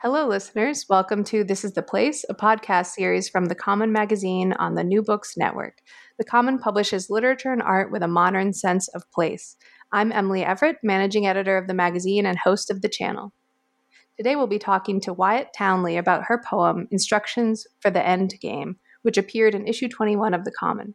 Hello, 0.00 0.28
listeners. 0.28 0.84
Welcome 0.90 1.24
to 1.24 1.42
This 1.42 1.64
is 1.64 1.72
the 1.72 1.82
Place, 1.82 2.22
a 2.28 2.34
podcast 2.34 2.88
series 2.88 3.30
from 3.30 3.46
The 3.46 3.54
Common 3.54 3.92
Magazine 3.92 4.52
on 4.52 4.74
the 4.74 4.84
New 4.84 5.02
Books 5.02 5.38
Network. 5.38 5.78
The 6.18 6.24
Common 6.24 6.58
publishes 6.58 7.08
literature 7.08 7.50
and 7.50 7.62
art 7.62 7.90
with 7.90 8.02
a 8.02 8.06
modern 8.06 8.52
sense 8.52 8.88
of 8.88 9.10
place. 9.10 9.56
I'm 9.92 10.12
Emily 10.12 10.44
Everett, 10.44 10.76
managing 10.82 11.26
editor 11.26 11.56
of 11.56 11.66
the 11.66 11.72
magazine 11.72 12.26
and 12.26 12.38
host 12.38 12.70
of 12.70 12.82
the 12.82 12.90
channel. 12.90 13.32
Today 14.18 14.36
we'll 14.36 14.46
be 14.46 14.58
talking 14.58 15.00
to 15.00 15.14
Wyatt 15.14 15.54
Townley 15.56 15.96
about 15.96 16.24
her 16.24 16.42
poem, 16.46 16.88
Instructions 16.90 17.66
for 17.80 17.90
the 17.90 18.06
End 18.06 18.34
Game, 18.38 18.76
which 19.00 19.16
appeared 19.16 19.54
in 19.54 19.66
issue 19.66 19.88
21 19.88 20.34
of 20.34 20.44
The 20.44 20.52
Common. 20.52 20.94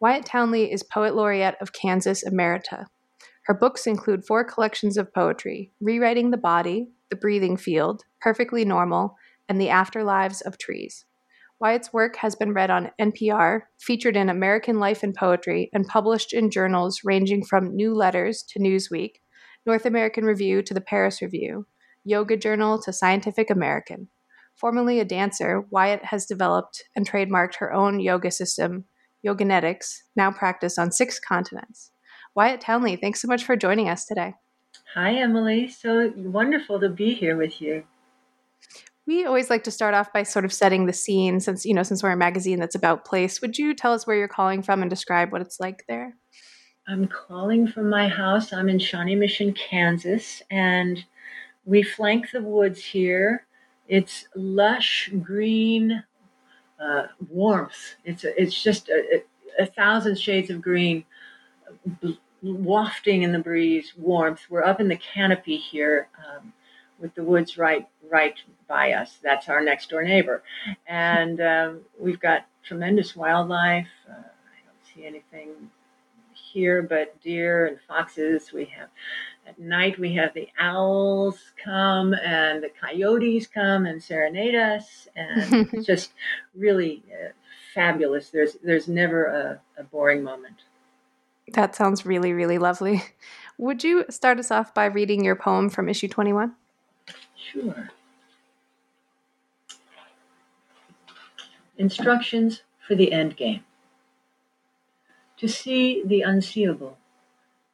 Wyatt 0.00 0.24
Townley 0.24 0.72
is 0.72 0.82
Poet 0.82 1.14
Laureate 1.14 1.54
of 1.60 1.72
Kansas 1.72 2.24
Emerita. 2.24 2.86
Her 3.42 3.54
books 3.54 3.86
include 3.86 4.26
four 4.26 4.42
collections 4.42 4.96
of 4.96 5.14
poetry 5.14 5.70
Rewriting 5.80 6.32
the 6.32 6.36
Body, 6.36 6.88
The 7.10 7.16
Breathing 7.16 7.56
Field, 7.56 8.02
Perfectly 8.20 8.64
Normal, 8.64 9.16
and 9.48 9.60
The 9.60 9.68
Afterlives 9.68 10.42
of 10.42 10.58
Trees. 10.58 11.04
Wyatt's 11.58 11.92
work 11.92 12.16
has 12.16 12.36
been 12.36 12.52
read 12.52 12.70
on 12.70 12.90
NPR, 13.00 13.62
featured 13.78 14.16
in 14.16 14.28
American 14.28 14.78
Life 14.78 15.02
in 15.02 15.14
Poetry, 15.14 15.70
and 15.72 15.86
published 15.86 16.34
in 16.34 16.50
journals 16.50 17.00
ranging 17.04 17.44
from 17.44 17.74
New 17.74 17.94
Letters 17.94 18.42
to 18.50 18.58
Newsweek, 18.58 19.20
North 19.64 19.86
American 19.86 20.24
Review 20.24 20.62
to 20.62 20.74
the 20.74 20.82
Paris 20.82 21.22
Review, 21.22 21.66
Yoga 22.04 22.36
Journal 22.36 22.80
to 22.82 22.92
Scientific 22.92 23.50
American. 23.50 24.08
Formerly 24.54 25.00
a 25.00 25.04
dancer, 25.04 25.64
Wyatt 25.70 26.04
has 26.04 26.26
developed 26.26 26.84
and 26.94 27.08
trademarked 27.08 27.56
her 27.56 27.72
own 27.72 28.00
yoga 28.00 28.30
system, 28.30 28.84
Yoganetics, 29.26 30.02
now 30.14 30.30
practiced 30.30 30.78
on 30.78 30.92
six 30.92 31.18
continents. 31.18 31.90
Wyatt 32.34 32.60
Townley, 32.60 32.96
thanks 32.96 33.22
so 33.22 33.28
much 33.28 33.44
for 33.44 33.56
joining 33.56 33.88
us 33.88 34.04
today. 34.04 34.34
Hi, 34.96 35.16
Emily. 35.16 35.68
So 35.68 36.10
wonderful 36.16 36.80
to 36.80 36.88
be 36.88 37.12
here 37.12 37.36
with 37.36 37.60
you. 37.60 37.84
We 39.06 39.26
always 39.26 39.50
like 39.50 39.62
to 39.64 39.70
start 39.70 39.92
off 39.92 40.10
by 40.10 40.22
sort 40.22 40.46
of 40.46 40.54
setting 40.54 40.86
the 40.86 40.94
scene 40.94 41.38
since, 41.38 41.66
you 41.66 41.74
know, 41.74 41.82
since 41.82 42.02
we're 42.02 42.12
a 42.12 42.16
magazine 42.16 42.58
that's 42.58 42.74
about 42.74 43.04
place. 43.04 43.42
Would 43.42 43.58
you 43.58 43.74
tell 43.74 43.92
us 43.92 44.06
where 44.06 44.16
you're 44.16 44.26
calling 44.26 44.62
from 44.62 44.80
and 44.80 44.88
describe 44.88 45.32
what 45.32 45.42
it's 45.42 45.60
like 45.60 45.84
there? 45.86 46.16
I'm 46.88 47.08
calling 47.08 47.68
from 47.68 47.90
my 47.90 48.08
house. 48.08 48.54
I'm 48.54 48.70
in 48.70 48.78
Shawnee 48.78 49.16
Mission, 49.16 49.52
Kansas, 49.52 50.40
and 50.50 51.04
we 51.66 51.82
flank 51.82 52.30
the 52.30 52.40
woods 52.40 52.82
here. 52.82 53.46
It's 53.88 54.26
lush 54.34 55.10
green 55.20 56.02
uh, 56.80 57.08
warmth. 57.28 57.96
It's 58.06 58.24
a, 58.24 58.40
it's 58.40 58.62
just 58.62 58.88
a, 58.88 59.22
a, 59.58 59.66
thousand 59.66 60.18
shades 60.18 60.48
of 60.48 60.62
green 60.62 61.04
wafting 62.54 63.22
in 63.22 63.32
the 63.32 63.38
breeze, 63.38 63.92
warmth. 63.96 64.40
We're 64.48 64.64
up 64.64 64.80
in 64.80 64.88
the 64.88 64.96
canopy 64.96 65.56
here 65.56 66.08
um, 66.18 66.52
with 66.98 67.14
the 67.14 67.22
woods 67.22 67.58
right 67.58 67.86
right 68.10 68.36
by 68.68 68.92
us. 68.92 69.18
That's 69.22 69.48
our 69.48 69.60
next 69.62 69.90
door 69.90 70.02
neighbor, 70.02 70.42
and 70.86 71.40
um, 71.40 71.80
we've 71.98 72.20
got 72.20 72.46
tremendous 72.64 73.16
wildlife. 73.16 73.88
Uh, 74.08 74.12
I 74.12 74.60
don't 74.64 74.94
see 74.94 75.06
anything 75.06 75.70
here 76.32 76.82
but 76.82 77.20
deer 77.22 77.66
and 77.66 77.78
foxes. 77.86 78.52
We 78.52 78.66
have 78.66 78.88
at 79.46 79.58
night 79.58 79.98
we 79.98 80.14
have 80.14 80.34
the 80.34 80.48
owls 80.58 81.38
come 81.62 82.14
and 82.14 82.62
the 82.62 82.70
coyotes 82.80 83.46
come 83.46 83.86
and 83.86 84.02
serenade 84.02 84.54
us, 84.54 85.08
and 85.16 85.68
it's 85.72 85.86
just 85.86 86.12
really 86.54 87.02
uh, 87.12 87.28
fabulous. 87.74 88.30
There's 88.30 88.56
there's 88.62 88.88
never 88.88 89.26
a, 89.26 89.60
a 89.78 89.84
boring 89.84 90.22
moment. 90.22 90.62
That 91.52 91.74
sounds 91.76 92.04
really, 92.04 92.32
really 92.32 92.58
lovely. 92.58 93.02
Would 93.58 93.84
you 93.84 94.04
start 94.10 94.38
us 94.38 94.50
off 94.50 94.74
by 94.74 94.86
reading 94.86 95.24
your 95.24 95.36
poem 95.36 95.70
from 95.70 95.88
issue 95.88 96.08
21? 96.08 96.54
Sure. 97.36 97.90
Instructions 101.78 102.62
for 102.86 102.94
the 102.94 103.12
end 103.12 103.36
game. 103.36 103.64
To 105.38 105.48
see 105.48 106.02
the 106.04 106.22
unseeable, 106.22 106.96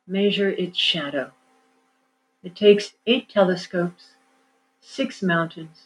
measure 0.06 0.50
its 0.50 0.78
shadow. 0.78 1.30
It 2.42 2.56
takes 2.56 2.94
eight 3.06 3.28
telescopes, 3.28 4.10
six 4.80 5.22
mountains, 5.22 5.84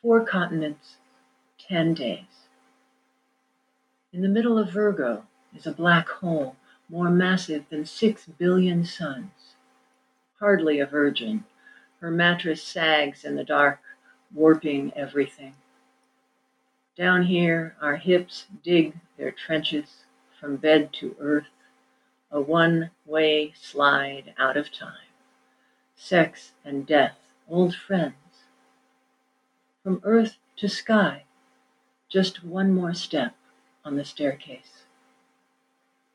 four 0.00 0.24
continents, 0.24 0.96
ten 1.58 1.94
days. 1.94 2.46
In 4.12 4.22
the 4.22 4.28
middle 4.28 4.58
of 4.58 4.70
Virgo 4.70 5.24
is 5.54 5.66
a 5.66 5.72
black 5.72 6.08
hole 6.08 6.56
more 6.90 7.10
massive 7.10 7.64
than 7.70 7.86
six 7.86 8.26
billion 8.26 8.84
suns. 8.84 9.54
Hardly 10.40 10.80
a 10.80 10.86
virgin, 10.86 11.44
her 12.00 12.10
mattress 12.10 12.62
sags 12.62 13.24
in 13.24 13.36
the 13.36 13.44
dark, 13.44 13.80
warping 14.34 14.92
everything. 14.96 15.54
Down 16.96 17.24
here, 17.24 17.76
our 17.80 17.96
hips 17.96 18.46
dig 18.62 18.94
their 19.16 19.30
trenches 19.30 20.04
from 20.38 20.56
bed 20.56 20.92
to 20.94 21.14
earth, 21.20 21.46
a 22.30 22.40
one 22.40 22.90
way 23.06 23.52
slide 23.60 24.34
out 24.38 24.56
of 24.56 24.72
time. 24.72 25.08
Sex 25.94 26.52
and 26.64 26.86
death, 26.86 27.18
old 27.48 27.74
friends. 27.74 28.14
From 29.82 30.00
earth 30.04 30.36
to 30.56 30.68
sky, 30.68 31.24
just 32.08 32.42
one 32.44 32.74
more 32.74 32.94
step 32.94 33.34
on 33.84 33.96
the 33.96 34.04
staircase. 34.04 34.79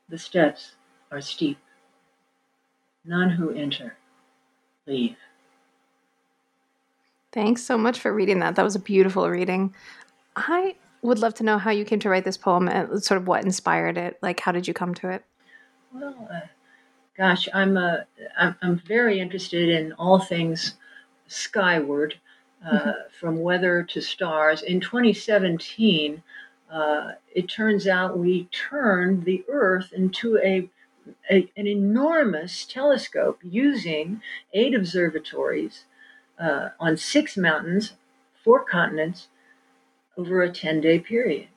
The 0.10 0.18
steps 0.18 0.76
are 1.12 1.22
steep. 1.22 1.58
None 3.04 3.30
who 3.30 3.52
enter 3.52 3.98
leave. 4.88 5.18
Thanks 7.32 7.64
so 7.64 7.78
much 7.78 8.00
for 8.00 8.14
reading 8.14 8.40
that. 8.40 8.56
That 8.56 8.64
was 8.64 8.76
a 8.76 8.80
beautiful 8.80 9.30
reading. 9.30 9.74
I 10.36 10.76
would 11.02 11.20
love 11.20 11.34
to 11.36 11.44
know 11.44 11.58
how 11.58 11.72
you 11.72 11.86
came 11.86 12.00
to 12.00 12.10
write 12.10 12.24
this 12.24 12.38
poem 12.38 12.68
and 12.68 13.04
sort 13.04 13.20
of 13.20 13.28
what 13.28 13.44
inspired 13.44 13.98
it. 13.98 14.18
Like, 14.22 14.40
how 14.40 14.52
did 14.52 14.68
you 14.68 14.74
come 14.74 14.94
to 14.96 15.10
it? 15.10 15.24
Well, 15.94 16.28
uh, 16.32 16.48
gosh, 17.18 17.48
I'm, 17.54 17.78
uh, 17.78 17.98
I'm, 18.38 18.56
I'm 18.62 18.80
very 18.80 19.20
interested 19.20 19.70
in 19.70 19.94
all 19.94 20.20
things 20.20 20.76
skyward, 21.28 22.20
uh, 22.66 22.72
mm-hmm. 22.72 22.90
from 23.20 23.42
weather 23.42 23.84
to 23.84 24.02
stars. 24.02 24.62
In 24.62 24.80
2017, 24.80 26.24
uh, 26.72 27.12
it 27.34 27.48
turns 27.48 27.88
out 27.88 28.18
we 28.18 28.46
turned 28.46 29.26
the 29.26 29.44
Earth 29.50 29.92
into 29.94 30.38
a, 30.40 30.70
a 31.30 31.52
an 31.56 31.68
enormous 31.68 32.66
telescope 32.66 33.40
using 33.44 34.22
eight 34.54 34.74
observatories 34.74 35.86
uh, 36.40 36.70
on 36.80 36.98
six 36.98 37.38
mountains, 37.38 37.94
four 38.44 38.64
continents, 38.64 39.28
over 40.18 40.42
a 40.42 40.52
10 40.52 40.82
day 40.82 41.00
period. 41.00 41.48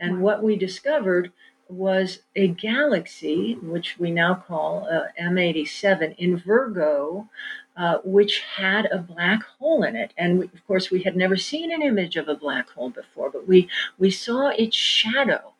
And 0.00 0.20
what 0.20 0.42
we 0.42 0.56
discovered 0.56 1.32
was 1.68 2.20
a 2.36 2.48
galaxy, 2.48 3.54
which 3.54 3.98
we 3.98 4.10
now 4.10 4.34
call 4.34 4.86
uh, 4.90 5.06
M87, 5.20 6.14
in 6.18 6.36
Virgo, 6.36 7.28
uh, 7.76 7.98
which 8.04 8.40
had 8.40 8.86
a 8.86 8.98
black 8.98 9.42
hole 9.58 9.82
in 9.82 9.96
it. 9.96 10.12
And 10.16 10.38
we, 10.38 10.44
of 10.46 10.66
course, 10.66 10.90
we 10.90 11.02
had 11.02 11.16
never 11.16 11.36
seen 11.36 11.72
an 11.72 11.82
image 11.82 12.16
of 12.16 12.28
a 12.28 12.34
black 12.34 12.70
hole 12.70 12.90
before, 12.90 13.30
but 13.30 13.48
we, 13.48 13.68
we 13.98 14.10
saw 14.10 14.48
its 14.48 14.76
shadow. 14.76 15.52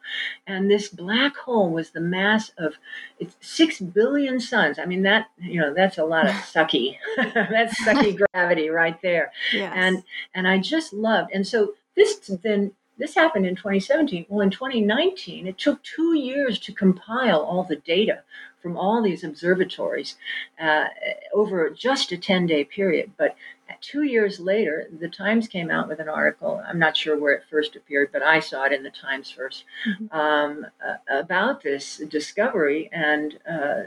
And 0.46 0.70
this 0.70 0.88
black 0.88 1.36
hole 1.36 1.70
was 1.70 1.90
the 1.90 2.00
mass 2.00 2.50
of 2.58 2.74
it's 3.18 3.36
six 3.40 3.80
billion 3.80 4.38
suns. 4.38 4.78
I 4.78 4.84
mean, 4.84 5.02
that, 5.02 5.28
you 5.38 5.60
know, 5.60 5.72
that's 5.74 5.98
a 5.98 6.04
lot 6.04 6.26
of 6.26 6.32
sucky. 6.54 6.98
that's 7.16 7.80
sucky 7.82 8.16
gravity 8.32 8.68
right 8.68 9.00
there. 9.02 9.32
Yes. 9.52 9.72
And, 9.74 10.04
and 10.34 10.46
I 10.46 10.58
just 10.58 10.92
loved, 10.92 11.30
and 11.32 11.46
so 11.46 11.74
this 11.96 12.18
then 12.42 12.72
this 12.98 13.14
happened 13.14 13.46
in 13.46 13.56
2017. 13.56 14.26
Well, 14.28 14.40
in 14.40 14.50
2019, 14.50 15.46
it 15.46 15.58
took 15.58 15.82
two 15.82 16.16
years 16.16 16.58
to 16.60 16.72
compile 16.72 17.40
all 17.40 17.64
the 17.64 17.76
data 17.76 18.22
from 18.64 18.78
all 18.78 19.02
these 19.02 19.22
observatories 19.22 20.16
uh, 20.58 20.86
over 21.34 21.68
just 21.68 22.10
a 22.12 22.16
10 22.16 22.46
day 22.46 22.64
period. 22.64 23.12
But 23.18 23.36
two 23.82 24.04
years 24.04 24.40
later, 24.40 24.88
the 24.98 25.08
Times 25.08 25.46
came 25.46 25.70
out 25.70 25.86
with 25.86 26.00
an 26.00 26.08
article. 26.08 26.62
I'm 26.66 26.78
not 26.78 26.96
sure 26.96 27.18
where 27.18 27.34
it 27.34 27.42
first 27.50 27.76
appeared, 27.76 28.08
but 28.10 28.22
I 28.22 28.40
saw 28.40 28.64
it 28.64 28.72
in 28.72 28.82
the 28.82 28.90
Times 28.90 29.30
1st 29.38 29.62
mm-hmm. 29.86 30.18
um, 30.18 30.66
uh, 30.82 30.94
about 31.10 31.62
this 31.62 31.98
discovery 32.08 32.88
and 32.90 33.38
uh, 33.46 33.82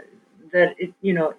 that 0.54 0.76
it, 0.78 0.94
you 1.02 1.14
know, 1.14 1.34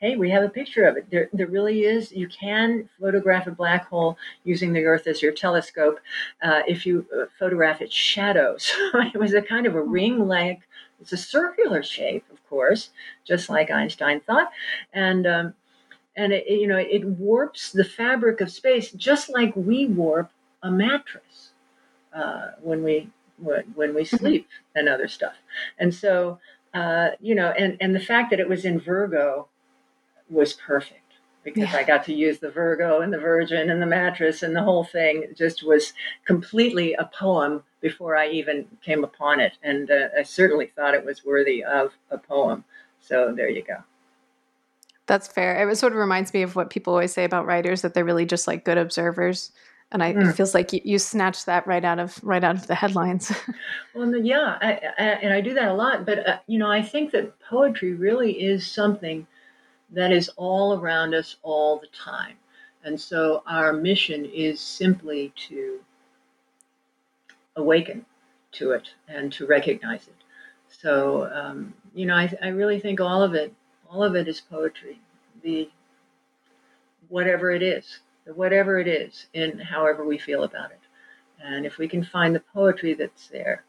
hey, 0.00 0.16
we 0.16 0.30
have 0.30 0.42
a 0.42 0.48
picture 0.48 0.84
of 0.84 0.96
it. 0.96 1.06
There, 1.10 1.28
there 1.32 1.46
really 1.46 1.84
is. 1.84 2.10
You 2.10 2.28
can 2.28 2.88
photograph 3.00 3.46
a 3.46 3.52
black 3.52 3.86
hole 3.88 4.18
using 4.42 4.72
the 4.72 4.84
Earth 4.84 5.06
as 5.06 5.22
your 5.22 5.32
telescope 5.32 6.00
uh, 6.42 6.62
if 6.66 6.84
you 6.84 7.06
uh, 7.16 7.26
photograph 7.38 7.80
its 7.80 7.94
shadows. 7.94 8.72
it 8.94 9.18
was 9.18 9.32
a 9.32 9.42
kind 9.42 9.66
of 9.66 9.76
a 9.76 9.82
ring 9.82 10.26
like, 10.26 10.60
it's 11.02 11.12
a 11.12 11.16
circular 11.16 11.82
shape, 11.82 12.24
of 12.32 12.48
course, 12.48 12.90
just 13.24 13.50
like 13.50 13.70
Einstein 13.70 14.20
thought. 14.20 14.50
And, 14.92 15.26
um, 15.26 15.54
and 16.16 16.32
it, 16.32 16.46
you 16.48 16.66
know, 16.66 16.78
it 16.78 17.04
warps 17.04 17.72
the 17.72 17.84
fabric 17.84 18.40
of 18.40 18.50
space 18.50 18.90
just 18.92 19.28
like 19.28 19.52
we 19.56 19.86
warp 19.86 20.30
a 20.62 20.70
mattress 20.70 21.50
uh, 22.14 22.52
when 22.60 22.82
we 22.82 23.10
when, 23.38 23.64
when 23.74 23.94
we 23.94 24.02
mm-hmm. 24.02 24.16
sleep 24.16 24.48
and 24.76 24.88
other 24.88 25.08
stuff. 25.08 25.34
And 25.78 25.92
so, 25.92 26.38
uh, 26.74 27.10
you 27.20 27.34
know, 27.34 27.50
and, 27.50 27.76
and 27.80 27.94
the 27.94 28.00
fact 28.00 28.30
that 28.30 28.40
it 28.40 28.48
was 28.48 28.64
in 28.64 28.78
Virgo 28.78 29.48
was 30.30 30.52
perfect 30.52 31.00
because 31.42 31.72
yeah. 31.72 31.78
I 31.78 31.82
got 31.82 32.04
to 32.04 32.14
use 32.14 32.38
the 32.38 32.50
Virgo 32.50 33.00
and 33.00 33.12
the 33.12 33.18
Virgin 33.18 33.70
and 33.70 33.82
the 33.82 33.86
mattress 33.86 34.42
and 34.42 34.54
the 34.54 34.62
whole 34.62 34.84
thing 34.84 35.26
just 35.36 35.64
was 35.64 35.92
completely 36.24 36.94
a 36.94 37.10
poem 37.18 37.64
before 37.82 38.16
I 38.16 38.28
even 38.30 38.66
came 38.82 39.04
upon 39.04 39.40
it. 39.40 39.58
And 39.62 39.90
uh, 39.90 40.08
I 40.18 40.22
certainly 40.22 40.66
thought 40.74 40.94
it 40.94 41.04
was 41.04 41.24
worthy 41.24 41.62
of 41.62 41.92
a 42.10 42.16
poem. 42.16 42.64
So 43.00 43.34
there 43.36 43.50
you 43.50 43.62
go. 43.62 43.76
That's 45.06 45.28
fair. 45.28 45.68
It 45.68 45.76
sort 45.76 45.92
of 45.92 45.98
reminds 45.98 46.32
me 46.32 46.42
of 46.42 46.56
what 46.56 46.70
people 46.70 46.94
always 46.94 47.12
say 47.12 47.24
about 47.24 47.44
writers 47.44 47.82
that 47.82 47.92
they're 47.92 48.04
really 48.04 48.24
just 48.24 48.46
like 48.46 48.64
good 48.64 48.78
observers 48.78 49.52
and 49.92 50.02
I, 50.02 50.14
mm. 50.14 50.28
it 50.28 50.32
feels 50.32 50.54
like 50.54 50.72
you, 50.72 50.80
you 50.84 50.98
snatched 50.98 51.46
that 51.46 51.66
right 51.66 51.84
out 51.84 51.98
of 51.98 52.18
right 52.24 52.42
out 52.42 52.56
of 52.56 52.66
the 52.66 52.74
headlines. 52.74 53.30
well, 53.94 54.16
yeah, 54.16 54.58
I, 54.60 54.80
I, 54.98 55.04
and 55.22 55.32
I 55.32 55.40
do 55.40 55.54
that 55.54 55.68
a 55.68 55.74
lot. 55.74 56.06
But 56.06 56.26
uh, 56.26 56.38
you 56.46 56.58
know, 56.58 56.70
I 56.70 56.82
think 56.82 57.12
that 57.12 57.38
poetry 57.40 57.92
really 57.92 58.32
is 58.42 58.66
something 58.66 59.26
that 59.90 60.10
is 60.10 60.30
all 60.36 60.80
around 60.80 61.14
us 61.14 61.36
all 61.42 61.78
the 61.78 61.88
time, 61.88 62.36
and 62.82 62.98
so 62.98 63.42
our 63.46 63.72
mission 63.72 64.24
is 64.24 64.60
simply 64.60 65.32
to 65.48 65.80
awaken 67.56 68.04
to 68.52 68.72
it 68.72 68.88
and 69.08 69.32
to 69.32 69.46
recognize 69.46 70.08
it. 70.08 70.16
So 70.68 71.30
um, 71.32 71.74
you 71.94 72.06
know, 72.06 72.14
I, 72.14 72.32
I 72.42 72.48
really 72.48 72.80
think 72.80 73.00
all 73.00 73.22
of 73.22 73.34
it, 73.34 73.54
all 73.90 74.02
of 74.02 74.16
it 74.16 74.28
is 74.28 74.40
poetry. 74.40 75.00
The 75.42 75.70
whatever 77.08 77.50
it 77.50 77.62
is 77.62 78.00
whatever 78.26 78.78
it 78.78 78.86
is, 78.86 79.26
in 79.34 79.58
however 79.58 80.04
we 80.04 80.18
feel 80.18 80.44
about 80.44 80.70
it. 80.70 80.80
And 81.44 81.66
if 81.66 81.78
we 81.78 81.88
can 81.88 82.04
find 82.04 82.34
the 82.34 82.40
poetry 82.40 82.94
that's 82.94 83.28
there, 83.28 83.64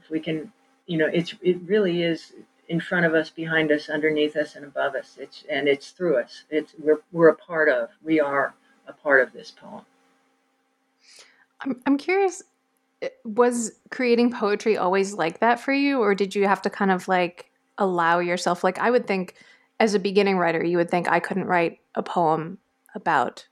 if 0.00 0.10
we 0.10 0.20
can, 0.20 0.52
you 0.86 0.98
know, 0.98 1.08
it's 1.12 1.34
it 1.42 1.60
really 1.64 2.02
is 2.02 2.32
in 2.68 2.80
front 2.80 3.06
of 3.06 3.14
us, 3.14 3.30
behind 3.30 3.72
us, 3.72 3.88
underneath 3.88 4.36
us, 4.36 4.54
and 4.54 4.64
above 4.64 4.94
us. 4.94 5.16
It's 5.18 5.44
and 5.50 5.68
it's 5.68 5.90
through 5.90 6.18
us. 6.18 6.44
It's 6.50 6.74
we're 6.78 7.00
we're 7.12 7.28
a 7.28 7.36
part 7.36 7.68
of. 7.68 7.90
We 8.04 8.20
are 8.20 8.54
a 8.86 8.92
part 8.92 9.20
of 9.20 9.32
this 9.32 9.50
poem. 9.50 9.82
I'm 11.60 11.80
I'm 11.86 11.98
curious. 11.98 12.42
Was 13.24 13.72
creating 13.90 14.32
poetry 14.32 14.76
always 14.76 15.14
like 15.14 15.40
that 15.40 15.60
for 15.60 15.72
you, 15.72 16.00
or 16.00 16.14
did 16.14 16.34
you 16.34 16.46
have 16.46 16.62
to 16.62 16.70
kind 16.70 16.90
of 16.90 17.08
like 17.08 17.50
allow 17.76 18.18
yourself? 18.18 18.64
Like 18.64 18.78
I 18.78 18.90
would 18.90 19.06
think, 19.06 19.34
as 19.78 19.94
a 19.94 19.98
beginning 19.98 20.38
writer, 20.38 20.64
you 20.64 20.76
would 20.78 20.90
think 20.90 21.08
I 21.08 21.20
couldn't 21.20 21.46
write 21.46 21.78
a 21.94 22.02
poem 22.02 22.58
about 22.94 23.46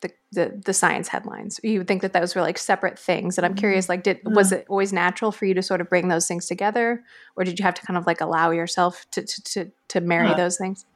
the, 0.00 0.10
the, 0.32 0.62
the 0.64 0.72
science 0.72 1.08
headlines 1.08 1.60
you 1.62 1.78
would 1.78 1.88
think 1.88 2.02
that 2.02 2.12
those 2.12 2.34
were 2.34 2.40
like 2.40 2.58
separate 2.58 2.98
things 2.98 3.36
and 3.36 3.44
i'm 3.44 3.52
mm-hmm. 3.52 3.58
curious 3.58 3.88
like 3.88 4.02
did 4.02 4.20
yeah. 4.24 4.32
was 4.32 4.52
it 4.52 4.64
always 4.68 4.92
natural 4.92 5.30
for 5.30 5.44
you 5.44 5.54
to 5.54 5.62
sort 5.62 5.80
of 5.80 5.88
bring 5.88 6.08
those 6.08 6.26
things 6.26 6.46
together 6.46 7.02
or 7.36 7.44
did 7.44 7.58
you 7.58 7.62
have 7.62 7.74
to 7.74 7.82
kind 7.82 7.98
of 7.98 8.06
like 8.06 8.20
allow 8.20 8.50
yourself 8.50 9.06
to 9.10 9.22
to 9.22 9.42
to, 9.42 9.70
to 9.88 10.00
marry 10.00 10.28
yeah. 10.28 10.36
those 10.36 10.56
things 10.56 10.86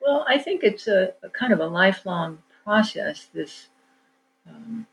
well 0.00 0.24
i 0.28 0.38
think 0.38 0.62
it's 0.62 0.86
a, 0.86 1.12
a 1.22 1.28
kind 1.30 1.52
of 1.52 1.60
a 1.60 1.66
lifelong 1.66 2.38
process 2.62 3.28
this 3.34 3.68
um, 4.48 4.86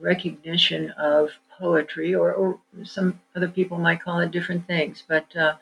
recognition 0.00 0.90
of 0.92 1.30
poetry 1.58 2.14
or, 2.14 2.32
or 2.32 2.58
some 2.82 3.20
other 3.36 3.48
people 3.48 3.78
might 3.78 4.02
call 4.02 4.20
it 4.20 4.30
different 4.30 4.66
things 4.66 5.02
but 5.06 5.34
uh, 5.36 5.54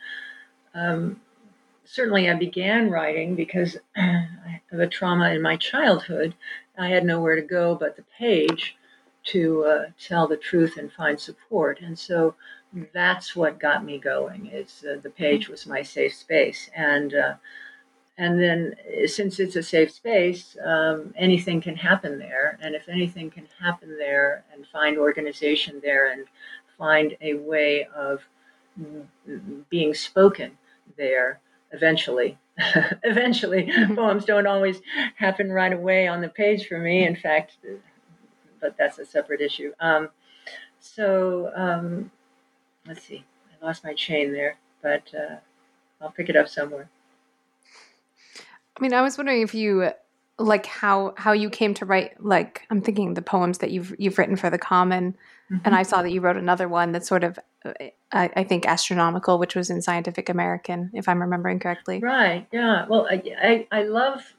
um, 0.74 1.20
certainly 1.84 2.30
I 2.30 2.34
began 2.34 2.90
writing 2.90 3.34
because 3.34 3.76
of 3.96 4.80
a 4.80 4.86
trauma 4.86 5.30
in 5.30 5.42
my 5.42 5.56
childhood 5.56 6.34
I 6.78 6.88
had 6.88 7.04
nowhere 7.04 7.36
to 7.36 7.42
go 7.42 7.74
but 7.74 7.96
the 7.96 8.04
page 8.18 8.76
to 9.24 9.64
uh, 9.64 9.84
tell 10.00 10.26
the 10.26 10.36
truth 10.36 10.76
and 10.76 10.92
find 10.92 11.18
support. 11.18 11.80
And 11.80 11.98
so 11.98 12.34
that's 12.92 13.36
what 13.36 13.60
got 13.60 13.84
me 13.84 13.98
going. 13.98 14.46
Is 14.46 14.84
uh, 14.88 15.00
the 15.02 15.10
page 15.10 15.48
was 15.48 15.66
my 15.66 15.82
safe 15.82 16.14
space, 16.14 16.70
and 16.74 17.14
uh, 17.14 17.34
and 18.22 18.40
then 18.40 18.76
uh, 18.86 19.08
since 19.08 19.40
it's 19.40 19.56
a 19.56 19.62
safe 19.64 19.90
space, 19.90 20.56
um, 20.64 21.12
anything 21.16 21.60
can 21.60 21.74
happen 21.74 22.20
there. 22.20 22.56
And 22.62 22.76
if 22.76 22.88
anything 22.88 23.32
can 23.32 23.48
happen 23.60 23.98
there, 23.98 24.44
and 24.52 24.64
find 24.64 24.96
organization 24.96 25.80
there, 25.82 26.12
and 26.12 26.26
find 26.78 27.16
a 27.20 27.34
way 27.34 27.88
of 27.96 28.20
being 29.68 29.92
spoken 29.92 30.56
there, 30.96 31.40
eventually 31.72 32.38
eventually. 33.02 33.64
Mm-hmm. 33.64 33.96
Poems 33.96 34.24
don't 34.24 34.46
always 34.46 34.80
happen 35.16 35.50
right 35.50 35.72
away 35.72 36.06
on 36.06 36.20
the 36.20 36.28
page 36.28 36.68
for 36.68 36.78
me. 36.78 37.04
In 37.04 37.16
fact, 37.16 37.56
but 38.60 38.76
that's 38.78 39.00
a 39.00 39.04
separate 39.04 39.40
issue. 39.40 39.72
Um, 39.80 40.10
so 40.78 41.50
um, 41.56 42.12
let's 42.86 43.02
see. 43.02 43.24
I 43.50 43.66
lost 43.66 43.82
my 43.82 43.94
chain 43.94 44.32
there, 44.32 44.58
but 44.80 45.12
uh, 45.12 45.36
I'll 46.00 46.12
pick 46.12 46.28
it 46.28 46.36
up 46.36 46.48
somewhere. 46.48 46.88
I 48.82 48.84
mean, 48.84 48.94
I 48.94 49.02
was 49.02 49.16
wondering 49.16 49.42
if 49.42 49.54
you 49.54 49.92
like 50.40 50.66
how 50.66 51.14
how 51.16 51.30
you 51.30 51.50
came 51.50 51.72
to 51.74 51.84
write 51.84 52.20
like 52.20 52.62
I'm 52.68 52.82
thinking 52.82 53.14
the 53.14 53.22
poems 53.22 53.58
that 53.58 53.70
you've 53.70 53.94
you've 53.96 54.18
written 54.18 54.34
for 54.34 54.50
the 54.50 54.58
common. 54.58 55.12
Mm-hmm. 55.12 55.58
and 55.64 55.76
I 55.76 55.84
saw 55.84 56.02
that 56.02 56.10
you 56.10 56.20
wrote 56.20 56.36
another 56.36 56.68
one 56.68 56.90
that's 56.90 57.06
sort 57.06 57.22
of 57.22 57.38
uh, 57.64 57.74
I, 58.10 58.30
I, 58.34 58.42
think 58.42 58.66
astronomical 58.66 59.38
which 59.38 59.54
was 59.54 59.70
in 59.70 59.82
Scientific 59.82 60.28
American 60.28 60.90
if 60.94 61.08
I'm 61.08 61.20
remembering 61.20 61.60
correctly. 61.60 62.00
Right 62.00 62.48
yeah. 62.50 62.86
Well 62.88 63.06
I 63.08 63.22
I, 63.40 63.66
I 63.70 63.82
love 63.84 64.34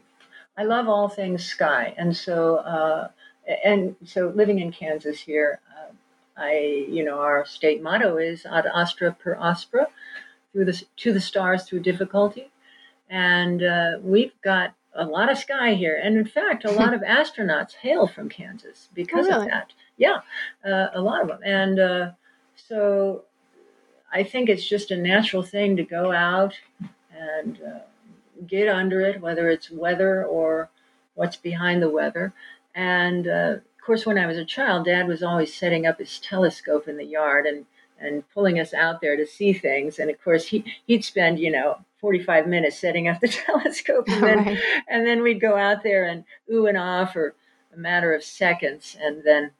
I 0.57 0.65
love 0.65 0.89
all 0.89 1.07
things 1.07 1.45
sky. 1.45 1.93
And 1.97 2.13
so 2.13 2.57
uh, 2.57 3.07
and 3.63 3.95
so 4.03 4.33
living 4.35 4.59
in 4.59 4.73
Kansas 4.73 5.21
here 5.21 5.61
uh, 5.71 5.93
I 6.35 6.85
you 6.89 7.05
know 7.05 7.19
our 7.19 7.45
state 7.45 7.81
motto 7.81 8.17
is 8.17 8.45
ad 8.45 8.65
astra 8.65 9.13
per 9.13 9.35
aspera 9.35 9.87
through 10.51 10.65
the 10.65 10.83
to 10.97 11.13
the 11.13 11.21
stars 11.21 11.63
through 11.63 11.79
difficulty 11.79 12.49
and 13.13 13.61
uh, 13.61 13.91
we've 14.01 14.33
got 14.43 14.73
a 14.95 15.05
lot 15.05 15.31
of 15.31 15.37
sky 15.37 15.75
here. 15.75 16.01
And 16.03 16.17
in 16.17 16.25
fact, 16.25 16.65
a 16.65 16.71
lot 16.81 16.95
of 16.95 17.01
astronauts 17.01 17.75
hail 17.75 18.07
from 18.07 18.27
Kansas 18.27 18.89
because 18.93 19.27
oh, 19.27 19.29
really? 19.29 19.45
of 19.45 19.51
that. 19.51 19.73
Yeah, 19.97 20.21
uh, 20.65 20.87
a 20.95 20.99
lot 20.99 21.21
of 21.21 21.27
them. 21.27 21.39
And 21.45 21.79
uh, 21.79 22.11
so 22.55 23.23
I 24.11 24.23
think 24.23 24.49
it's 24.49 24.67
just 24.67 24.89
a 24.89 24.97
natural 24.97 25.43
thing 25.43 25.77
to 25.77 25.83
go 25.83 26.11
out 26.11 26.55
and 27.15 27.61
uh, 27.61 27.79
get 28.47 28.67
under 28.67 29.01
it, 29.01 29.21
whether 29.21 29.47
it's 29.51 29.69
weather 29.69 30.25
or 30.25 30.69
what's 31.13 31.37
behind 31.37 31.83
the 31.83 31.89
weather. 31.89 32.33
And 32.73 33.27
uh, 33.27 33.57
of 33.57 33.85
course, 33.85 34.07
when 34.07 34.17
I 34.17 34.25
was 34.25 34.39
a 34.39 34.45
child, 34.45 34.85
Dad 34.85 35.07
was 35.07 35.21
always 35.21 35.53
setting 35.53 35.85
up 35.85 35.99
his 35.99 36.17
telescope 36.17 36.87
in 36.87 36.97
the 36.97 37.05
yard 37.05 37.45
and 37.45 37.67
and 37.99 38.27
pulling 38.33 38.59
us 38.59 38.73
out 38.73 39.01
there 39.01 39.15
to 39.15 39.25
see 39.25 39.53
things. 39.53 39.99
And 39.99 40.09
of 40.09 40.19
course, 40.23 40.47
he 40.47 40.65
he'd 40.87 41.05
spend 41.05 41.37
you 41.37 41.51
know 41.51 41.77
45 42.03 42.47
minutes 42.47 42.77
setting 42.77 43.07
up 43.07 43.21
the 43.21 43.27
telescope, 43.45 44.09
and 44.09 44.23
then 44.23 44.37
right. 44.45 44.59
and 44.89 45.07
then 45.07 45.23
we'd 45.23 45.39
go 45.39 45.55
out 45.55 45.83
there 45.83 46.03
and 46.03 46.25
ooh 46.51 46.67
and 46.67 46.77
ah 46.77 47.05
for 47.05 47.33
a 47.73 47.77
matter 47.77 48.13
of 48.13 48.25
seconds, 48.25 48.97
and 49.01 49.23
then 49.23 49.51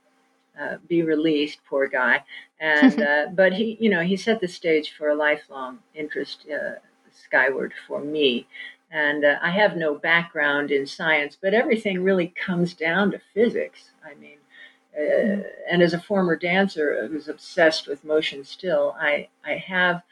uh, 0.60 0.76
be 0.90 1.04
released. 1.04 1.60
Poor 1.70 1.88
guy. 1.88 2.22
And 2.60 3.02
uh, 3.10 3.28
but 3.34 3.54
he, 3.54 3.78
you 3.80 3.90
know, 3.90 4.02
he 4.02 4.18
set 4.18 4.42
the 4.42 4.50
stage 4.50 4.92
for 4.92 5.08
a 5.08 5.16
lifelong 5.16 5.80
interest 5.96 6.46
uh, 6.54 6.80
skyward 7.14 7.74
for 7.88 8.02
me. 8.02 8.46
And 8.92 9.24
uh, 9.24 9.40
I 9.42 9.52
have 9.52 9.78
no 9.78 9.96
background 9.96 10.70
in 10.70 10.86
science, 10.86 11.38
but 11.42 11.54
everything 11.54 12.04
really 12.04 12.28
comes 12.28 12.74
down 12.74 13.12
to 13.12 13.22
physics. 13.34 13.92
I 14.06 14.16
mean, 14.16 14.38
uh, 14.96 15.48
and 15.72 15.82
as 15.82 15.94
a 15.94 16.00
former 16.00 16.36
dancer 16.36 17.08
who's 17.08 17.30
obsessed 17.30 17.88
with 17.88 18.04
motion 18.04 18.44
still, 18.44 18.98
I, 19.00 19.30
I 19.46 19.54
have 19.54 20.04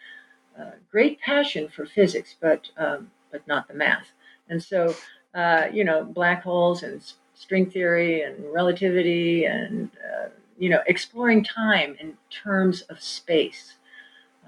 great 0.92 1.20
passion 1.22 1.68
for 1.70 1.86
physics, 1.86 2.36
but, 2.40 2.70
um, 2.78 3.12
but 3.32 3.48
not 3.48 3.68
the 3.68 3.74
math. 3.74 4.12
And 4.50 4.62
so, 4.62 4.96
uh, 5.34 5.68
you 5.72 5.84
know, 5.84 6.04
black 6.04 6.44
holes 6.44 6.84
and 6.84 7.02
string 7.34 7.70
theory 7.70 8.22
and 8.22 8.36
relativity 8.54 9.46
and, 9.46 9.90
uh, 9.98 10.30
you 10.58 10.70
know, 10.70 10.82
exploring 10.88 11.44
time 11.44 11.96
in 12.00 12.14
terms 12.30 12.82
of 12.82 13.02
space. 13.02 13.76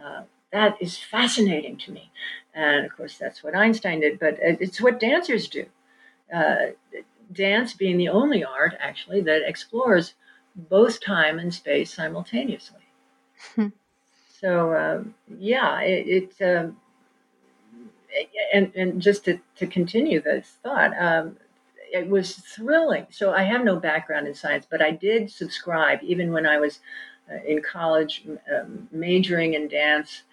Uh, 0.03 0.23
that 0.51 0.77
is 0.79 0.97
fascinating 0.97 1.77
to 1.77 1.91
me. 1.91 2.11
And 2.53 2.85
of 2.85 2.95
course, 2.95 3.17
that's 3.17 3.43
what 3.43 3.55
Einstein 3.55 4.01
did, 4.01 4.19
but 4.19 4.37
it's 4.39 4.79
what 4.81 4.99
dancers 4.99 5.47
do. 5.47 5.65
Uh, 6.33 6.73
dance 7.31 7.73
being 7.73 7.97
the 7.97 8.09
only 8.09 8.43
art, 8.43 8.75
actually, 8.79 9.21
that 9.21 9.47
explores 9.47 10.13
both 10.55 11.01
time 11.01 11.39
and 11.39 11.53
space 11.53 11.91
simultaneously. 11.93 12.81
So 14.43 14.75
um, 14.75 15.15
yeah, 15.39 15.79
it, 15.79 16.33
it 16.39 16.57
um, 16.57 16.75
and 18.53 18.73
and 18.75 19.01
just 19.01 19.23
to, 19.25 19.39
to 19.55 19.65
continue 19.65 20.21
this 20.21 20.57
thought, 20.61 20.91
um, 20.99 21.37
it 21.93 22.09
was 22.09 22.35
thrilling. 22.35 23.07
So 23.09 23.31
I 23.31 23.43
have 23.43 23.63
no 23.63 23.77
background 23.77 24.27
in 24.27 24.35
science, 24.35 24.67
but 24.69 24.81
I 24.81 24.91
did 24.91 25.31
subscribe 25.31 25.99
even 26.03 26.33
when 26.33 26.45
I 26.45 26.57
was 26.57 26.79
uh, 27.31 27.37
in 27.47 27.61
college, 27.61 28.25
um, 28.53 28.89
majoring 28.91 29.53
in 29.53 29.69
dance. 29.69 30.23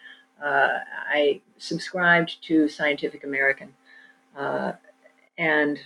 Uh, 0.45 0.79
I 1.09 1.41
subscribed 1.59 2.43
to 2.49 2.69
Scientific 2.69 3.23
American 3.23 3.73
uh, 4.37 4.73
and 5.39 5.79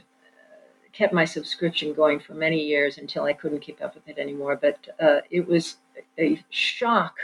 kept 0.95 1.13
my 1.13 1.27
subscription 1.27 1.93
going 1.93 2.21
for 2.21 2.33
many 2.33 2.65
years 2.65 2.97
until 2.97 3.25
I 3.25 3.35
couldn't 3.35 3.61
keep 3.61 3.83
up 3.83 3.95
with 3.95 4.09
it 4.09 4.17
anymore. 4.17 4.57
But 4.57 4.79
uh, 4.99 5.21
it 5.31 5.47
was 5.47 5.77
a 6.19 6.43
shock 6.49 7.17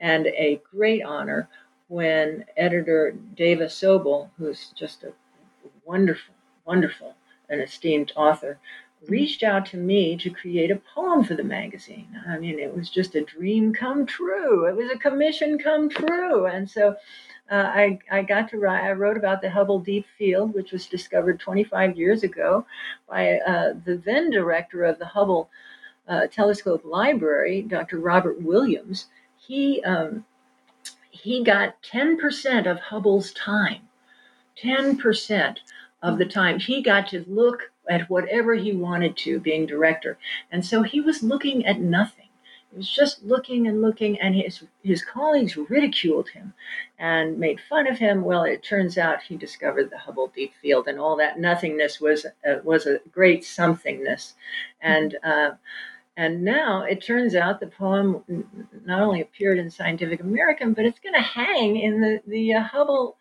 and 0.00 0.26
a 0.26 0.60
great 0.70 1.02
honor 1.02 1.48
when 1.88 2.44
editor 2.56 3.14
Dava 3.36 3.64
Sobel, 3.64 4.30
who's 4.38 4.72
just 4.76 5.02
a 5.02 5.12
wonderful, 5.84 6.34
wonderful 6.64 7.14
and 7.48 7.60
esteemed 7.60 8.12
author, 8.14 8.58
reached 9.08 9.42
out 9.42 9.66
to 9.66 9.76
me 9.76 10.16
to 10.16 10.30
create 10.30 10.70
a 10.70 10.80
poem 10.94 11.24
for 11.24 11.34
the 11.34 11.42
magazine. 11.42 12.08
I 12.28 12.38
mean, 12.38 12.58
it 12.58 12.74
was 12.74 12.90
just 12.90 13.14
a 13.14 13.24
dream 13.24 13.72
come 13.72 14.06
true. 14.06 14.66
It 14.66 14.76
was 14.76 14.90
a 14.90 14.98
commission 14.98 15.58
come 15.58 15.88
true. 15.88 16.46
And 16.46 16.70
so 16.70 16.96
uh, 17.50 17.54
I, 17.66 17.98
I 18.10 18.22
got 18.22 18.48
to 18.50 18.58
write, 18.58 18.84
I 18.84 18.92
wrote 18.92 19.16
about 19.16 19.40
the 19.40 19.50
Hubble 19.50 19.80
Deep 19.80 20.06
Field, 20.18 20.54
which 20.54 20.72
was 20.72 20.86
discovered 20.86 21.40
25 21.40 21.96
years 21.96 22.22
ago 22.22 22.66
by 23.08 23.38
uh, 23.38 23.72
the 23.84 23.96
then 23.96 24.30
director 24.30 24.84
of 24.84 24.98
the 24.98 25.06
Hubble 25.06 25.50
uh, 26.06 26.26
Telescope 26.26 26.82
Library, 26.84 27.62
Dr. 27.62 27.98
Robert 27.98 28.40
Williams. 28.42 29.06
He, 29.50 29.82
um, 29.82 30.26
he 31.10 31.42
got 31.42 31.82
10% 31.82 32.70
of 32.70 32.78
Hubble's 32.78 33.32
time. 33.32 33.88
10% 34.62 35.56
of 36.02 36.18
the 36.18 36.24
time. 36.24 36.60
He 36.60 36.80
got 36.80 37.08
to 37.08 37.24
look 37.26 37.72
at 37.88 38.08
whatever 38.08 38.54
he 38.54 38.70
wanted 38.72 39.16
to, 39.16 39.40
being 39.40 39.66
director. 39.66 40.18
And 40.52 40.64
so 40.64 40.84
he 40.84 41.00
was 41.00 41.24
looking 41.24 41.66
at 41.66 41.80
nothing. 41.80 42.28
He 42.70 42.76
was 42.76 42.88
just 42.88 43.24
looking 43.24 43.66
and 43.66 43.82
looking, 43.82 44.20
and 44.20 44.36
his 44.36 44.62
his 44.84 45.04
colleagues 45.04 45.56
ridiculed 45.56 46.28
him 46.28 46.54
and 47.00 47.36
made 47.36 47.60
fun 47.60 47.88
of 47.88 47.98
him. 47.98 48.22
Well, 48.22 48.44
it 48.44 48.62
turns 48.62 48.96
out 48.96 49.20
he 49.24 49.36
discovered 49.36 49.90
the 49.90 49.98
Hubble 49.98 50.28
Deep 50.28 50.52
Field, 50.62 50.86
and 50.86 51.00
all 51.00 51.16
that 51.16 51.40
nothingness 51.40 52.00
was 52.00 52.24
uh, 52.48 52.58
was 52.62 52.86
a 52.86 53.00
great 53.10 53.42
somethingness, 53.42 54.34
and. 54.80 55.18
Uh, 55.24 55.50
and 56.16 56.42
now 56.42 56.82
it 56.82 57.02
turns 57.02 57.34
out 57.34 57.60
the 57.60 57.66
poem 57.66 58.22
not 58.84 59.00
only 59.00 59.20
appeared 59.20 59.58
in 59.58 59.70
Scientific 59.70 60.20
American, 60.20 60.72
but 60.72 60.84
it's 60.84 61.00
going 61.00 61.14
to 61.14 61.20
hang 61.20 61.76
in 61.76 62.00
the 62.00 62.20
the 62.26 62.54
uh, 62.54 62.62
Hubble 62.62 63.16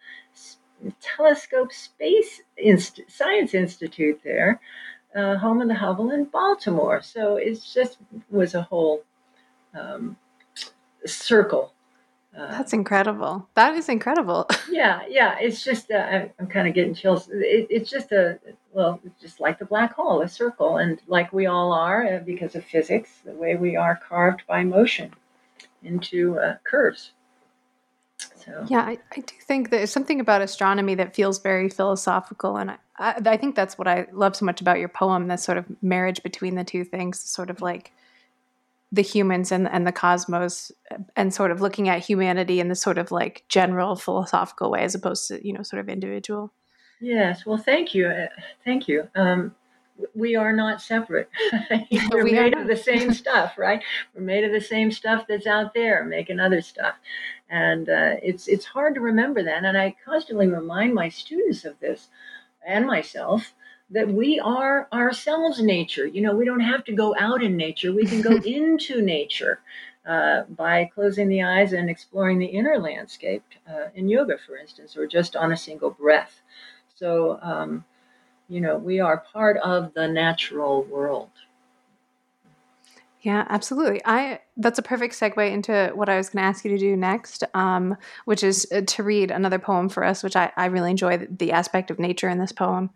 Telescope 1.02 1.72
Space 1.72 2.42
Inst- 2.58 3.02
Science 3.08 3.54
Institute 3.54 4.20
there, 4.24 4.60
uh, 5.16 5.38
home 5.38 5.62
of 5.62 5.68
the 5.68 5.76
Hubble 5.76 6.12
in 6.12 6.26
Baltimore. 6.26 7.02
So 7.02 7.36
it 7.36 7.62
just 7.74 7.98
was 8.30 8.56
a 8.56 8.64
whole 8.64 9.04
um, 9.74 10.18
circle. 11.06 11.74
Uh, 12.38 12.52
That's 12.52 12.74
incredible. 12.74 13.48
That 13.56 13.76
is 13.76 13.90
incredible. 13.90 14.48
yeah, 14.70 15.02
yeah. 15.10 15.38
It's 15.40 15.64
just 15.64 15.92
uh, 15.92 15.96
I'm, 15.98 16.30
I'm 16.40 16.48
kind 16.48 16.68
of 16.68 16.74
getting 16.74 16.94
chills. 16.94 17.28
It, 17.30 17.68
it's 17.70 17.90
just 17.90 18.12
a 18.12 18.40
well, 18.72 19.02
just 19.20 19.40
like 19.40 19.60
the 19.60 19.66
black 19.66 19.94
hole, 19.94 20.22
a 20.22 20.28
circle, 20.28 20.78
and 20.78 21.02
like 21.08 21.34
we 21.34 21.46
all 21.46 21.72
are 21.74 22.06
uh, 22.06 22.20
because 22.20 22.56
of 22.56 22.64
physics, 22.66 23.10
the 23.26 23.34
way 23.34 23.56
we 23.56 23.76
are 23.76 23.96
carved 23.96 24.44
by 24.48 24.64
motion 24.64 25.14
into 25.84 26.38
uh, 26.40 26.56
curves. 26.64 27.12
So 28.36 28.66
yeah, 28.68 28.82
I, 28.82 28.98
I 29.16 29.22
do 29.22 29.34
think 29.42 29.70
there's 29.70 29.92
something 29.92 30.20
about 30.20 30.42
astronomy 30.42 30.96
that 30.96 31.16
feels 31.16 31.40
very 31.40 31.70
philosophical, 31.70 32.58
and 32.58 32.72
I, 32.72 32.78
I, 32.98 33.22
I 33.26 33.38
think 33.38 33.56
that's 33.56 33.78
what 33.78 33.88
I 33.88 34.08
love 34.12 34.36
so 34.36 34.46
much 34.46 34.62
about 34.62 34.80
your 34.80 34.90
poem. 34.90 35.28
This 35.28 35.44
sort 35.44 35.58
of 35.58 35.66
marriage 35.82 36.22
between 36.22 36.56
the 36.56 36.64
two 36.64 36.84
things, 36.84 37.20
sort 37.20 37.50
of 37.50 37.62
like 37.62 37.92
the 38.92 39.02
humans 39.02 39.52
and 39.52 39.68
and 39.68 39.86
the 39.86 39.92
cosmos 39.92 40.72
and 41.16 41.34
sort 41.34 41.52
of 41.52 41.62
looking 41.62 41.90
at 41.90 42.04
humanity 42.04 42.60
in 42.60 42.70
this 42.70 42.82
sort 42.82 42.98
of 42.98 43.12
like 43.12 43.44
general 43.48 43.96
philosophical 43.96 44.72
way 44.72 44.82
as 44.82 44.96
opposed 44.96 45.28
to 45.28 45.46
you 45.46 45.54
know 45.54 45.62
sort 45.64 45.80
of 45.80 45.90
individual 45.90 46.52
yes 47.00 47.46
well 47.46 47.58
thank 47.58 47.94
you 47.94 48.08
uh, 48.08 48.28
thank 48.64 48.88
you 48.88 49.08
um, 49.16 49.54
we 50.16 50.36
are 50.36 50.54
not 50.54 50.82
separate 50.82 51.30
we're 52.12 52.24
we 52.24 52.32
made 52.32 52.58
of 52.58 52.68
the 52.68 52.76
same 52.76 53.14
stuff 53.22 53.58
right 53.58 53.82
we're 54.14 54.22
made 54.22 54.44
of 54.44 54.52
the 54.52 54.62
same 54.62 54.92
stuff 54.92 55.26
that's 55.28 55.48
out 55.48 55.74
there 55.74 56.04
making 56.04 56.40
other 56.40 56.62
stuff 56.62 56.96
and 57.50 57.90
uh, 57.90 58.16
it's 58.22 58.48
it's 58.48 58.66
hard 58.66 58.94
to 58.96 59.02
remember 59.02 59.44
that 59.44 59.64
and 59.64 59.78
i 59.78 59.96
constantly 60.06 60.48
remind 60.48 60.94
my 60.94 61.10
students 61.10 61.66
of 61.66 61.80
this 61.80 62.10
and 62.66 62.86
myself 62.86 63.54
that 63.92 64.08
we 64.08 64.40
are 64.40 64.88
ourselves 64.94 65.62
nature. 65.62 66.06
You 66.06 66.22
know, 66.22 66.36
we 66.36 66.46
don't 66.46 66.60
have 66.60 66.84
to 66.86 66.92
go 66.92 67.16
out 67.20 67.42
in 67.42 67.58
nature, 67.58 67.92
we 67.92 68.06
can 68.06 68.22
go 68.22 68.36
into 68.38 69.02
nature. 69.02 69.60
Uh, 70.06 70.44
by 70.56 70.86
closing 70.86 71.28
the 71.28 71.44
eyes 71.44 71.74
and 71.74 71.88
exploring 71.88 72.40
the 72.40 72.46
inner 72.46 72.80
landscape 72.80 73.44
uh, 73.70 73.90
in 73.94 74.08
yoga, 74.08 74.38
for 74.40 74.58
instance, 74.58 74.98
or 74.98 75.06
just 75.06 75.36
on 75.36 75.52
a 75.52 75.58
single 75.58 75.92
breath. 75.92 76.42
So, 77.00 77.40
um, 77.42 77.86
you 78.50 78.60
know, 78.60 78.78
we 78.78 79.00
are 79.00 79.24
part 79.32 79.56
of 79.58 79.94
the 79.94 80.08
natural 80.08 80.84
world. 80.84 81.30
Yeah, 83.22 83.46
absolutely. 83.50 84.02
I 84.06 84.40
that's 84.58 84.80
a 84.80 84.82
perfect 84.82 85.14
segue 85.14 85.52
into 85.52 85.92
what 85.94 86.10
I 86.10 86.18
was 86.18 86.30
going 86.30 86.42
to 86.42 86.48
ask 86.48 86.64
you 86.64 86.72
to 86.72 86.78
do 86.78 86.96
next, 86.96 87.44
um, 87.54 87.98
which 88.26 88.44
is 88.44 88.68
uh, 88.74 88.82
to 88.82 89.04
read 89.04 89.30
another 89.32 89.60
poem 89.60 89.90
for 89.90 90.04
us, 90.04 90.24
which 90.24 90.36
I, 90.36 90.52
I 90.56 90.68
really 90.68 90.92
enjoy 90.92 91.28
the, 91.30 91.52
aspect 91.52 91.92
of 91.92 92.00
nature 92.00 92.30
in 92.30 92.40
this 92.40 92.54
poem. 92.54 92.92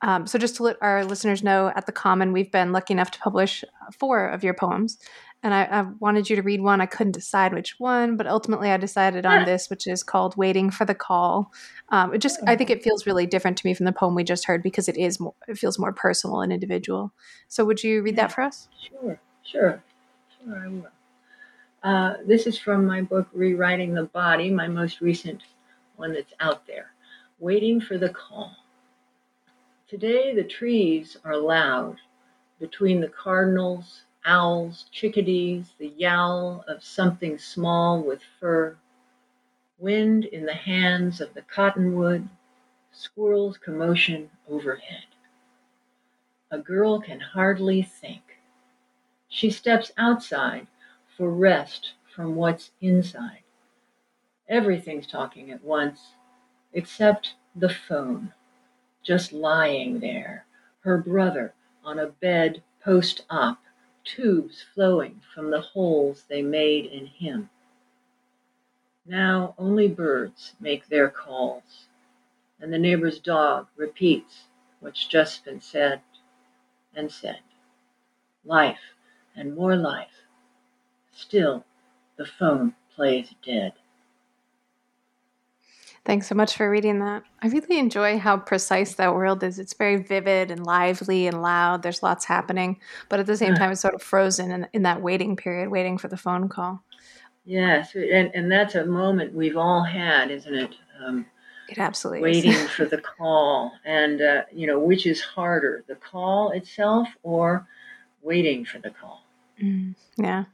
Um, 0.00 0.26
so, 0.26 0.38
just 0.38 0.56
to 0.56 0.62
let 0.62 0.76
our 0.80 1.04
listeners 1.04 1.42
know, 1.42 1.72
at 1.74 1.84
the 1.84 1.92
Common, 1.92 2.32
we've 2.32 2.50
been 2.50 2.72
lucky 2.72 2.94
enough 2.94 3.10
to 3.12 3.18
publish 3.18 3.64
uh, 3.64 3.90
four 3.98 4.28
of 4.28 4.44
your 4.44 4.54
poems. 4.54 4.98
And 5.46 5.54
I, 5.54 5.62
I, 5.62 5.82
wanted 6.00 6.28
you 6.28 6.34
to 6.34 6.42
read 6.42 6.60
one. 6.60 6.80
I 6.80 6.86
couldn't 6.86 7.12
decide 7.12 7.54
which 7.54 7.78
one, 7.78 8.16
but 8.16 8.26
ultimately 8.26 8.72
I 8.72 8.78
decided 8.78 9.24
on 9.24 9.44
this, 9.44 9.70
which 9.70 9.86
is 9.86 10.02
called 10.02 10.36
"Waiting 10.36 10.72
for 10.72 10.84
the 10.84 10.92
Call." 10.92 11.52
Um, 11.90 12.12
it 12.12 12.18
just, 12.18 12.40
I 12.48 12.56
think 12.56 12.68
it 12.68 12.82
feels 12.82 13.06
really 13.06 13.26
different 13.26 13.56
to 13.58 13.64
me 13.64 13.72
from 13.72 13.86
the 13.86 13.92
poem 13.92 14.16
we 14.16 14.24
just 14.24 14.46
heard 14.46 14.60
because 14.60 14.88
it 14.88 14.96
is, 14.96 15.20
more, 15.20 15.34
it 15.46 15.56
feels 15.56 15.78
more 15.78 15.92
personal 15.92 16.40
and 16.40 16.52
individual. 16.52 17.12
So, 17.46 17.64
would 17.64 17.84
you 17.84 18.02
read 18.02 18.16
that 18.16 18.32
for 18.32 18.40
us? 18.40 18.66
Sure, 18.88 19.20
sure, 19.44 19.84
sure. 20.36 20.64
I 20.64 20.66
will. 20.66 20.88
Uh, 21.84 22.14
this 22.26 22.48
is 22.48 22.58
from 22.58 22.84
my 22.84 23.02
book 23.02 23.28
"Rewriting 23.32 23.94
the 23.94 24.06
Body," 24.06 24.50
my 24.50 24.66
most 24.66 25.00
recent 25.00 25.44
one 25.94 26.12
that's 26.12 26.34
out 26.40 26.66
there. 26.66 26.90
Waiting 27.38 27.80
for 27.80 27.98
the 27.98 28.08
call. 28.08 28.50
Today 29.86 30.34
the 30.34 30.42
trees 30.42 31.16
are 31.24 31.36
loud 31.36 31.98
between 32.58 33.00
the 33.00 33.10
cardinals, 33.10 34.05
owls, 34.26 34.86
chickadees, 34.90 35.72
the 35.78 35.88
yowl 35.96 36.64
of 36.68 36.84
something 36.84 37.38
small 37.38 38.02
with 38.02 38.20
fur, 38.38 38.76
wind 39.78 40.24
in 40.26 40.44
the 40.44 40.54
hands 40.54 41.20
of 41.20 41.32
the 41.32 41.42
cottonwood, 41.42 42.28
squirrels' 42.92 43.56
commotion 43.56 44.28
overhead. 44.48 45.06
A 46.50 46.58
girl 46.58 47.00
can 47.00 47.20
hardly 47.20 47.82
think. 47.82 48.38
She 49.28 49.50
steps 49.50 49.92
outside 49.96 50.66
for 51.16 51.30
rest 51.30 51.94
from 52.14 52.36
what's 52.36 52.72
inside. 52.80 53.42
Everything's 54.48 55.06
talking 55.06 55.50
at 55.50 55.64
once, 55.64 56.12
except 56.72 57.34
the 57.54 57.68
phone 57.68 58.32
just 59.02 59.32
lying 59.32 60.00
there, 60.00 60.44
her 60.80 60.98
brother 60.98 61.54
on 61.84 61.98
a 61.98 62.08
bed 62.08 62.62
post 62.82 63.24
op, 63.30 63.58
tubes 64.06 64.64
flowing 64.74 65.20
from 65.34 65.50
the 65.50 65.60
holes 65.60 66.24
they 66.28 66.40
made 66.40 66.86
in 66.86 67.06
him. 67.06 67.50
Now 69.04 69.54
only 69.58 69.88
birds 69.88 70.54
make 70.60 70.86
their 70.86 71.10
calls, 71.10 71.86
and 72.60 72.72
the 72.72 72.78
neighbor's 72.78 73.18
dog 73.18 73.66
repeats 73.76 74.44
what's 74.80 75.06
just 75.06 75.44
been 75.44 75.60
said 75.60 76.00
and 76.94 77.10
said. 77.10 77.40
Life 78.44 78.94
and 79.34 79.54
more 79.54 79.76
life. 79.76 80.22
Still, 81.12 81.64
the 82.16 82.26
phone 82.26 82.74
plays 82.94 83.34
dead. 83.44 83.74
Thanks 86.06 86.28
so 86.28 86.36
much 86.36 86.56
for 86.56 86.70
reading 86.70 87.00
that. 87.00 87.24
I 87.42 87.48
really 87.48 87.80
enjoy 87.80 88.16
how 88.16 88.36
precise 88.36 88.94
that 88.94 89.12
world 89.12 89.42
is. 89.42 89.58
It's 89.58 89.74
very 89.74 89.96
vivid 89.96 90.52
and 90.52 90.64
lively 90.64 91.26
and 91.26 91.42
loud. 91.42 91.82
There's 91.82 92.00
lots 92.00 92.24
happening, 92.24 92.78
but 93.08 93.18
at 93.18 93.26
the 93.26 93.36
same 93.36 93.56
time, 93.56 93.72
it's 93.72 93.80
sort 93.80 93.94
of 93.94 94.02
frozen 94.02 94.52
in, 94.52 94.68
in 94.72 94.82
that 94.82 95.02
waiting 95.02 95.34
period, 95.34 95.68
waiting 95.68 95.98
for 95.98 96.06
the 96.06 96.16
phone 96.16 96.48
call. 96.48 96.80
Yes, 97.44 97.96
and, 97.96 98.30
and 98.34 98.50
that's 98.50 98.76
a 98.76 98.84
moment 98.86 99.34
we've 99.34 99.56
all 99.56 99.82
had, 99.82 100.30
isn't 100.30 100.54
it? 100.54 100.76
Um, 101.04 101.26
it 101.68 101.78
absolutely 101.78 102.22
waiting 102.22 102.68
for 102.68 102.84
the 102.86 102.98
call, 102.98 103.72
and 103.84 104.22
uh, 104.22 104.42
you 104.52 104.68
know 104.68 104.78
which 104.78 105.06
is 105.06 105.20
harder, 105.20 105.82
the 105.88 105.96
call 105.96 106.52
itself 106.52 107.08
or 107.24 107.66
waiting 108.22 108.64
for 108.64 108.78
the 108.78 108.90
call. 108.90 109.24
Mm, 109.60 109.96
yeah. 110.16 110.44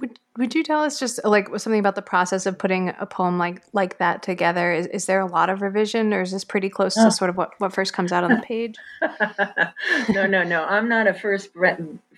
Would 0.00 0.20
Would 0.36 0.54
you 0.54 0.62
tell 0.62 0.82
us 0.82 0.98
just 0.98 1.20
like 1.24 1.48
something 1.58 1.78
about 1.78 1.94
the 1.94 2.02
process 2.02 2.44
of 2.46 2.58
putting 2.58 2.90
a 2.98 3.06
poem 3.06 3.38
like 3.38 3.62
like 3.72 3.98
that 3.98 4.22
together? 4.22 4.72
Is, 4.72 4.86
is 4.88 5.06
there 5.06 5.20
a 5.20 5.26
lot 5.26 5.48
of 5.48 5.62
revision, 5.62 6.12
or 6.12 6.20
is 6.20 6.32
this 6.32 6.44
pretty 6.44 6.68
close 6.68 6.96
oh. 6.98 7.04
to 7.04 7.10
sort 7.10 7.30
of 7.30 7.36
what, 7.36 7.52
what 7.58 7.72
first 7.72 7.92
comes 7.92 8.12
out 8.12 8.24
on 8.24 8.30
the 8.30 8.40
page? 8.42 8.76
no, 10.10 10.26
no, 10.26 10.42
no. 10.42 10.64
I'm 10.64 10.88
not 10.88 11.06
a 11.06 11.14
first 11.14 11.50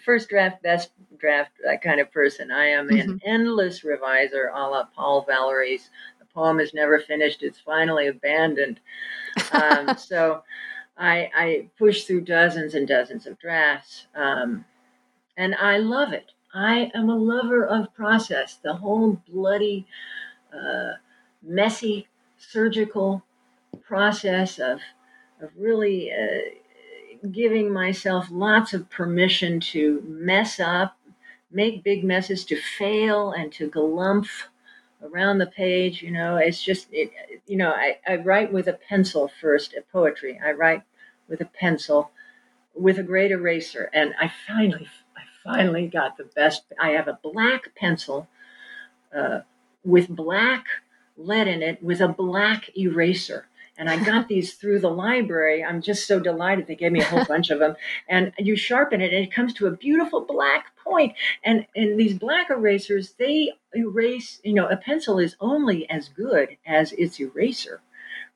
first 0.05 0.29
draft, 0.29 0.63
best 0.63 0.91
draft 1.19 1.53
that 1.65 1.83
kind 1.83 2.01
of 2.01 2.11
person. 2.11 2.51
I 2.51 2.67
am 2.67 2.89
mm-hmm. 2.89 3.11
an 3.11 3.21
endless 3.25 3.85
reviser, 3.85 4.51
a 4.53 4.69
la 4.69 4.85
Paul 4.85 5.25
Valery's. 5.27 5.91
The 6.19 6.27
poem 6.35 6.61
is 6.61 6.75
never 6.75 6.99
finished; 6.99 7.43
it's 7.43 7.61
finally 7.61 8.09
abandoned. 8.09 8.81
Um, 9.53 9.97
so. 9.99 10.43
I, 11.01 11.31
I 11.33 11.69
push 11.79 12.07
through 12.07 12.23
dozens 12.23 12.75
and 12.75 12.89
dozens 12.89 13.29
of 13.29 13.39
drafts, 13.39 14.09
um, 14.17 14.65
and 15.37 15.55
I 15.55 15.77
love 15.79 16.13
it. 16.13 16.33
I 16.59 16.91
am 16.93 17.09
a 17.09 17.17
lover 17.17 17.65
of 17.65 17.95
process. 17.95 18.57
The 18.57 18.75
whole 18.75 19.23
bloody, 19.29 19.87
uh, 20.53 20.95
messy 21.43 22.09
surgical 22.37 23.23
process 23.83 24.59
of 24.59 24.81
of 25.41 25.51
really 25.57 26.11
uh, 26.13 27.29
giving 27.31 27.73
myself 27.73 28.27
lots 28.31 28.75
of 28.75 28.91
permission 28.91 29.61
to 29.61 30.03
mess 30.05 30.59
up, 30.59 30.97
make 31.53 31.85
big 31.85 32.03
messes, 32.03 32.45
to 32.47 32.57
fail, 32.57 33.31
and 33.31 33.53
to 33.53 33.71
galumph 33.71 34.49
around 35.01 35.39
the 35.39 35.47
page. 35.47 36.03
You 36.03 36.11
know, 36.11 36.37
it's 36.37 36.63
just 36.63 36.89
it. 36.91 37.13
You 37.47 37.57
know, 37.57 37.71
I, 37.71 37.99
I 38.07 38.17
write 38.17 38.53
with 38.53 38.67
a 38.67 38.79
pencil 38.89 39.31
first. 39.41 39.75
At 39.75 39.91
poetry, 39.93 40.41
I 40.45 40.53
write 40.53 40.83
with 41.29 41.41
a 41.41 41.47
pencil, 41.61 42.11
with 42.75 42.99
a 42.99 43.05
great 43.05 43.31
eraser, 43.31 43.91
and 43.93 44.15
I 44.21 44.33
finally 44.49 44.89
finally 45.45 45.87
got 45.87 46.17
the 46.17 46.25
best. 46.25 46.65
I 46.81 46.91
have 46.91 47.09
a 47.09 47.19
black 47.23 47.75
pencil 47.75 48.29
uh, 49.15 49.41
with 49.85 50.09
black 50.09 50.67
lead 51.17 51.49
in 51.49 51.63
it 51.63 51.83
with 51.83 52.01
a 52.01 52.09
black 52.09 52.71
eraser. 52.77 53.47
And 53.77 53.89
I 53.89 54.03
got 54.03 54.29
these 54.29 54.55
through 54.55 54.81
the 54.81 54.91
library. 54.91 55.65
I'm 55.65 55.83
just 55.83 56.07
so 56.07 56.21
delighted. 56.21 56.67
They 56.67 56.77
gave 56.77 56.93
me 56.93 57.01
a 57.01 57.05
whole 57.05 57.25
bunch 57.29 57.51
of 57.51 57.59
them. 57.59 57.77
And 58.09 58.33
you 58.39 58.57
sharpen 58.57 59.01
it, 59.01 59.13
and 59.13 59.25
it 59.25 59.33
comes 59.33 59.55
to 59.55 59.67
a 59.67 59.73
beautiful 59.73 60.23
black 60.23 60.77
point. 60.77 61.15
And 61.45 61.67
and 61.75 61.99
these 61.99 62.19
black 62.19 62.51
erasers, 62.51 63.13
they 63.19 63.53
erase. 63.75 64.41
You 64.45 64.55
know, 64.55 64.69
a 64.69 64.77
pencil 64.77 65.19
is 65.19 65.37
only 65.41 65.89
as 65.91 66.09
good 66.09 66.57
as 66.67 66.93
its 66.93 67.21
eraser, 67.21 67.81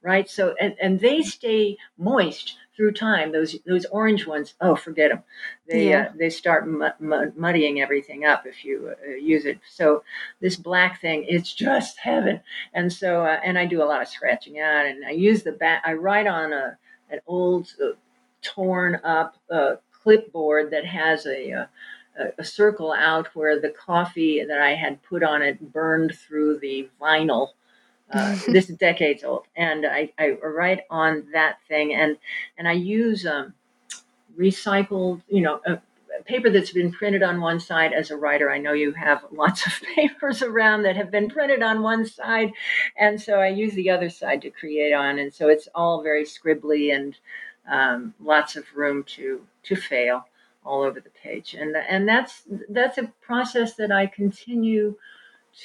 right? 0.02 0.28
So 0.28 0.54
and 0.61 0.75
and 0.80 1.00
they 1.00 1.23
stay 1.23 1.78
moist 1.97 2.56
through 2.76 2.92
time, 2.92 3.32
those 3.32 3.56
those 3.66 3.84
orange 3.86 4.26
ones, 4.26 4.54
oh, 4.60 4.74
forget 4.74 5.10
them. 5.10 5.22
They 5.68 5.90
yeah. 5.90 6.08
uh, 6.08 6.12
they 6.16 6.30
start 6.30 6.66
muddying 7.00 7.80
everything 7.80 8.24
up 8.24 8.46
if 8.46 8.64
you 8.64 8.94
uh, 9.06 9.10
use 9.10 9.44
it. 9.44 9.58
So 9.68 10.04
this 10.40 10.56
black 10.56 11.00
thing, 11.00 11.24
it's 11.28 11.52
just 11.52 11.98
heaven. 11.98 12.40
And 12.72 12.92
so, 12.92 13.24
uh, 13.24 13.40
and 13.44 13.58
I 13.58 13.66
do 13.66 13.82
a 13.82 13.84
lot 13.84 14.02
of 14.02 14.08
scratching 14.08 14.58
out, 14.58 14.86
and 14.86 15.04
I 15.04 15.10
use 15.10 15.42
the 15.42 15.52
back. 15.52 15.82
I 15.84 15.94
write 15.94 16.26
on 16.26 16.52
a 16.52 16.78
an 17.10 17.20
old, 17.26 17.68
uh, 17.82 17.88
torn 18.40 19.00
up 19.04 19.36
uh, 19.50 19.76
clipboard 19.92 20.70
that 20.70 20.86
has 20.86 21.26
a, 21.26 21.52
uh, 21.52 21.66
a 22.18 22.32
a 22.38 22.44
circle 22.44 22.92
out 22.92 23.28
where 23.34 23.60
the 23.60 23.70
coffee 23.70 24.44
that 24.44 24.60
I 24.60 24.74
had 24.74 25.02
put 25.02 25.22
on 25.22 25.42
it 25.42 25.72
burned 25.72 26.14
through 26.14 26.58
the 26.58 26.88
vinyl 27.00 27.48
uh, 28.12 28.37
this 28.49 28.71
is 28.71 28.76
decades 28.76 29.25
old, 29.25 29.47
and 29.57 29.87
I, 29.87 30.12
I 30.19 30.33
write 30.42 30.81
on 30.90 31.26
that 31.33 31.59
thing, 31.69 31.95
and 31.95 32.16
and 32.59 32.69
I 32.69 32.73
use 32.73 33.26
um, 33.26 33.54
recycled, 34.38 35.23
you 35.28 35.42
know, 35.42 35.61
a, 35.66 35.75
a 35.75 36.23
paper 36.25 36.50
that's 36.50 36.73
been 36.73 36.92
printed 36.92 37.23
on 37.23 37.40
one 37.40 37.61
side. 37.61 37.92
As 37.92 38.11
a 38.11 38.16
writer, 38.16 38.50
I 38.50 38.59
know 38.59 38.73
you 38.73 38.92
have 38.92 39.25
lots 39.33 39.66
of 39.66 39.73
papers 39.95 40.42
around 40.42 40.83
that 40.83 40.97
have 40.97 41.11
been 41.11 41.28
printed 41.28 41.62
on 41.62 41.83
one 41.83 42.07
side, 42.07 42.52
and 42.99 43.21
so 43.21 43.40
I 43.40 43.49
use 43.49 43.75
the 43.75 43.90
other 43.90 44.11
side 44.11 44.42
to 44.42 44.50
create 44.50 44.92
on, 44.92 45.19
and 45.19 45.33
so 45.33 45.49
it's 45.49 45.69
all 45.75 46.02
very 46.02 46.25
scribbly 46.25 46.95
and 46.95 47.16
um, 47.71 48.14
lots 48.21 48.57
of 48.57 48.64
room 48.75 49.04
to 49.04 49.42
to 49.64 49.76
fail 49.76 50.26
all 50.64 50.83
over 50.83 51.00
the 51.00 51.11
page, 51.11 51.54
and 51.54 51.75
and 51.76 52.09
that's 52.09 52.42
that's 52.69 52.99
a 52.99 53.12
process 53.21 53.75
that 53.77 53.92
I 53.92 54.07
continue 54.07 54.96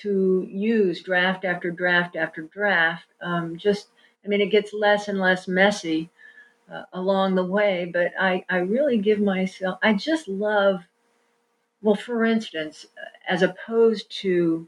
to 0.01 0.47
use 0.49 1.01
draft 1.01 1.45
after 1.45 1.71
draft 1.71 2.15
after 2.15 2.41
draft. 2.43 3.05
Um, 3.21 3.57
just, 3.57 3.87
I 4.23 4.27
mean, 4.27 4.41
it 4.41 4.51
gets 4.51 4.73
less 4.73 5.07
and 5.07 5.19
less 5.19 5.47
messy 5.47 6.09
uh, 6.71 6.83
along 6.93 7.35
the 7.35 7.45
way, 7.45 7.89
but 7.91 8.11
I, 8.19 8.43
I 8.49 8.57
really 8.57 8.97
give 8.97 9.19
myself, 9.19 9.79
I 9.81 9.93
just 9.93 10.27
love, 10.27 10.81
well, 11.81 11.95
for 11.95 12.25
instance, 12.25 12.85
as 13.27 13.41
opposed 13.41 14.11
to, 14.21 14.67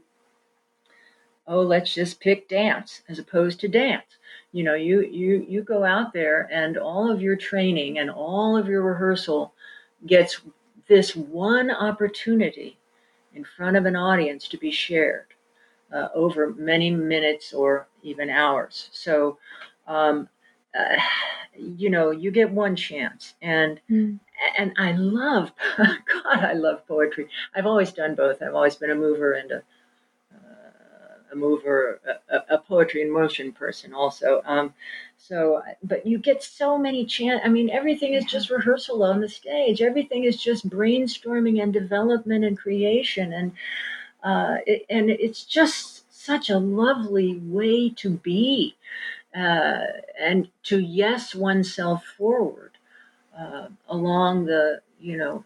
oh, 1.46 1.60
let's 1.60 1.92
just 1.92 2.20
pick 2.20 2.48
dance, 2.48 3.02
as 3.08 3.18
opposed 3.18 3.60
to 3.60 3.68
dance. 3.68 4.16
You 4.52 4.64
know, 4.64 4.74
you, 4.74 5.02
you, 5.02 5.44
you 5.48 5.62
go 5.62 5.84
out 5.84 6.12
there 6.12 6.48
and 6.50 6.76
all 6.78 7.10
of 7.10 7.20
your 7.20 7.36
training 7.36 7.98
and 7.98 8.10
all 8.10 8.56
of 8.56 8.68
your 8.68 8.82
rehearsal 8.82 9.52
gets 10.06 10.40
this 10.88 11.14
one 11.14 11.70
opportunity 11.70 12.78
in 13.34 13.44
front 13.44 13.76
of 13.76 13.86
an 13.86 13.96
audience 13.96 14.48
to 14.48 14.58
be 14.58 14.70
shared 14.70 15.26
uh, 15.92 16.08
over 16.14 16.54
many 16.54 16.90
minutes 16.90 17.52
or 17.52 17.88
even 18.02 18.30
hours. 18.30 18.88
So, 18.92 19.38
um, 19.86 20.28
uh, 20.78 20.96
you 21.56 21.90
know, 21.90 22.10
you 22.10 22.30
get 22.30 22.50
one 22.50 22.76
chance, 22.76 23.34
and 23.42 23.80
mm. 23.90 24.18
and 24.56 24.72
I 24.78 24.92
love, 24.92 25.52
God, 25.76 25.96
I 26.26 26.52
love 26.52 26.86
poetry. 26.86 27.28
I've 27.54 27.66
always 27.66 27.92
done 27.92 28.14
both. 28.14 28.40
I've 28.40 28.54
always 28.54 28.76
been 28.76 28.90
a 28.90 28.94
mover 28.94 29.32
and 29.32 29.50
a 29.50 29.62
uh, 30.32 31.32
a 31.32 31.36
mover, 31.36 32.00
a, 32.28 32.54
a, 32.54 32.58
poetry 32.58 33.02
in 33.02 33.10
motion 33.10 33.52
person 33.52 33.92
also. 33.92 34.42
Um, 34.44 34.74
so, 35.28 35.62
but 35.82 36.06
you 36.06 36.18
get 36.18 36.42
so 36.42 36.78
many 36.78 37.04
chance. 37.04 37.42
I 37.44 37.48
mean, 37.48 37.70
everything 37.70 38.14
is 38.14 38.24
just 38.24 38.50
rehearsal 38.50 39.02
on 39.02 39.20
the 39.20 39.28
stage. 39.28 39.82
Everything 39.82 40.24
is 40.24 40.42
just 40.42 40.68
brainstorming 40.68 41.62
and 41.62 41.72
development 41.72 42.44
and 42.44 42.58
creation, 42.58 43.32
and 43.32 43.52
uh, 44.24 44.58
it, 44.66 44.86
and 44.90 45.10
it's 45.10 45.44
just 45.44 46.12
such 46.12 46.50
a 46.50 46.58
lovely 46.58 47.38
way 47.38 47.90
to 47.90 48.10
be, 48.10 48.76
uh, 49.36 49.84
and 50.20 50.48
to 50.64 50.80
yes 50.80 51.34
oneself 51.34 52.04
forward 52.18 52.72
uh, 53.38 53.68
along 53.88 54.46
the 54.46 54.80
you 55.00 55.16
know 55.16 55.44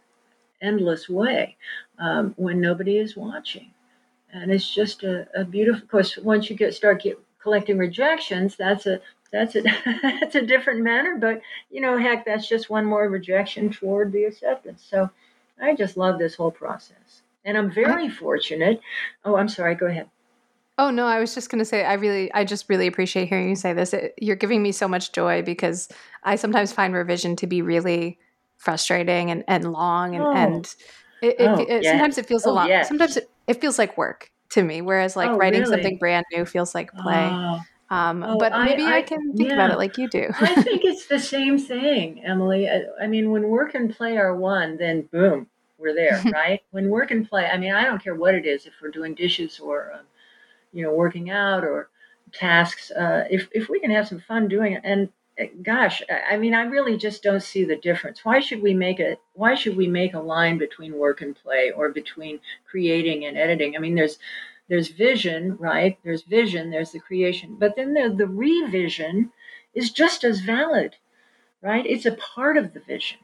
endless 0.62 1.08
way 1.08 1.56
um, 1.98 2.34
when 2.36 2.60
nobody 2.60 2.98
is 2.98 3.16
watching, 3.16 3.70
and 4.32 4.52
it's 4.52 4.74
just 4.74 5.02
a, 5.04 5.28
a 5.34 5.44
beautiful. 5.44 5.82
Of 5.82 5.90
course, 5.90 6.16
once 6.18 6.50
you 6.50 6.56
get 6.56 6.74
start 6.74 7.02
get 7.02 7.18
collecting 7.42 7.78
rejections, 7.78 8.56
that's 8.56 8.86
a 8.86 9.00
that's 9.34 9.56
a 9.56 9.62
that's 10.02 10.36
a 10.36 10.42
different 10.42 10.80
manner. 10.80 11.16
But 11.18 11.42
you 11.70 11.80
know, 11.80 11.98
heck, 11.98 12.24
that's 12.24 12.48
just 12.48 12.70
one 12.70 12.84
more 12.84 13.08
rejection 13.08 13.70
toward 13.70 14.12
the 14.12 14.24
acceptance. 14.24 14.86
So 14.88 15.10
I 15.60 15.74
just 15.74 15.96
love 15.96 16.18
this 16.18 16.34
whole 16.36 16.50
process, 16.50 17.22
and 17.44 17.58
I'm 17.58 17.70
very 17.70 18.08
fortunate. 18.08 18.80
Oh, 19.24 19.36
I'm 19.36 19.48
sorry. 19.48 19.74
Go 19.74 19.86
ahead. 19.86 20.08
Oh 20.78 20.90
no, 20.90 21.06
I 21.06 21.20
was 21.20 21.34
just 21.34 21.50
going 21.50 21.60
to 21.60 21.64
say 21.64 21.84
I 21.84 21.94
really 21.94 22.32
I 22.32 22.44
just 22.44 22.68
really 22.68 22.86
appreciate 22.86 23.28
hearing 23.28 23.48
you 23.48 23.56
say 23.56 23.72
this. 23.72 23.92
It, 23.92 24.14
you're 24.20 24.36
giving 24.36 24.62
me 24.62 24.72
so 24.72 24.88
much 24.88 25.12
joy 25.12 25.42
because 25.42 25.88
I 26.22 26.36
sometimes 26.36 26.72
find 26.72 26.94
revision 26.94 27.36
to 27.36 27.46
be 27.46 27.62
really 27.62 28.18
frustrating 28.56 29.30
and, 29.30 29.44
and 29.46 29.72
long 29.72 30.14
and, 30.14 30.24
oh. 30.24 30.32
and 30.32 30.74
it, 31.22 31.36
it, 31.38 31.48
oh, 31.48 31.66
yes. 31.68 31.84
sometimes 31.84 32.18
it 32.18 32.26
feels 32.26 32.46
a 32.46 32.48
oh, 32.48 32.54
lot 32.54 32.68
yes. 32.68 32.88
sometimes 32.88 33.16
it, 33.16 33.30
it 33.46 33.60
feels 33.60 33.78
like 33.78 33.98
work 33.98 34.30
to 34.50 34.62
me 34.62 34.80
whereas 34.80 35.16
like 35.16 35.30
oh, 35.30 35.36
writing 35.36 35.60
really? 35.60 35.72
something 35.72 35.98
brand 35.98 36.24
new 36.32 36.44
feels 36.44 36.74
like 36.74 36.90
play. 36.92 37.28
Oh. 37.30 37.60
Um, 37.90 38.22
oh, 38.22 38.38
but 38.38 38.52
maybe 38.64 38.82
I, 38.82 38.94
I, 38.94 38.96
I 38.98 39.02
can 39.02 39.32
think 39.36 39.50
yeah. 39.50 39.54
about 39.54 39.70
it 39.70 39.78
like 39.78 39.98
you 39.98 40.08
do. 40.08 40.28
I 40.40 40.54
think 40.62 40.84
it's 40.84 41.06
the 41.06 41.18
same 41.18 41.58
thing, 41.58 42.24
Emily. 42.24 42.68
I, 42.68 42.82
I, 43.02 43.06
mean, 43.06 43.30
when 43.30 43.48
work 43.48 43.74
and 43.74 43.94
play 43.94 44.16
are 44.16 44.34
one, 44.34 44.78
then 44.78 45.02
boom, 45.02 45.48
we're 45.78 45.94
there, 45.94 46.22
right? 46.32 46.62
when 46.70 46.88
work 46.88 47.10
and 47.10 47.28
play, 47.28 47.46
I 47.46 47.58
mean, 47.58 47.72
I 47.72 47.84
don't 47.84 48.02
care 48.02 48.14
what 48.14 48.34
it 48.34 48.46
is, 48.46 48.66
if 48.66 48.72
we're 48.80 48.90
doing 48.90 49.14
dishes 49.14 49.60
or, 49.60 49.92
um, 49.92 50.06
you 50.72 50.82
know, 50.82 50.92
working 50.92 51.30
out 51.30 51.62
or 51.62 51.90
tasks, 52.32 52.90
uh, 52.90 53.24
if, 53.30 53.48
if 53.52 53.68
we 53.68 53.80
can 53.80 53.90
have 53.90 54.08
some 54.08 54.20
fun 54.20 54.48
doing 54.48 54.72
it. 54.72 54.80
And 54.82 55.10
uh, 55.38 55.44
gosh, 55.62 56.02
I 56.30 56.36
mean, 56.36 56.54
I 56.54 56.62
really 56.62 56.96
just 56.96 57.22
don't 57.22 57.42
see 57.42 57.64
the 57.64 57.76
difference. 57.76 58.24
Why 58.24 58.40
should 58.40 58.62
we 58.62 58.72
make 58.72 58.98
it? 58.98 59.20
Why 59.34 59.54
should 59.54 59.76
we 59.76 59.86
make 59.86 60.14
a 60.14 60.20
line 60.20 60.58
between 60.58 60.96
work 60.96 61.20
and 61.20 61.36
play 61.36 61.70
or 61.70 61.90
between 61.90 62.40
creating 62.64 63.24
and 63.26 63.36
editing? 63.36 63.76
I 63.76 63.80
mean, 63.80 63.94
there's, 63.94 64.18
there's 64.68 64.88
vision, 64.88 65.56
right? 65.58 65.98
There's 66.04 66.22
vision, 66.22 66.70
there's 66.70 66.92
the 66.92 67.00
creation. 67.00 67.56
But 67.58 67.76
then 67.76 67.94
the, 67.94 68.14
the 68.16 68.26
revision 68.26 69.32
is 69.74 69.90
just 69.90 70.24
as 70.24 70.40
valid, 70.40 70.96
right? 71.62 71.84
It's 71.86 72.06
a 72.06 72.12
part 72.12 72.56
of 72.56 72.72
the 72.72 72.80
vision. 72.80 73.18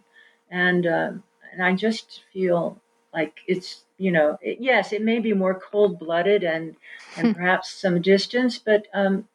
And, 0.50 0.87
uh, 0.87 1.12
and 1.53 1.62
I 1.62 1.74
just 1.74 2.22
feel 2.33 2.81
like 3.14 3.38
it's, 3.46 3.85
you 3.98 4.11
know, 4.12 4.38
it, 4.42 4.59
yes, 4.61 4.92
it 4.92 5.03
may 5.03 5.18
be 5.20 5.33
more 5.33 5.59
cold 5.59 5.98
blooded 5.98 6.44
and, 6.44 6.76
and 7.16 7.35
perhaps 7.35 7.70
some 7.72 8.00
distance, 8.03 8.59
but 8.59 8.87
um, 8.94 9.26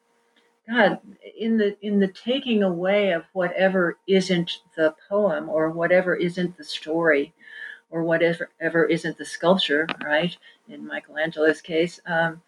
God, 0.68 0.98
in 1.38 1.58
the 1.58 1.76
in 1.80 2.00
the 2.00 2.08
taking 2.08 2.62
away 2.62 3.12
of 3.12 3.24
whatever 3.32 3.98
isn't 4.08 4.50
the 4.76 4.94
poem 5.08 5.48
or 5.48 5.70
whatever 5.70 6.16
isn't 6.16 6.56
the 6.56 6.64
story, 6.64 7.32
or 7.90 8.02
whatever 8.02 8.50
ever 8.60 8.84
isn't 8.84 9.18
the 9.18 9.24
sculpture, 9.24 9.86
right? 10.04 10.36
In 10.68 10.86
Michelangelo's 10.86 11.60
case, 11.60 12.00
um, 12.06 12.42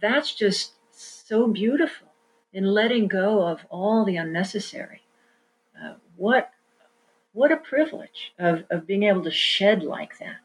that's 0.00 0.34
just 0.34 0.74
so 0.90 1.48
beautiful 1.48 2.08
in 2.52 2.64
letting 2.64 3.08
go 3.08 3.46
of 3.46 3.60
all 3.68 4.04
the 4.04 4.16
unnecessary. 4.16 5.02
Uh, 5.76 5.94
what 6.16 6.50
what 7.34 7.50
a 7.50 7.56
privilege 7.56 8.32
of, 8.38 8.62
of 8.70 8.86
being 8.86 9.02
able 9.02 9.24
to 9.24 9.30
shed 9.30 9.82
like 9.82 10.18
that. 10.18 10.38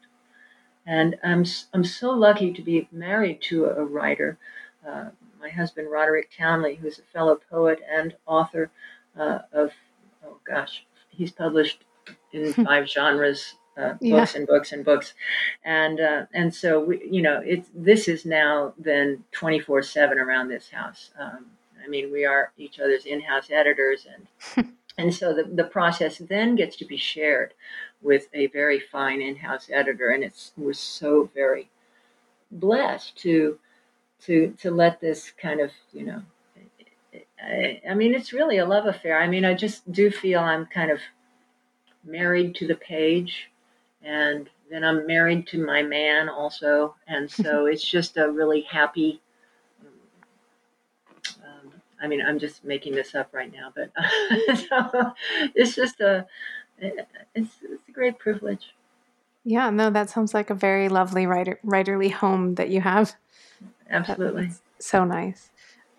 And 0.84 1.16
I'm, 1.22 1.44
I'm 1.72 1.84
so 1.84 2.10
lucky 2.10 2.52
to 2.52 2.62
be 2.62 2.88
married 2.90 3.40
to 3.42 3.66
a, 3.66 3.76
a 3.76 3.84
writer. 3.84 4.38
Uh, 4.86 5.10
my 5.40 5.48
husband, 5.48 5.88
Roderick 5.88 6.30
Townley, 6.36 6.74
who's 6.74 6.98
a 6.98 7.02
fellow 7.12 7.38
poet 7.48 7.78
and 7.88 8.16
author 8.26 8.72
uh, 9.16 9.38
of, 9.52 9.70
oh 10.26 10.38
gosh, 10.44 10.84
he's 11.08 11.30
published 11.30 11.84
in 12.32 12.52
five 12.52 12.88
genres 12.88 13.54
uh, 13.80 13.92
books 13.92 14.00
yeah. 14.02 14.26
and 14.34 14.46
books 14.46 14.72
and 14.72 14.84
books, 14.84 15.14
and 15.64 16.00
uh, 16.00 16.26
and 16.34 16.54
so 16.54 16.80
we, 16.80 17.00
you 17.08 17.22
know, 17.22 17.40
it's 17.44 17.68
this 17.74 18.08
is 18.08 18.24
now 18.24 18.74
then 18.78 19.24
twenty 19.32 19.60
four 19.60 19.82
seven 19.82 20.18
around 20.18 20.48
this 20.48 20.70
house. 20.70 21.10
Um, 21.18 21.46
I 21.82 21.88
mean, 21.88 22.12
we 22.12 22.24
are 22.24 22.52
each 22.58 22.78
other's 22.78 23.06
in 23.06 23.20
house 23.20 23.50
editors, 23.50 24.06
and 24.56 24.72
and 24.98 25.14
so 25.14 25.32
the 25.34 25.44
the 25.44 25.64
process 25.64 26.18
then 26.18 26.56
gets 26.56 26.76
to 26.76 26.84
be 26.84 26.96
shared 26.96 27.54
with 28.02 28.28
a 28.34 28.48
very 28.48 28.80
fine 28.80 29.20
in 29.20 29.36
house 29.36 29.70
editor, 29.72 30.10
and 30.10 30.22
it's 30.24 30.52
we're 30.56 30.72
so 30.72 31.30
very 31.34 31.70
blessed 32.50 33.16
to 33.18 33.58
to 34.22 34.54
to 34.60 34.70
let 34.70 35.00
this 35.00 35.32
kind 35.40 35.60
of 35.60 35.70
you 35.92 36.04
know. 36.04 36.22
I, 37.42 37.80
I 37.88 37.94
mean, 37.94 38.14
it's 38.14 38.34
really 38.34 38.58
a 38.58 38.66
love 38.66 38.84
affair. 38.84 39.18
I 39.18 39.26
mean, 39.26 39.46
I 39.46 39.54
just 39.54 39.90
do 39.90 40.10
feel 40.10 40.40
I'm 40.40 40.66
kind 40.66 40.90
of 40.90 41.00
married 42.04 42.54
to 42.56 42.66
the 42.66 42.74
page 42.74 43.49
and 44.02 44.48
then 44.70 44.84
I'm 44.84 45.06
married 45.06 45.46
to 45.48 45.64
my 45.64 45.82
man 45.82 46.28
also, 46.28 46.94
and 47.06 47.30
so 47.30 47.66
it's 47.70 47.84
just 47.84 48.16
a 48.16 48.30
really 48.30 48.62
happy. 48.62 49.20
Um, 51.42 51.72
I 52.00 52.06
mean, 52.06 52.22
I'm 52.22 52.38
just 52.38 52.64
making 52.64 52.94
this 52.94 53.14
up 53.14 53.30
right 53.32 53.52
now, 53.52 53.72
but 53.74 53.90
so 54.68 55.12
it's 55.54 55.74
just 55.74 56.00
a 56.00 56.26
it's 56.78 57.50
it's 57.62 57.88
a 57.88 57.92
great 57.92 58.18
privilege. 58.18 58.74
Yeah, 59.44 59.70
no, 59.70 59.90
that 59.90 60.10
sounds 60.10 60.34
like 60.34 60.50
a 60.50 60.54
very 60.54 60.88
lovely 60.88 61.26
writer 61.26 61.58
writerly 61.64 62.12
home 62.12 62.54
that 62.56 62.70
you 62.70 62.80
have. 62.80 63.14
Absolutely, 63.88 64.50
so 64.78 65.04
nice. 65.04 65.50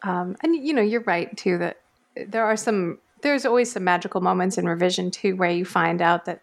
Um, 0.03 0.35
and 0.41 0.55
you 0.55 0.73
know, 0.73 0.81
you're 0.81 1.01
right 1.01 1.35
too 1.35 1.57
that 1.59 1.81
there 2.27 2.45
are 2.45 2.57
some. 2.57 2.99
There's 3.21 3.45
always 3.45 3.71
some 3.71 3.83
magical 3.83 4.19
moments 4.21 4.57
in 4.57 4.65
revision 4.67 5.11
too, 5.11 5.35
where 5.35 5.51
you 5.51 5.63
find 5.63 6.01
out 6.01 6.25
that 6.25 6.41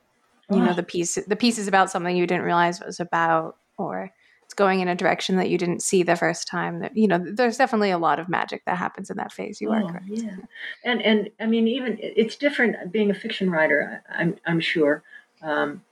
you 0.50 0.60
know 0.60 0.74
the 0.74 0.82
piece 0.82 1.16
the 1.26 1.36
piece 1.36 1.58
is 1.58 1.68
about 1.68 1.90
something 1.90 2.16
you 2.16 2.26
didn't 2.26 2.44
realize 2.44 2.80
it 2.80 2.86
was 2.86 3.00
about 3.00 3.56
or 3.76 4.12
it's 4.44 4.54
going 4.54 4.80
in 4.80 4.88
a 4.88 4.94
direction 4.94 5.36
that 5.36 5.50
you 5.50 5.58
didn't 5.58 5.82
see 5.82 6.02
the 6.02 6.16
first 6.16 6.48
time 6.48 6.80
that 6.80 6.96
you 6.96 7.06
know 7.06 7.18
there's 7.18 7.58
definitely 7.58 7.90
a 7.90 7.98
lot 7.98 8.18
of 8.18 8.28
magic 8.28 8.64
that 8.64 8.78
happens 8.78 9.10
in 9.10 9.16
that 9.16 9.32
phase 9.32 9.60
you 9.60 9.68
oh, 9.68 9.74
are 9.74 9.82
correct. 9.82 10.06
yeah. 10.08 10.36
And 10.84 11.02
and 11.02 11.30
i 11.40 11.46
mean 11.46 11.68
even 11.68 11.98
it's 12.00 12.36
different 12.36 12.90
being 12.90 13.10
a 13.10 13.14
fiction 13.14 13.50
writer 13.50 14.02
i'm 14.10 14.36
i'm 14.46 14.60
sure 14.60 15.02
um, 15.42 15.82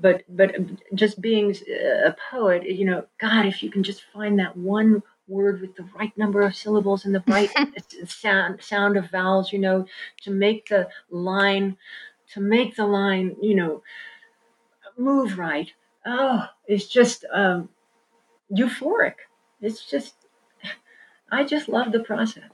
but 0.00 0.24
but 0.28 0.54
just 0.94 1.20
being 1.20 1.56
a 2.04 2.14
poet 2.30 2.68
you 2.68 2.84
know 2.84 3.06
god 3.18 3.46
if 3.46 3.62
you 3.62 3.70
can 3.70 3.82
just 3.82 4.02
find 4.12 4.38
that 4.38 4.56
one 4.56 5.02
word 5.28 5.60
with 5.60 5.74
the 5.76 5.88
right 5.98 6.16
number 6.16 6.42
of 6.42 6.54
syllables 6.54 7.04
and 7.04 7.14
the 7.14 7.24
right 7.26 7.50
sound 8.06 8.62
sound 8.62 8.96
of 8.96 9.10
vowels 9.10 9.52
you 9.52 9.58
know 9.58 9.86
to 10.20 10.30
make 10.30 10.68
the 10.68 10.88
line 11.10 11.76
to 12.34 12.40
make 12.40 12.76
the 12.76 12.86
line, 12.86 13.36
you 13.40 13.54
know, 13.54 13.82
move 14.96 15.38
right. 15.38 15.72
Oh, 16.04 16.46
it's 16.66 16.86
just 16.86 17.24
um, 17.32 17.68
euphoric. 18.50 19.14
It's 19.60 19.84
just, 19.84 20.14
I 21.30 21.44
just 21.44 21.68
love 21.68 21.92
the 21.92 22.00
process. 22.00 22.50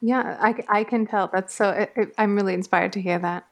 Yeah, 0.00 0.36
I, 0.40 0.62
I 0.68 0.84
can 0.84 1.06
tell. 1.06 1.30
That's 1.32 1.54
so, 1.54 1.70
it, 1.70 1.92
it, 1.96 2.14
I'm 2.18 2.36
really 2.36 2.54
inspired 2.54 2.92
to 2.94 3.00
hear 3.00 3.18
that. 3.18 3.46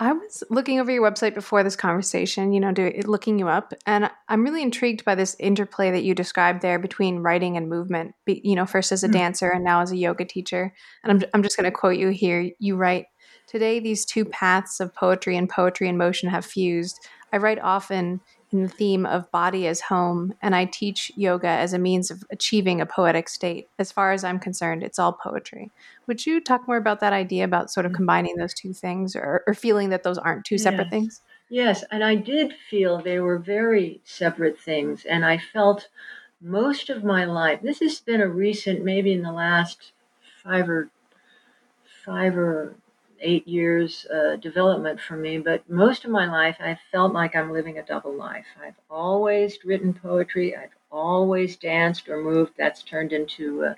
I 0.00 0.12
was 0.12 0.44
looking 0.48 0.78
over 0.78 0.90
your 0.92 1.08
website 1.08 1.34
before 1.34 1.64
this 1.64 1.74
conversation, 1.74 2.52
you 2.52 2.60
know, 2.60 2.70
do, 2.70 2.92
looking 3.04 3.38
you 3.38 3.48
up, 3.48 3.74
and 3.84 4.10
I'm 4.28 4.44
really 4.44 4.62
intrigued 4.62 5.04
by 5.04 5.16
this 5.16 5.34
interplay 5.40 5.90
that 5.90 6.04
you 6.04 6.14
described 6.14 6.62
there 6.62 6.78
between 6.78 7.18
writing 7.18 7.56
and 7.56 7.68
movement. 7.68 8.14
Be, 8.24 8.40
you 8.44 8.54
know, 8.54 8.66
first 8.66 8.92
as 8.92 9.02
a 9.02 9.08
mm. 9.08 9.12
dancer 9.12 9.48
and 9.48 9.64
now 9.64 9.80
as 9.80 9.90
a 9.90 9.96
yoga 9.96 10.24
teacher. 10.24 10.72
And 11.02 11.12
I'm 11.12 11.30
I'm 11.34 11.42
just 11.42 11.56
going 11.56 11.64
to 11.64 11.76
quote 11.76 11.96
you 11.96 12.10
here. 12.10 12.50
You 12.60 12.76
write, 12.76 13.06
"Today, 13.48 13.80
these 13.80 14.04
two 14.04 14.24
paths 14.24 14.78
of 14.78 14.94
poetry 14.94 15.36
and 15.36 15.48
poetry 15.48 15.88
in 15.88 15.98
motion 15.98 16.28
have 16.28 16.46
fused. 16.46 17.00
I 17.32 17.38
write 17.38 17.58
often 17.58 18.20
in 18.50 18.62
the 18.62 18.68
theme 18.68 19.04
of 19.04 19.30
body 19.30 19.66
as 19.66 19.80
home, 19.80 20.34
and 20.40 20.54
I 20.54 20.64
teach 20.64 21.12
yoga 21.16 21.48
as 21.48 21.72
a 21.72 21.78
means 21.78 22.10
of 22.10 22.24
achieving 22.30 22.80
a 22.80 22.86
poetic 22.86 23.28
state. 23.28 23.68
As 23.78 23.92
far 23.92 24.12
as 24.12 24.24
I'm 24.24 24.38
concerned, 24.38 24.82
it's 24.82 24.98
all 24.98 25.12
poetry. 25.12 25.70
Would 26.06 26.24
you 26.24 26.40
talk 26.40 26.66
more 26.66 26.78
about 26.78 27.00
that 27.00 27.12
idea 27.12 27.44
about 27.44 27.70
sort 27.70 27.84
of 27.84 27.92
mm-hmm. 27.92 27.96
combining 27.96 28.36
those 28.36 28.54
two 28.54 28.72
things 28.72 29.14
or, 29.14 29.42
or 29.46 29.54
feeling 29.54 29.90
that 29.90 30.02
those 30.02 30.18
aren't 30.18 30.44
two 30.44 30.58
separate 30.58 30.84
yes. 30.86 30.90
things? 30.90 31.20
Yes, 31.50 31.84
and 31.90 32.04
I 32.04 32.14
did 32.14 32.54
feel 32.68 33.00
they 33.00 33.20
were 33.20 33.38
very 33.38 34.00
separate 34.04 34.58
things, 34.58 35.04
and 35.04 35.24
I 35.24 35.38
felt 35.38 35.88
most 36.40 36.90
of 36.90 37.04
my 37.04 37.24
life. 37.24 37.60
This 37.62 37.80
has 37.80 38.00
been 38.00 38.20
a 38.20 38.28
recent, 38.28 38.84
maybe 38.84 39.12
in 39.12 39.22
the 39.22 39.32
last 39.32 39.92
five 40.42 40.68
or 40.68 40.90
five 42.04 42.36
or 42.36 42.76
eight 43.20 43.46
years 43.46 44.06
uh, 44.06 44.36
development 44.36 45.00
for 45.00 45.16
me, 45.16 45.38
but 45.38 45.68
most 45.68 46.04
of 46.04 46.10
my 46.10 46.30
life 46.30 46.56
I 46.60 46.78
felt 46.92 47.12
like 47.12 47.34
I'm 47.34 47.52
living 47.52 47.78
a 47.78 47.82
double 47.82 48.14
life. 48.14 48.46
I've 48.62 48.78
always 48.90 49.58
written 49.64 49.92
poetry, 49.92 50.56
I've 50.56 50.74
always 50.90 51.56
danced 51.56 52.08
or 52.08 52.22
moved. 52.22 52.52
That's 52.58 52.82
turned 52.82 53.12
into 53.12 53.64
uh, 53.64 53.74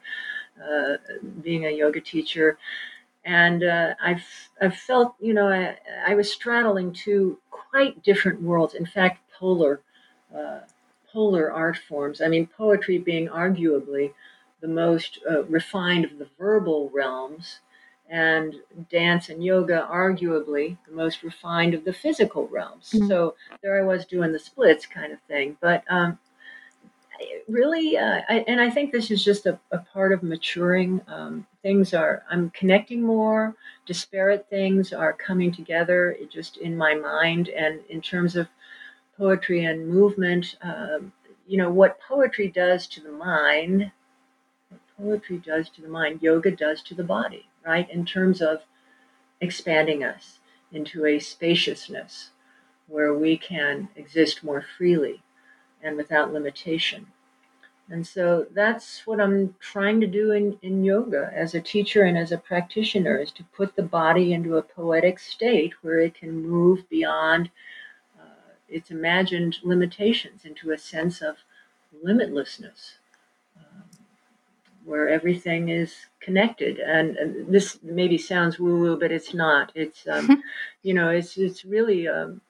uh, 0.62 0.96
being 1.42 1.66
a 1.66 1.70
yoga 1.70 2.00
teacher. 2.00 2.59
And 3.24 3.64
uh, 3.64 3.94
I've, 4.03 4.24
I've 4.61 4.76
felt, 4.76 5.14
you 5.20 5.35
know, 5.35 5.48
I, 5.48 5.76
I, 6.07 6.14
was 6.14 6.33
straddling 6.33 6.92
two 6.92 7.38
quite 7.50 8.03
different 8.03 8.40
worlds. 8.40 8.74
In 8.74 8.87
fact, 8.87 9.20
polar, 9.38 9.83
uh, 10.35 10.61
polar 11.12 11.53
art 11.53 11.76
forms. 11.76 12.20
I 12.20 12.29
mean, 12.29 12.46
poetry 12.46 12.98
being 12.98 13.29
arguably 13.29 14.12
the 14.61 14.68
most 14.68 15.18
uh, 15.29 15.44
refined 15.44 16.05
of 16.05 16.18
the 16.18 16.29
verbal 16.38 16.90
realms, 16.92 17.61
and 18.10 18.56
dance 18.90 19.28
and 19.28 19.42
yoga 19.42 19.88
arguably 19.90 20.76
the 20.86 20.94
most 20.94 21.22
refined 21.22 21.74
of 21.74 21.84
the 21.84 21.92
physical 21.92 22.48
realms. 22.48 22.90
Mm-hmm. 22.90 23.08
so 23.08 23.34
there 23.62 23.80
i 23.80 23.84
was 23.84 24.04
doing 24.04 24.32
the 24.32 24.38
splits 24.38 24.86
kind 24.86 25.12
of 25.12 25.20
thing. 25.22 25.56
But 25.60 25.84
um, 25.88 26.18
really 27.48 27.96
uh, 27.96 28.22
I, 28.28 28.44
and 28.48 28.60
i 28.60 28.70
think 28.70 28.92
this 28.92 29.10
is 29.10 29.22
just 29.22 29.46
a, 29.46 29.58
a 29.72 29.78
part 29.78 30.12
of 30.12 30.22
maturing 30.22 31.00
um, 31.06 31.46
things 31.62 31.92
are 31.94 32.22
i'm 32.30 32.50
connecting 32.50 33.02
more 33.02 33.54
disparate 33.86 34.46
things 34.48 34.92
are 34.92 35.12
coming 35.12 35.52
together 35.52 36.16
just 36.30 36.58
in 36.58 36.76
my 36.76 36.94
mind. 36.94 37.48
And 37.48 37.80
in 37.88 38.00
terms 38.00 38.36
of 38.36 38.48
poetry 39.18 39.64
and 39.64 39.88
movement 39.88 40.56
um, 40.62 41.12
you 41.46 41.58
know 41.58 41.70
what 41.70 42.00
poetry 42.00 42.48
does 42.48 42.86
to 42.86 43.00
the 43.00 43.12
mind 43.12 43.90
what 44.68 44.80
poetry 44.96 45.38
does 45.44 45.68
to 45.70 45.82
the 45.82 45.88
mind 45.88 46.22
yoga 46.22 46.50
does 46.50 46.82
to 46.82 46.94
the 46.94 47.04
body 47.04 47.49
right? 47.64 47.88
In 47.90 48.04
terms 48.04 48.40
of 48.40 48.62
expanding 49.40 50.04
us 50.04 50.38
into 50.72 51.06
a 51.06 51.18
spaciousness 51.18 52.30
where 52.86 53.14
we 53.14 53.36
can 53.36 53.88
exist 53.96 54.44
more 54.44 54.64
freely 54.76 55.22
and 55.82 55.96
without 55.96 56.32
limitation. 56.32 57.06
And 57.88 58.06
so 58.06 58.46
that's 58.52 59.04
what 59.04 59.20
I'm 59.20 59.56
trying 59.58 60.00
to 60.00 60.06
do 60.06 60.30
in, 60.30 60.58
in 60.62 60.84
yoga 60.84 61.30
as 61.34 61.54
a 61.54 61.60
teacher 61.60 62.04
and 62.04 62.16
as 62.16 62.30
a 62.30 62.38
practitioner 62.38 63.18
is 63.18 63.32
to 63.32 63.44
put 63.44 63.74
the 63.74 63.82
body 63.82 64.32
into 64.32 64.56
a 64.56 64.62
poetic 64.62 65.18
state 65.18 65.72
where 65.82 65.98
it 65.98 66.14
can 66.14 66.46
move 66.46 66.88
beyond 66.88 67.50
uh, 68.18 68.52
its 68.68 68.92
imagined 68.92 69.56
limitations 69.64 70.44
into 70.44 70.70
a 70.70 70.78
sense 70.78 71.20
of 71.20 71.38
limitlessness 72.04 72.99
where 74.84 75.08
everything 75.08 75.68
is 75.68 75.94
connected. 76.20 76.78
And, 76.78 77.16
and 77.16 77.52
this 77.52 77.78
maybe 77.82 78.18
sounds 78.18 78.58
woo 78.58 78.80
woo, 78.80 78.98
but 78.98 79.12
it's 79.12 79.34
not. 79.34 79.72
It's, 79.74 80.06
um, 80.08 80.42
you 80.82 80.94
know, 80.94 81.10
it's, 81.10 81.36
it's 81.36 81.64
really, 81.64 82.08
um, 82.08 82.40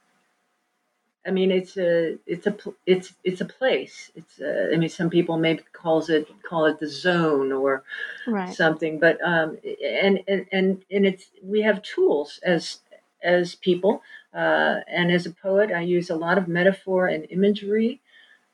I 1.26 1.30
mean, 1.30 1.50
it's 1.50 1.76
a, 1.76 2.16
it's 2.26 2.46
a, 2.46 2.56
it's, 2.86 3.14
it's 3.24 3.40
a 3.40 3.44
place. 3.44 4.10
It's, 4.14 4.40
a, 4.40 4.72
I 4.72 4.76
mean, 4.76 4.88
some 4.88 5.10
people 5.10 5.36
maybe 5.36 5.62
calls 5.72 6.08
it, 6.08 6.28
call 6.42 6.66
it 6.66 6.80
the 6.80 6.88
zone 6.88 7.52
or 7.52 7.84
right. 8.26 8.54
something, 8.54 8.98
but, 8.98 9.22
um, 9.22 9.58
and, 9.84 10.20
and, 10.26 10.46
and, 10.50 10.84
and 10.90 11.06
it's, 11.06 11.26
we 11.42 11.62
have 11.62 11.82
tools 11.82 12.40
as, 12.42 12.78
as 13.22 13.54
people, 13.54 14.02
uh, 14.32 14.80
and 14.86 15.10
as 15.10 15.26
a 15.26 15.30
poet, 15.30 15.70
I 15.70 15.80
use 15.80 16.08
a 16.08 16.16
lot 16.16 16.38
of 16.38 16.48
metaphor 16.48 17.08
and 17.08 17.26
imagery 17.30 18.00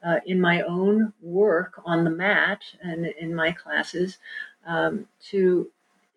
uh, 0.06 0.20
in 0.24 0.40
my 0.40 0.62
own 0.62 1.12
work 1.20 1.82
on 1.84 2.04
the 2.04 2.10
mat 2.10 2.62
and 2.80 3.06
in 3.06 3.34
my 3.34 3.50
classes 3.50 4.18
um, 4.66 5.06
to 5.20 5.68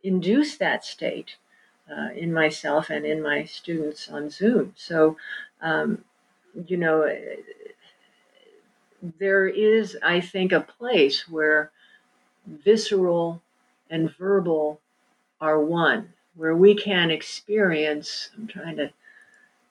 induce 0.04 0.58
that 0.58 0.86
state 0.86 1.36
uh, 1.92 2.10
in 2.16 2.32
myself 2.32 2.90
and 2.92 3.06
in 3.06 3.22
my 3.22 3.44
students 3.46 4.08
on 4.10 4.30
Zoom. 4.30 4.74
So, 4.78 5.18
um, 5.62 6.04
you 6.68 6.78
know, 6.78 7.12
there 9.20 9.48
is, 9.48 9.98
I 10.04 10.22
think, 10.22 10.52
a 10.52 10.62
place 10.62 11.28
where 11.28 11.72
visceral 12.46 13.42
and 13.90 14.16
verbal 14.16 14.80
are 15.42 15.60
one, 15.60 16.14
where 16.36 16.56
we 16.56 16.76
can 16.76 17.10
experience. 17.10 18.30
I'm 18.38 18.48
trying 18.48 18.78
to. 18.78 18.92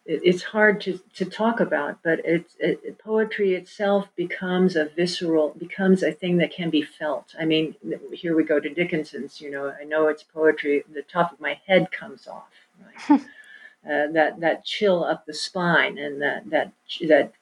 It, 0.08 0.22
it's 0.24 0.42
hard 0.42 0.80
to, 0.80 0.98
to 1.14 1.24
talk 1.26 1.60
about, 1.60 1.98
but 2.02 2.20
it's 2.24 2.56
it, 2.58 2.98
poetry 2.98 3.54
itself 3.54 4.08
becomes 4.16 4.74
a 4.74 4.86
visceral, 4.86 5.54
becomes 5.58 6.02
a 6.02 6.12
thing 6.12 6.38
that 6.38 6.50
can 6.50 6.70
be 6.70 6.82
felt. 6.82 7.34
I 7.38 7.44
mean, 7.44 7.76
here 8.12 8.34
we 8.34 8.42
go 8.42 8.58
to 8.58 8.68
Dickinson's. 8.68 9.40
You 9.40 9.50
know, 9.50 9.72
I 9.80 9.84
know 9.84 10.08
it's 10.08 10.22
poetry. 10.24 10.82
The 10.92 11.02
top 11.02 11.32
of 11.32 11.40
my 11.40 11.60
head 11.66 11.92
comes 11.92 12.26
off. 12.26 12.50
Right? 12.82 13.20
uh, 13.84 14.10
that 14.12 14.40
that 14.40 14.64
chill 14.64 15.04
up 15.04 15.26
the 15.26 15.34
spine 15.34 15.98
and 15.98 16.20
that 16.22 16.48
that 16.50 16.72
that 17.06 17.32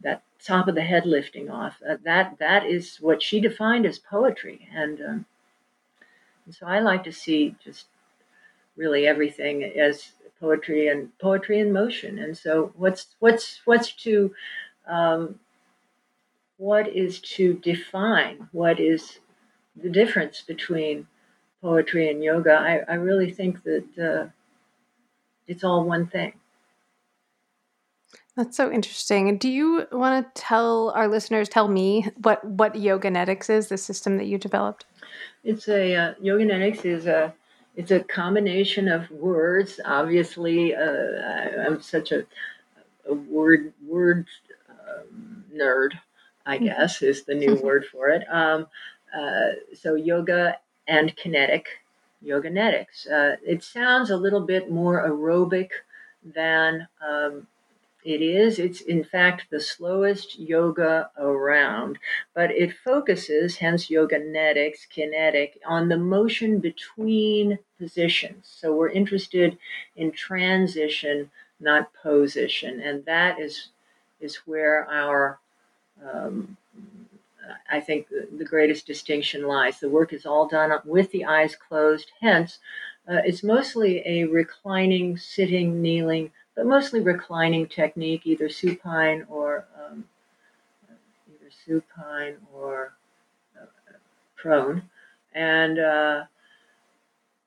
that 0.00 0.22
top 0.44 0.68
of 0.68 0.74
the 0.74 0.82
head 0.82 1.06
lifting 1.06 1.50
off. 1.50 1.80
Uh, 1.88 1.96
that 2.04 2.38
that 2.38 2.66
is 2.66 2.96
what 3.00 3.22
she 3.22 3.40
defined 3.40 3.86
as 3.86 3.98
poetry, 3.98 4.68
and, 4.74 5.00
um, 5.00 5.26
and 6.46 6.54
so 6.54 6.66
I 6.66 6.80
like 6.80 7.04
to 7.04 7.12
see 7.12 7.54
just 7.62 7.86
really 8.76 9.06
everything 9.06 9.62
as 9.62 10.12
poetry 10.40 10.88
and 10.88 11.16
poetry 11.18 11.60
in 11.60 11.72
motion. 11.72 12.18
And 12.18 12.36
so, 12.36 12.72
what's 12.76 13.08
what's 13.18 13.60
what's 13.64 13.92
to 14.04 14.34
um, 14.86 15.38
what 16.56 16.88
is 16.88 17.20
to 17.20 17.54
define 17.54 18.48
what 18.52 18.80
is 18.80 19.18
the 19.80 19.90
difference 19.90 20.42
between 20.42 21.06
poetry 21.62 22.10
and 22.10 22.22
yoga? 22.22 22.52
I, 22.52 22.92
I 22.92 22.96
really 22.96 23.30
think 23.30 23.62
that 23.64 23.98
uh, 23.98 24.28
it's 25.46 25.64
all 25.64 25.84
one 25.84 26.06
thing. 26.06 26.34
That's 28.36 28.56
so 28.56 28.70
interesting. 28.70 29.36
Do 29.38 29.48
you 29.48 29.86
want 29.92 30.34
to 30.34 30.40
tell 30.40 30.90
our 30.90 31.08
listeners, 31.08 31.48
tell 31.48 31.68
me 31.68 32.08
what 32.22 32.44
what 32.44 32.74
Yoganetics 32.74 33.50
is, 33.50 33.68
the 33.68 33.76
system 33.76 34.16
that 34.16 34.26
you 34.26 34.38
developed? 34.38 34.84
It's 35.44 35.68
a 35.68 35.94
uh, 35.94 36.14
Yoganetics 36.22 36.84
is 36.84 37.06
a 37.06 37.34
it's 37.76 37.90
a 37.90 38.00
combination 38.00 38.88
of 38.88 39.10
words. 39.10 39.80
Obviously, 39.84 40.74
uh, 40.74 40.80
I, 40.80 41.66
am 41.66 41.80
such 41.80 42.12
a, 42.12 42.24
a, 43.08 43.14
word 43.14 43.72
word 43.86 44.26
um, 44.68 45.44
nerd. 45.54 45.92
I 46.46 46.56
mm-hmm. 46.56 46.66
guess 46.66 47.02
is 47.02 47.24
the 47.24 47.34
new 47.34 47.54
word 47.62 47.86
for 47.86 48.08
it. 48.08 48.24
Um, 48.30 48.66
uh, 49.16 49.50
so 49.74 49.94
yoga 49.94 50.56
and 50.88 51.16
kinetic, 51.16 51.66
yoganetics. 52.24 53.10
Uh, 53.10 53.36
it 53.46 53.62
sounds 53.62 54.10
a 54.10 54.16
little 54.16 54.40
bit 54.40 54.70
more 54.70 55.08
aerobic 55.08 55.70
than 56.34 56.86
um, 57.06 57.46
it 58.04 58.22
is. 58.22 58.58
It's 58.58 58.80
in 58.80 59.04
fact 59.04 59.46
the 59.50 59.60
slowest 59.60 60.38
yoga 60.38 61.10
around, 61.18 61.98
but 62.34 62.50
it 62.50 62.76
focuses, 62.84 63.56
hence 63.56 63.88
yoganetics, 63.88 64.88
kinetic, 64.88 65.60
on 65.66 65.88
the 65.88 65.98
motion 65.98 66.58
between 66.58 67.58
positions. 67.78 68.46
So 68.60 68.74
we're 68.74 68.90
interested 68.90 69.58
in 69.96 70.12
transition, 70.12 71.30
not 71.60 71.92
position, 72.02 72.80
and 72.80 73.04
that 73.04 73.38
is 73.38 73.68
is 74.20 74.36
where 74.46 74.88
our 74.90 75.38
um, 76.04 76.56
I 77.70 77.80
think 77.80 78.08
the, 78.08 78.44
greatest 78.44 78.86
distinction 78.86 79.46
lies. 79.46 79.80
The 79.80 79.88
work 79.88 80.12
is 80.12 80.26
all 80.26 80.46
done 80.46 80.72
with 80.84 81.10
the 81.10 81.24
eyes 81.24 81.56
closed. 81.56 82.12
Hence, 82.20 82.58
uh, 83.08 83.20
it's 83.24 83.42
mostly 83.42 84.02
a 84.06 84.24
reclining, 84.24 85.16
sitting, 85.16 85.80
kneeling 85.82 86.30
but 86.54 86.66
mostly 86.66 87.00
reclining 87.00 87.66
technique, 87.66 88.22
either 88.24 88.48
supine 88.48 89.26
or 89.28 89.66
um, 89.78 90.04
either 91.28 91.50
supine 91.64 92.36
or 92.52 92.94
uh, 93.60 93.66
prone, 94.36 94.82
and 95.34 95.78
uh, 95.78 96.24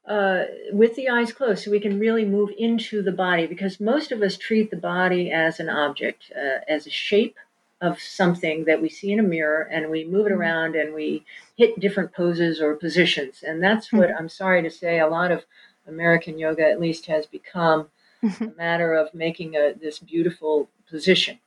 uh, 0.08 0.44
with 0.72 0.96
the 0.96 1.10
eyes 1.10 1.32
closed, 1.32 1.64
so 1.64 1.72
we 1.72 1.80
can 1.80 2.00
really 2.00 2.26
move 2.26 2.50
into 2.58 3.02
the 3.02 3.12
body 3.12 3.48
because 3.48 3.80
most 3.80 4.12
of 4.12 4.22
us 4.22 4.38
treat 4.38 4.70
the 4.70 4.78
body 4.78 5.32
as 5.32 5.60
an 5.60 5.70
object, 5.70 6.32
uh, 6.36 6.60
as 6.68 6.86
a 6.86 6.90
shape 6.90 7.38
of 7.80 8.00
something 8.00 8.66
that 8.66 8.82
we 8.82 8.90
see 8.90 9.12
in 9.12 9.20
a 9.20 9.24
mirror, 9.24 9.68
and 9.72 9.90
we 9.90 10.06
move 10.06 10.26
it 10.26 10.32
mm-hmm. 10.32 10.40
around 10.40 10.76
and 10.76 10.94
we 10.94 11.26
hit 11.56 11.80
different 11.80 12.14
poses 12.14 12.62
or 12.62 12.76
positions, 12.76 13.44
and 13.46 13.62
that's 13.62 13.92
what 13.92 14.10
mm-hmm. 14.10 14.18
I'm 14.18 14.30
sorry 14.30 14.62
to 14.62 14.70
say. 14.70 15.00
A 15.00 15.08
lot 15.08 15.32
of 15.32 15.46
American 15.88 16.40
yoga, 16.40 16.66
at 16.66 16.80
least, 16.80 17.06
has 17.08 17.26
become 17.26 17.90
a 18.24 18.54
matter 18.58 18.94
of 18.94 19.14
making 19.14 19.56
a, 19.56 19.74
this 19.74 20.00
beautiful 20.00 20.70
position. 20.90 21.40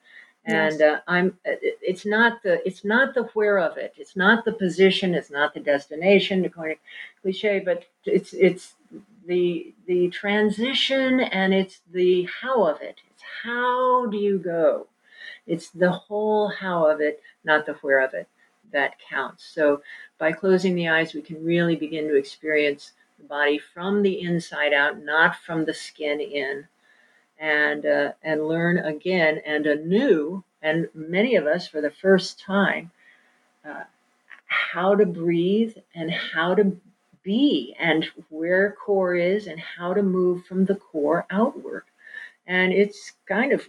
And 0.45 0.79
yes. 0.79 0.81
uh, 0.81 1.01
I'm. 1.09 1.37
It's 1.45 2.07
not 2.07 2.43
the. 2.45 2.65
It's 2.65 2.85
not 2.85 3.15
the 3.15 3.25
where 3.35 3.59
of 3.59 3.77
it. 3.79 3.95
It's 3.97 4.15
not 4.15 4.45
the 4.45 4.53
position. 4.53 5.13
It's 5.13 5.31
not 5.31 5.55
the 5.55 5.61
destination. 5.61 6.45
According 6.45 6.77
to 6.77 7.23
cliche, 7.23 7.59
but 7.59 7.85
it's 8.05 8.33
it's 8.33 8.75
the 9.27 9.75
the 9.87 10.09
transition 10.11 11.21
and 11.21 11.53
it's 11.53 11.81
the 11.93 12.29
how 12.41 12.65
of 12.65 12.81
it. 12.81 13.01
It's 13.11 13.23
how 13.43 14.07
do 14.07 14.17
you 14.17 14.39
go? 14.39 14.87
It's 15.47 15.71
the 15.71 15.91
whole 15.91 16.49
how 16.49 16.87
of 16.87 17.01
it, 17.01 17.21
not 17.45 17.67
the 17.67 17.75
where 17.75 18.05
of 18.05 18.15
it, 18.15 18.29
that 18.73 18.95
counts. 19.11 19.45
So 19.45 19.83
by 20.19 20.33
closing 20.33 20.75
the 20.75 20.89
eyes, 20.89 21.15
we 21.15 21.23
can 21.23 21.45
really 21.45 21.77
begin 21.77 22.09
to 22.09 22.17
experience 22.17 22.93
the 23.19 23.25
body 23.25 23.59
from 23.59 24.03
the 24.03 24.21
inside 24.21 24.73
out, 24.73 25.03
not 25.03 25.37
from 25.37 25.65
the 25.65 25.75
skin 25.75 26.21
in, 26.21 26.69
and 27.39 27.87
uh, 27.87 28.13
and 28.23 28.49
learn 28.49 28.79
again 28.79 29.41
and 29.45 29.67
anew, 29.67 30.45
and 30.63 30.89
many 30.95 31.37
of 31.37 31.47
us 31.47 31.67
for 31.69 31.81
the 31.81 31.91
first 31.91 32.41
time, 32.41 32.91
uh, 33.65 33.85
how 34.47 34.95
to 34.95 35.07
breathe 35.07 35.77
and 35.95 36.11
how 36.11 36.55
to 36.55 36.77
be, 37.23 37.75
and 37.79 38.07
where 38.29 38.73
core 38.73 39.15
is, 39.17 39.47
and 39.47 39.61
how 39.61 39.93
to 39.95 40.03
move 40.03 40.45
from 40.47 40.65
the 40.65 40.77
core 40.77 41.27
outward. 41.31 41.85
And 42.47 42.73
it's 42.73 43.13
kind 43.27 43.53
of 43.53 43.67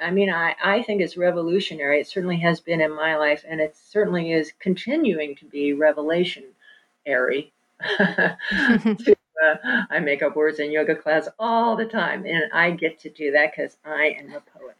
I 0.00 0.10
mean, 0.10 0.30
I, 0.30 0.54
I 0.62 0.82
think 0.82 1.00
it's 1.00 1.16
revolutionary. 1.16 2.00
It 2.00 2.06
certainly 2.06 2.38
has 2.38 2.60
been 2.60 2.80
in 2.80 2.94
my 2.94 3.16
life, 3.16 3.44
and 3.46 3.60
it 3.60 3.76
certainly 3.76 4.32
is 4.32 4.52
continuing 4.60 5.34
to 5.36 5.44
be 5.44 5.72
revelationary 5.72 7.50
to, 7.80 8.36
uh, 9.44 9.54
I 9.90 10.00
make 10.00 10.22
up 10.22 10.36
words 10.36 10.58
in 10.58 10.70
yoga 10.70 10.94
class 10.94 11.28
all 11.38 11.76
the 11.76 11.84
time, 11.84 12.24
and 12.26 12.44
I 12.52 12.70
get 12.72 12.98
to 13.00 13.10
do 13.10 13.32
that 13.32 13.52
because 13.54 13.76
I 13.84 14.16
am 14.18 14.32
a 14.34 14.40
poet. 14.40 14.76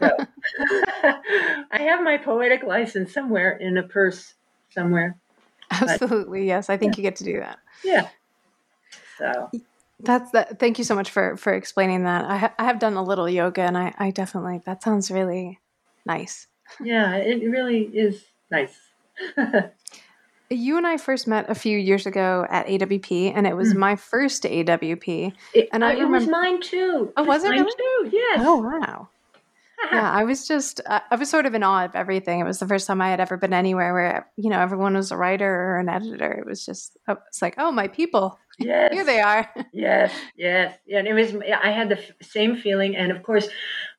So, 0.00 0.16
I 1.70 1.78
have 1.82 2.02
my 2.02 2.18
poetic 2.18 2.64
license 2.64 3.12
somewhere 3.12 3.56
in 3.56 3.76
a 3.76 3.82
purse 3.82 4.34
somewhere. 4.70 5.16
Absolutely, 5.70 6.40
but, 6.40 6.46
yes. 6.46 6.70
I 6.70 6.76
think 6.76 6.96
yeah. 6.96 6.98
you 6.98 7.02
get 7.02 7.16
to 7.16 7.24
do 7.24 7.38
that. 7.40 7.58
Yeah. 7.84 8.08
So 9.18 9.50
that's 10.00 10.30
that. 10.32 10.58
Thank 10.58 10.78
you 10.78 10.84
so 10.84 10.94
much 10.94 11.10
for 11.10 11.36
for 11.36 11.52
explaining 11.52 12.04
that. 12.04 12.24
I, 12.24 12.36
ha- 12.36 12.54
I 12.58 12.64
have 12.64 12.78
done 12.78 12.94
a 12.94 13.02
little 13.02 13.28
yoga, 13.28 13.62
and 13.62 13.76
I 13.76 13.94
I 13.98 14.10
definitely 14.10 14.62
that 14.64 14.82
sounds 14.82 15.10
really 15.10 15.60
nice. 16.06 16.46
Yeah, 16.82 17.16
it 17.16 17.48
really 17.48 17.82
is 17.82 18.24
nice. 18.50 18.76
You 20.50 20.76
and 20.76 20.86
I 20.86 20.96
first 20.96 21.26
met 21.26 21.48
a 21.50 21.54
few 21.54 21.76
years 21.76 22.06
ago 22.06 22.46
at 22.48 22.66
AWP, 22.66 23.32
and 23.34 23.46
it 23.46 23.56
was 23.56 23.74
mm. 23.74 23.78
my 23.78 23.96
first 23.96 24.44
AWP. 24.44 25.32
It, 25.54 25.68
and 25.72 25.84
I 25.84 25.92
it 25.92 25.96
remember, 25.96 26.18
was 26.18 26.28
mine 26.28 26.60
too. 26.62 27.12
Oh, 27.16 27.24
was 27.24 27.44
it? 27.44 27.50
Mine 27.50 27.66
too. 27.66 28.10
Yes. 28.10 28.40
Oh, 28.42 28.56
wow. 28.56 29.08
yeah, 29.92 30.10
I 30.10 30.24
was 30.24 30.48
just, 30.48 30.80
uh, 30.86 31.00
I 31.10 31.16
was 31.16 31.30
sort 31.30 31.46
of 31.46 31.54
in 31.54 31.62
awe 31.62 31.84
of 31.84 31.94
everything. 31.94 32.40
It 32.40 32.44
was 32.44 32.58
the 32.58 32.66
first 32.66 32.86
time 32.86 33.00
I 33.00 33.10
had 33.10 33.20
ever 33.20 33.36
been 33.36 33.52
anywhere 33.52 33.92
where, 33.94 34.28
you 34.36 34.50
know, 34.50 34.58
everyone 34.58 34.94
was 34.94 35.12
a 35.12 35.16
writer 35.16 35.48
or 35.48 35.78
an 35.78 35.88
editor. 35.88 36.32
It 36.32 36.46
was 36.46 36.64
just, 36.64 36.96
it's 37.08 37.42
like, 37.42 37.54
oh, 37.58 37.70
my 37.72 37.88
people. 37.88 38.38
Yes. 38.60 38.92
Here 38.92 39.04
they 39.04 39.20
are. 39.20 39.48
yes, 39.72 40.12
yes. 40.36 40.76
Yeah, 40.84 40.98
and 40.98 41.06
it 41.06 41.12
was, 41.12 41.32
I 41.36 41.70
had 41.70 41.90
the 41.90 41.98
f- 41.98 42.10
same 42.22 42.56
feeling. 42.56 42.96
And 42.96 43.12
of 43.12 43.22
course, 43.22 43.48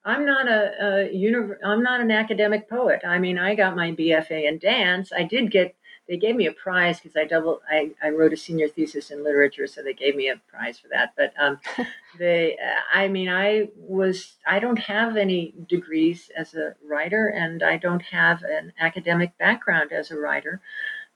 I'm 0.03 0.25
not 0.25 0.49
a, 0.49 0.71
a 0.81 1.15
univ- 1.15 1.55
I'm 1.63 1.81
not 1.81 2.01
an 2.01 2.11
academic 2.11 2.69
poet. 2.69 2.99
I 3.07 3.19
mean, 3.19 3.39
I 3.39 3.55
got 3.55 3.77
my 3.77 3.93
BFA 3.93 4.49
in 4.49 4.59
dance. 4.59 5.13
I 5.17 5.23
did 5.23 5.49
get 5.49 5.77
they 6.09 6.17
gave 6.17 6.35
me 6.35 6.47
a 6.47 6.51
prize 6.51 6.99
because 6.99 7.15
I 7.15 7.25
double 7.25 7.61
I, 7.69 7.91
I 8.03 8.09
wrote 8.09 8.33
a 8.33 8.37
senior 8.37 8.67
thesis 8.67 9.11
in 9.11 9.23
literature, 9.23 9.67
so 9.67 9.83
they 9.83 9.93
gave 9.93 10.15
me 10.15 10.27
a 10.29 10.41
prize 10.49 10.79
for 10.79 10.87
that. 10.87 11.13
But 11.15 11.33
um, 11.39 11.59
they, 12.17 12.57
I 12.91 13.07
mean, 13.07 13.29
I 13.29 13.69
was 13.77 14.33
I 14.45 14.59
don't 14.59 14.79
have 14.79 15.15
any 15.15 15.53
degrees 15.69 16.31
as 16.35 16.55
a 16.55 16.75
writer, 16.83 17.27
and 17.27 17.61
I 17.61 17.77
don't 17.77 18.01
have 18.01 18.41
an 18.41 18.73
academic 18.79 19.37
background 19.37 19.91
as 19.91 20.09
a 20.09 20.17
writer, 20.17 20.61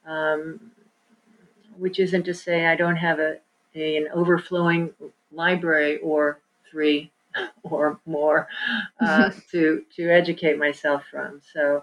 um, 0.06 0.70
which 1.76 1.98
isn't 1.98 2.22
to 2.24 2.34
say 2.34 2.66
I 2.66 2.76
don't 2.76 2.96
have 2.96 3.18
a, 3.18 3.38
a 3.74 3.96
an 3.96 4.08
overflowing 4.14 4.92
library 5.32 5.98
or 5.98 6.38
three 6.70 7.10
or 7.64 7.98
more 8.06 8.46
uh, 9.00 9.30
to 9.50 9.84
to 9.96 10.08
educate 10.08 10.56
myself 10.56 11.02
from. 11.10 11.40
So 11.52 11.82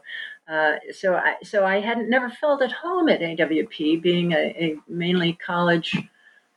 uh, 0.51 0.75
so 0.91 1.15
I 1.15 1.35
so 1.43 1.65
I 1.65 1.79
hadn't 1.79 2.09
never 2.09 2.29
felt 2.29 2.61
at 2.61 2.73
home 2.73 3.07
at 3.07 3.21
AWP, 3.21 4.01
being 4.01 4.33
a, 4.33 4.35
a 4.35 4.75
mainly 4.87 5.33
college 5.33 5.97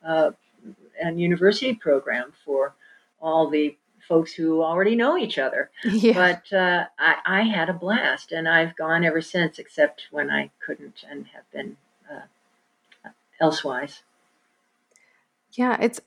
uh, 0.05 0.33
and 1.01 1.21
university 1.21 1.75
program 1.75 2.33
for 2.45 2.75
all 3.21 3.49
the 3.49 3.77
folks 4.09 4.33
who 4.33 4.63
already 4.63 4.97
know 4.97 5.17
each 5.17 5.39
other. 5.39 5.71
Yeah. 5.85 6.15
But 6.15 6.57
uh, 6.57 6.87
I, 6.99 7.15
I 7.25 7.43
had 7.43 7.69
a 7.69 7.73
blast, 7.73 8.33
and 8.33 8.49
I've 8.49 8.77
gone 8.77 9.05
ever 9.05 9.21
since, 9.21 9.59
except 9.61 10.09
when 10.11 10.29
I 10.29 10.51
couldn't 10.59 11.05
and 11.09 11.27
have 11.29 11.51
been 11.53 11.77
uh, 12.11 13.11
elsewise. 13.41 14.03
Yeah, 15.53 15.79
it's 15.81 16.01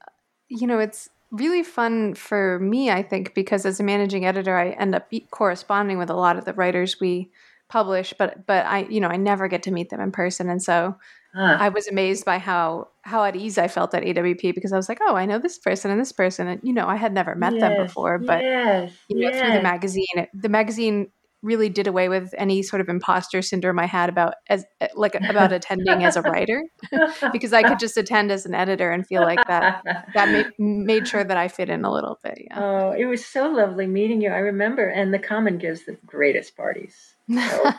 you 0.50 0.67
know, 0.67 0.80
it's 0.80 1.10
really 1.32 1.63
fun 1.63 2.15
for 2.15 2.60
me, 2.60 2.91
I 2.91 3.02
think, 3.02 3.34
because 3.34 3.65
as 3.65 3.80
a 3.80 3.84
managing 3.84 4.26
editor, 4.26 4.58
I 4.58 4.71
end 4.71 4.93
up 4.93 5.10
be- 5.10 5.28
corresponding 5.32 5.97
with 5.97 6.10
a 6.10 6.15
lot 6.15 6.38
of 6.38 6.43
the 6.43 6.54
writers 6.54 7.00
we 7.00 7.30
publish, 7.69 8.13
but 8.17 8.45
but 8.45 8.65
I 8.65 8.88
you 8.89 8.99
know 8.99 9.10
I 9.10 9.17
never 9.17 9.47
get 9.47 9.63
to 9.63 9.71
meet 9.71 9.89
them 9.89 10.01
in 10.01 10.12
person, 10.12 10.49
and 10.49 10.62
so 10.62 10.95
Ah, 11.36 11.58
I 11.60 11.69
was 11.69 11.88
amazed 11.88 12.25
by 12.25 12.39
how 12.39 12.88
how 13.03 13.23
at 13.23 13.36
ease 13.36 13.58
I 13.58 13.67
felt 13.67 13.93
at 13.93 14.03
AWP 14.03 14.56
because 14.56 14.73
I 14.73 14.77
was 14.77 14.89
like, 14.89 14.99
oh, 15.01 15.15
I 15.15 15.25
know 15.25 15.39
this 15.39 15.58
person 15.60 15.91
and 15.91 15.99
this 15.99 16.12
person, 16.12 16.47
and 16.47 16.62
you 16.63 16.73
know 16.73 16.88
I 16.88 16.95
had 16.95 17.13
never 17.13 17.36
met 17.36 17.60
them 17.60 17.75
before, 17.75 18.17
but 18.17 18.43
yes, 18.43 18.91
you 19.08 19.19
know 19.19 19.32
through 19.32 19.51
the 19.51 19.60
magazine, 19.60 20.06
it, 20.15 20.30
the 20.34 20.49
magazine 20.49 21.12
really 21.43 21.69
did 21.69 21.86
away 21.86 22.10
with 22.10 22.34
any 22.38 22.63
sort 22.63 22.82
of 22.82 22.89
imposter 22.89 23.41
syndrome 23.43 23.77
I 23.80 23.86
had 23.86 24.10
about 24.10 24.34
as 24.49 24.65
like 24.95 25.13
about 25.13 25.51
attending 25.53 26.03
as 26.03 26.15
a 26.15 26.23
writer 26.23 26.63
because 27.32 27.53
I 27.53 27.62
could 27.62 27.77
just 27.77 27.97
attend 27.97 28.32
as 28.32 28.45
an 28.47 28.56
editor 28.56 28.89
and 28.89 29.06
feel 29.06 29.21
like 29.21 29.45
that 29.47 29.84
that 30.15 30.30
made, 30.30 30.47
made 30.58 31.08
sure 31.08 31.23
that 31.23 31.38
I 31.38 31.47
fit 31.47 31.69
in 31.69 31.86
a 31.86 31.91
little 31.91 32.19
bit. 32.23 32.39
Yeah. 32.49 32.60
Oh, 32.60 32.91
it 32.97 33.06
was 33.06 33.23
so 33.23 33.51
lovely 33.51 33.86
meeting 33.86 34.21
you. 34.21 34.30
I 34.30 34.39
remember, 34.39 34.88
and 34.88 35.13
the 35.13 35.19
Common 35.19 35.60
gives 35.60 35.86
the 35.86 35.97
greatest 36.06 36.58
parties. 36.58 37.16
So, 37.30 37.72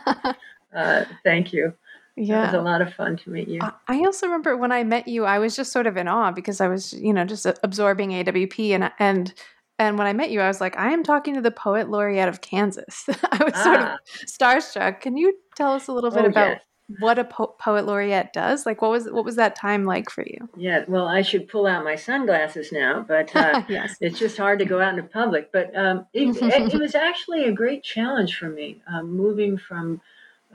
uh, 0.77 1.05
thank 1.25 1.53
you. 1.53 1.73
It 2.17 2.47
was 2.47 2.55
a 2.55 2.61
lot 2.61 2.83
of 2.83 2.93
fun 2.95 3.17
to 3.19 3.31
meet 3.31 3.49
you. 3.49 3.61
I 3.63 3.99
also 3.99 4.27
remember 4.27 4.57
when 4.57 4.73
I 4.73 4.83
met 4.85 5.07
you, 5.09 5.25
I 5.25 5.39
was 5.39 5.55
just 5.57 5.73
sort 5.73 5.87
of 5.87 5.97
in 5.97 6.09
awe 6.09 6.33
because 6.33 6.61
I 6.61 6.69
was, 6.69 6.93
you 6.93 7.13
know, 7.13 7.25
just 7.25 7.47
absorbing 7.63 8.11
AWP 8.11 8.71
and 8.71 8.91
and 8.99 9.33
and 9.79 9.97
when 9.97 10.09
I 10.09 10.13
met 10.13 10.31
you, 10.33 10.41
I 10.41 10.49
was 10.49 10.61
like, 10.61 10.77
I 10.77 10.93
am 10.93 11.05
talking 11.05 11.35
to 11.35 11.41
the 11.41 11.53
poet 11.53 11.89
laureate 11.89 12.29
of 12.29 12.41
Kansas. 12.41 13.05
I 13.09 13.45
was 13.45 13.63
sort 13.63 13.81
of 13.81 13.87
Ah, 13.87 13.99
starstruck. 14.27 15.01
Can 15.01 15.17
you 15.17 15.33
tell 15.55 15.73
us 15.73 15.87
a 15.87 15.93
little 15.93 16.11
bit 16.11 16.25
oh 16.25 16.29
about 16.29 16.49
yes, 16.49 16.61
what 17.01 17.18
a 17.18 17.24
po- 17.24 17.55
poet 17.59 17.85
laureate 17.85 18.33
does? 18.33 18.64
Like, 18.64 18.81
what 18.81 18.90
was 18.90 19.11
what 19.11 19.24
was 19.24 19.37
that 19.37 19.55
time 19.55 19.85
like 19.85 20.11
for 20.11 20.22
you? 20.22 20.48
yeah. 20.57 20.85
Well, 20.88 21.07
I 21.07 21.22
should 21.22 21.48
pull 21.48 21.66
out 21.66 21.85
my 21.85 21.96
sunglasses 21.96 22.72
now, 22.72 23.05
but 23.07 23.35
uh, 23.37 23.62
yes. 23.68 23.96
it's 24.01 24.18
just 24.18 24.38
hard 24.38 24.59
to 24.61 24.64
go 24.64 24.81
out 24.81 24.98
in 24.98 25.07
public. 25.09 25.53
But 25.53 25.77
um, 25.77 26.07
it, 26.14 26.37
it, 26.42 26.74
it 26.74 26.81
was 26.81 26.94
actually 26.94 27.44
a 27.44 27.53
great 27.53 27.83
challenge 27.83 28.38
for 28.38 28.48
me, 28.48 28.81
um, 28.87 29.14
moving 29.14 29.59
from 29.59 30.01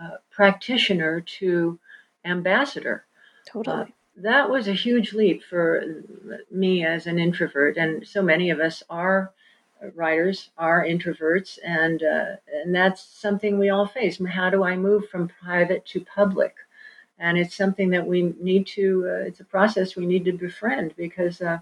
uh, 0.01 0.17
practitioner 0.31 1.21
to 1.39 1.79
ambassador. 2.25 3.05
Uh, 3.47 3.51
totally. 3.51 3.93
that 4.17 4.49
was 4.49 4.67
a 4.67 4.73
huge 4.73 5.13
leap 5.13 5.43
for 5.43 5.83
me 6.49 6.83
as 6.83 7.05
an 7.05 7.19
introvert, 7.19 7.77
and 7.77 8.07
so 8.07 8.23
many 8.23 8.49
of 8.49 8.59
us 8.59 8.81
are 8.89 9.31
writers, 9.95 10.49
are 10.57 10.85
introverts, 10.85 11.59
and 11.63 12.03
uh, 12.03 12.35
and 12.53 12.73
that's 12.73 13.03
something 13.03 13.57
we 13.57 13.69
all 13.69 13.87
face. 13.87 14.19
How 14.25 14.49
do 14.49 14.63
I 14.63 14.75
move 14.75 15.09
from 15.09 15.27
private 15.27 15.85
to 15.87 16.01
public? 16.01 16.55
And 17.19 17.37
it's 17.37 17.55
something 17.55 17.89
that 17.91 18.05
we 18.05 18.33
need 18.39 18.67
to. 18.67 19.05
Uh, 19.07 19.27
it's 19.27 19.39
a 19.39 19.45
process 19.45 19.95
we 19.95 20.05
need 20.05 20.25
to 20.25 20.33
befriend 20.33 20.95
because. 20.97 21.41
Uh, 21.41 21.59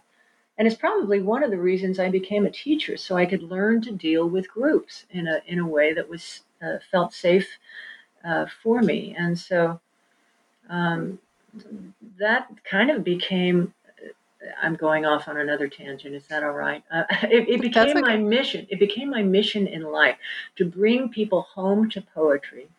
and 0.58 0.68
it's 0.68 0.78
probably 0.78 1.22
one 1.22 1.44
of 1.44 1.50
the 1.50 1.58
reasons 1.58 1.98
I 1.98 2.10
became 2.10 2.46
a 2.46 2.52
teacher, 2.52 2.96
so 2.96 3.18
I 3.18 3.26
could 3.26 3.42
learn 3.42 3.82
to 3.82 3.92
deal 3.92 4.30
with 4.30 4.52
groups 4.52 5.06
in 5.10 5.28
a 5.28 5.42
in 5.48 5.58
a 5.60 5.68
way 5.68 5.94
that 5.94 6.08
was 6.08 6.42
uh, 6.62 6.78
felt 6.92 7.14
safe 7.14 7.48
uh, 8.24 8.46
for 8.62 8.82
me. 8.82 9.16
And 9.18 9.40
so 9.40 9.80
um, 10.70 11.20
that 12.20 12.48
kind 12.64 12.92
of 12.92 13.04
became 13.04 13.74
i'm 14.62 14.76
going 14.76 15.06
off 15.06 15.28
on 15.28 15.38
another 15.38 15.68
tangent. 15.68 16.16
Is 16.16 16.28
that 16.28 16.44
all 16.44 16.52
right? 16.52 16.84
Uh, 16.92 17.04
it, 17.24 17.50
it 17.50 17.62
became 17.62 18.02
my 18.02 18.18
mission 18.18 18.68
it 18.70 18.80
became 18.80 19.10
my 19.10 19.24
mission 19.24 19.68
in 19.68 19.84
life 19.84 20.18
to 20.56 20.66
bring 20.66 21.10
people 21.10 21.42
home 21.42 21.90
to 21.92 22.02
poetry 22.02 22.70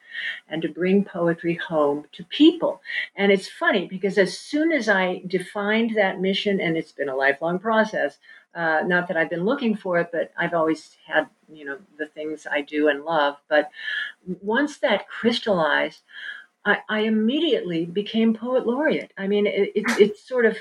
and 0.49 0.61
to 0.63 0.69
bring 0.69 1.05
poetry 1.05 1.55
home 1.55 2.05
to 2.13 2.23
people. 2.25 2.83
And 3.17 3.33
it's 3.33 3.49
funny 3.49 3.87
because 3.87 4.19
as 4.19 4.39
soon 4.39 4.73
as 4.73 4.89
i 4.89 5.23
defined 5.27 5.97
that 5.97 6.21
mission 6.21 6.61
and 6.61 6.77
it's 6.77 6.93
been 6.93 7.09
a 7.09 7.17
lifelong 7.17 7.59
process 7.59 8.19
uh, 8.55 8.83
not 8.85 9.09
that 9.09 9.17
i've 9.17 9.31
been 9.31 9.45
looking 9.45 9.75
for 9.75 9.99
it 9.99 10.11
but 10.13 10.33
i've 10.37 10.53
always 10.53 10.97
had 11.07 11.27
you 11.51 11.65
know 11.65 11.79
the 11.99 12.07
things 12.07 12.47
i 12.51 12.61
do 12.61 12.89
and 12.89 13.05
love. 13.05 13.37
But 13.49 13.71
once 14.41 14.79
that 14.79 15.09
crystallized 15.09 16.03
I, 16.65 16.79
I 16.89 17.01
immediately 17.01 17.87
became 17.87 18.35
poet 18.35 18.67
laureate. 18.67 19.13
I 19.19 19.27
mean, 19.27 19.47
it, 19.47 19.73
it, 19.75 19.85
it's 19.99 20.23
sort 20.23 20.47
of 20.47 20.57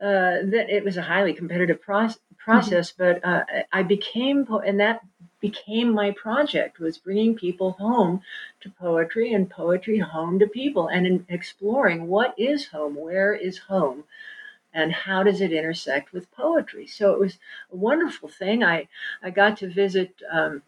uh, 0.00 0.42
that 0.44 0.66
it 0.70 0.84
was 0.84 0.96
a 0.96 1.02
highly 1.02 1.32
competitive 1.34 1.80
proce- 1.84 2.18
process, 2.38 2.92
but 2.92 3.24
uh, 3.24 3.44
I 3.72 3.82
became, 3.82 4.46
po- 4.46 4.60
and 4.60 4.80
that 4.80 5.00
became 5.40 5.92
my 5.92 6.10
project 6.10 6.78
was 6.78 6.98
bringing 6.98 7.34
people 7.34 7.72
home 7.72 8.22
to 8.60 8.70
poetry 8.70 9.32
and 9.32 9.48
poetry 9.50 9.98
home 9.98 10.38
to 10.38 10.46
people 10.46 10.88
and 10.88 11.06
in 11.06 11.26
exploring 11.28 12.06
what 12.08 12.34
is 12.38 12.68
home, 12.68 12.94
where 12.94 13.34
is 13.34 13.58
home, 13.58 14.04
and 14.72 14.92
how 14.92 15.22
does 15.22 15.40
it 15.40 15.52
intersect 15.52 16.12
with 16.12 16.30
poetry. 16.32 16.86
So 16.86 17.12
it 17.12 17.18
was 17.18 17.38
a 17.72 17.76
wonderful 17.76 18.28
thing. 18.28 18.62
I 18.64 18.88
I 19.22 19.30
got 19.30 19.58
to 19.58 19.68
visit. 19.68 20.14
Um, 20.30 20.62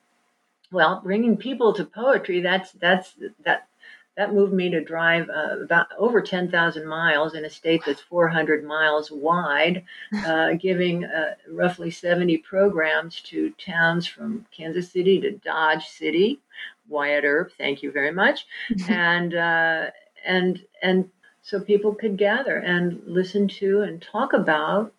well, 0.72 1.00
bringing 1.04 1.36
people 1.36 1.72
to 1.74 1.84
poetry. 1.84 2.40
That's 2.40 2.72
that's 2.72 3.14
that 3.44 3.68
that 4.16 4.35
moved 4.35 4.53
me 4.53 4.70
to 4.70 4.83
drive 4.85 5.29
uh, 5.31 5.61
about 5.62 5.87
over 5.98 6.20
10,000 6.20 6.87
miles 6.87 7.35
in 7.35 7.44
a 7.44 7.51
state 7.51 7.83
that's 7.87 8.01
400 8.03 8.64
miles 8.64 9.11
wide, 9.11 9.85
uh, 10.27 10.53
giving 10.55 11.05
uh, 11.05 11.35
roughly 11.51 11.90
70 11.90 12.38
programs 12.38 13.20
to 13.22 13.51
towns 13.53 14.07
from 14.07 14.46
Kansas 14.57 14.90
City 14.90 15.20
to 15.20 15.33
Dodge 15.33 15.87
City. 15.87 16.40
Wyatt 16.88 17.25
Earp, 17.25 17.53
thank 17.57 17.83
you 17.83 17.90
very 17.90 18.12
much, 18.12 18.46
and 18.88 19.35
uh, 19.35 19.87
and 20.27 20.62
and 20.83 21.09
so 21.40 21.61
people 21.61 21.94
could 21.94 22.18
gather 22.18 22.59
and 22.59 23.01
listen 23.07 23.48
to 23.48 23.83
and 23.83 24.03
talk 24.03 24.33
about 24.33 24.92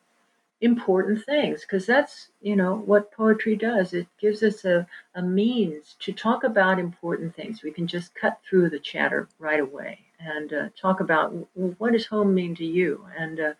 important 0.63 1.25
things 1.25 1.61
because 1.61 1.85
that's 1.85 2.29
you 2.41 2.55
know 2.55 2.75
what 2.85 3.11
poetry 3.11 3.53
does 3.53 3.93
it 3.93 4.07
gives 4.17 4.41
us 4.43 4.63
a, 4.63 4.87
a 5.15 5.21
means 5.21 5.97
to 5.99 6.13
talk 6.13 6.45
about 6.45 6.79
important 6.79 7.35
things 7.35 7.61
we 7.61 7.69
can 7.71 7.85
just 7.85 8.15
cut 8.15 8.39
through 8.49 8.69
the 8.69 8.79
chatter 8.79 9.27
right 9.39 9.59
away 9.59 9.99
and 10.19 10.53
uh, 10.53 10.69
talk 10.81 11.01
about 11.01 11.31
w- 11.55 11.75
what 11.79 11.91
does 11.91 12.05
home 12.05 12.33
mean 12.33 12.55
to 12.55 12.65
you 12.65 13.05
and 13.17 13.41
uh, 13.41 13.53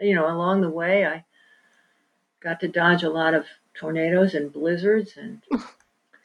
you 0.00 0.14
know 0.14 0.28
along 0.32 0.60
the 0.60 0.70
way 0.70 1.04
i 1.04 1.24
got 2.40 2.60
to 2.60 2.68
dodge 2.68 3.02
a 3.02 3.10
lot 3.10 3.34
of 3.34 3.46
tornadoes 3.74 4.34
and 4.34 4.52
blizzards 4.52 5.16
and 5.16 5.42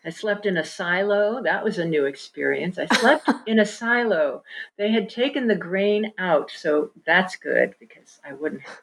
I 0.05 0.11
slept 0.11 0.45
in 0.45 0.55
a 0.55 0.63
silo. 0.63 1.43
That 1.43 1.63
was 1.63 1.77
a 1.77 1.83
new 1.83 2.05
experience. 2.05 2.79
I 2.79 2.85
slept 2.85 3.29
in 3.45 3.59
a 3.59 3.65
silo. 3.65 4.43
They 4.77 4.91
had 4.91 5.09
taken 5.09 5.47
the 5.47 5.57
grain 5.57 6.13
out, 6.17 6.51
so 6.51 6.91
that's 7.05 7.35
good 7.35 7.75
because 7.81 8.21
I 8.23 8.31
wouldn't 8.31 8.61
have 8.61 8.79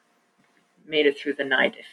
made 0.86 1.06
it 1.06 1.18
through 1.18 1.34
the 1.34 1.44
night 1.44 1.76
if 1.78 1.86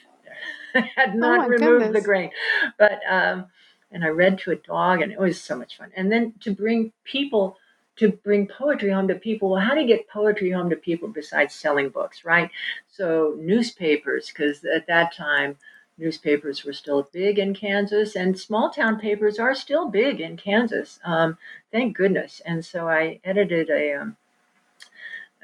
I 0.75 0.89
had 0.95 1.15
Oh 1.15 1.17
not 1.17 1.37
my 1.39 1.45
removed 1.47 1.93
the 1.93 2.01
grain. 2.01 2.31
But 2.77 2.99
um, 3.09 3.45
and 3.91 4.03
I 4.03 4.07
read 4.07 4.39
to 4.39 4.51
a 4.51 4.55
dog, 4.55 5.01
and 5.01 5.11
it 5.11 5.19
was 5.19 5.39
so 5.39 5.55
much 5.55 5.77
fun. 5.77 5.91
And 5.95 6.11
then 6.11 6.33
to 6.41 6.51
bring 6.51 6.91
people 7.03 7.57
to 7.95 8.11
bring 8.11 8.47
poetry 8.47 8.91
home 8.91 9.07
to 9.07 9.15
people. 9.15 9.51
Well, 9.51 9.61
how 9.61 9.75
do 9.75 9.81
you 9.81 9.87
get 9.87 10.09
poetry 10.09 10.51
home 10.51 10.69
to 10.71 10.75
people 10.75 11.07
besides 11.09 11.53
selling 11.53 11.89
books, 11.89 12.25
right? 12.25 12.49
So 12.87 13.35
newspapers, 13.39 14.27
because 14.27 14.65
at 14.65 14.87
that 14.87 15.15
time 15.15 15.57
newspapers 15.97 16.63
were 16.63 16.73
still 16.73 17.07
big 17.13 17.37
in 17.37 17.53
Kansas, 17.53 18.15
and 18.15 18.39
small 18.39 18.71
town 18.71 18.99
papers 18.99 19.37
are 19.37 19.53
still 19.53 19.89
big 19.89 20.19
in 20.19 20.37
Kansas. 20.37 20.99
Um, 21.03 21.37
thank 21.71 21.95
goodness. 21.95 22.41
And 22.45 22.65
so 22.65 22.89
I 22.89 23.19
edited 23.23 23.69
a 23.69 23.93
um, 23.93 24.17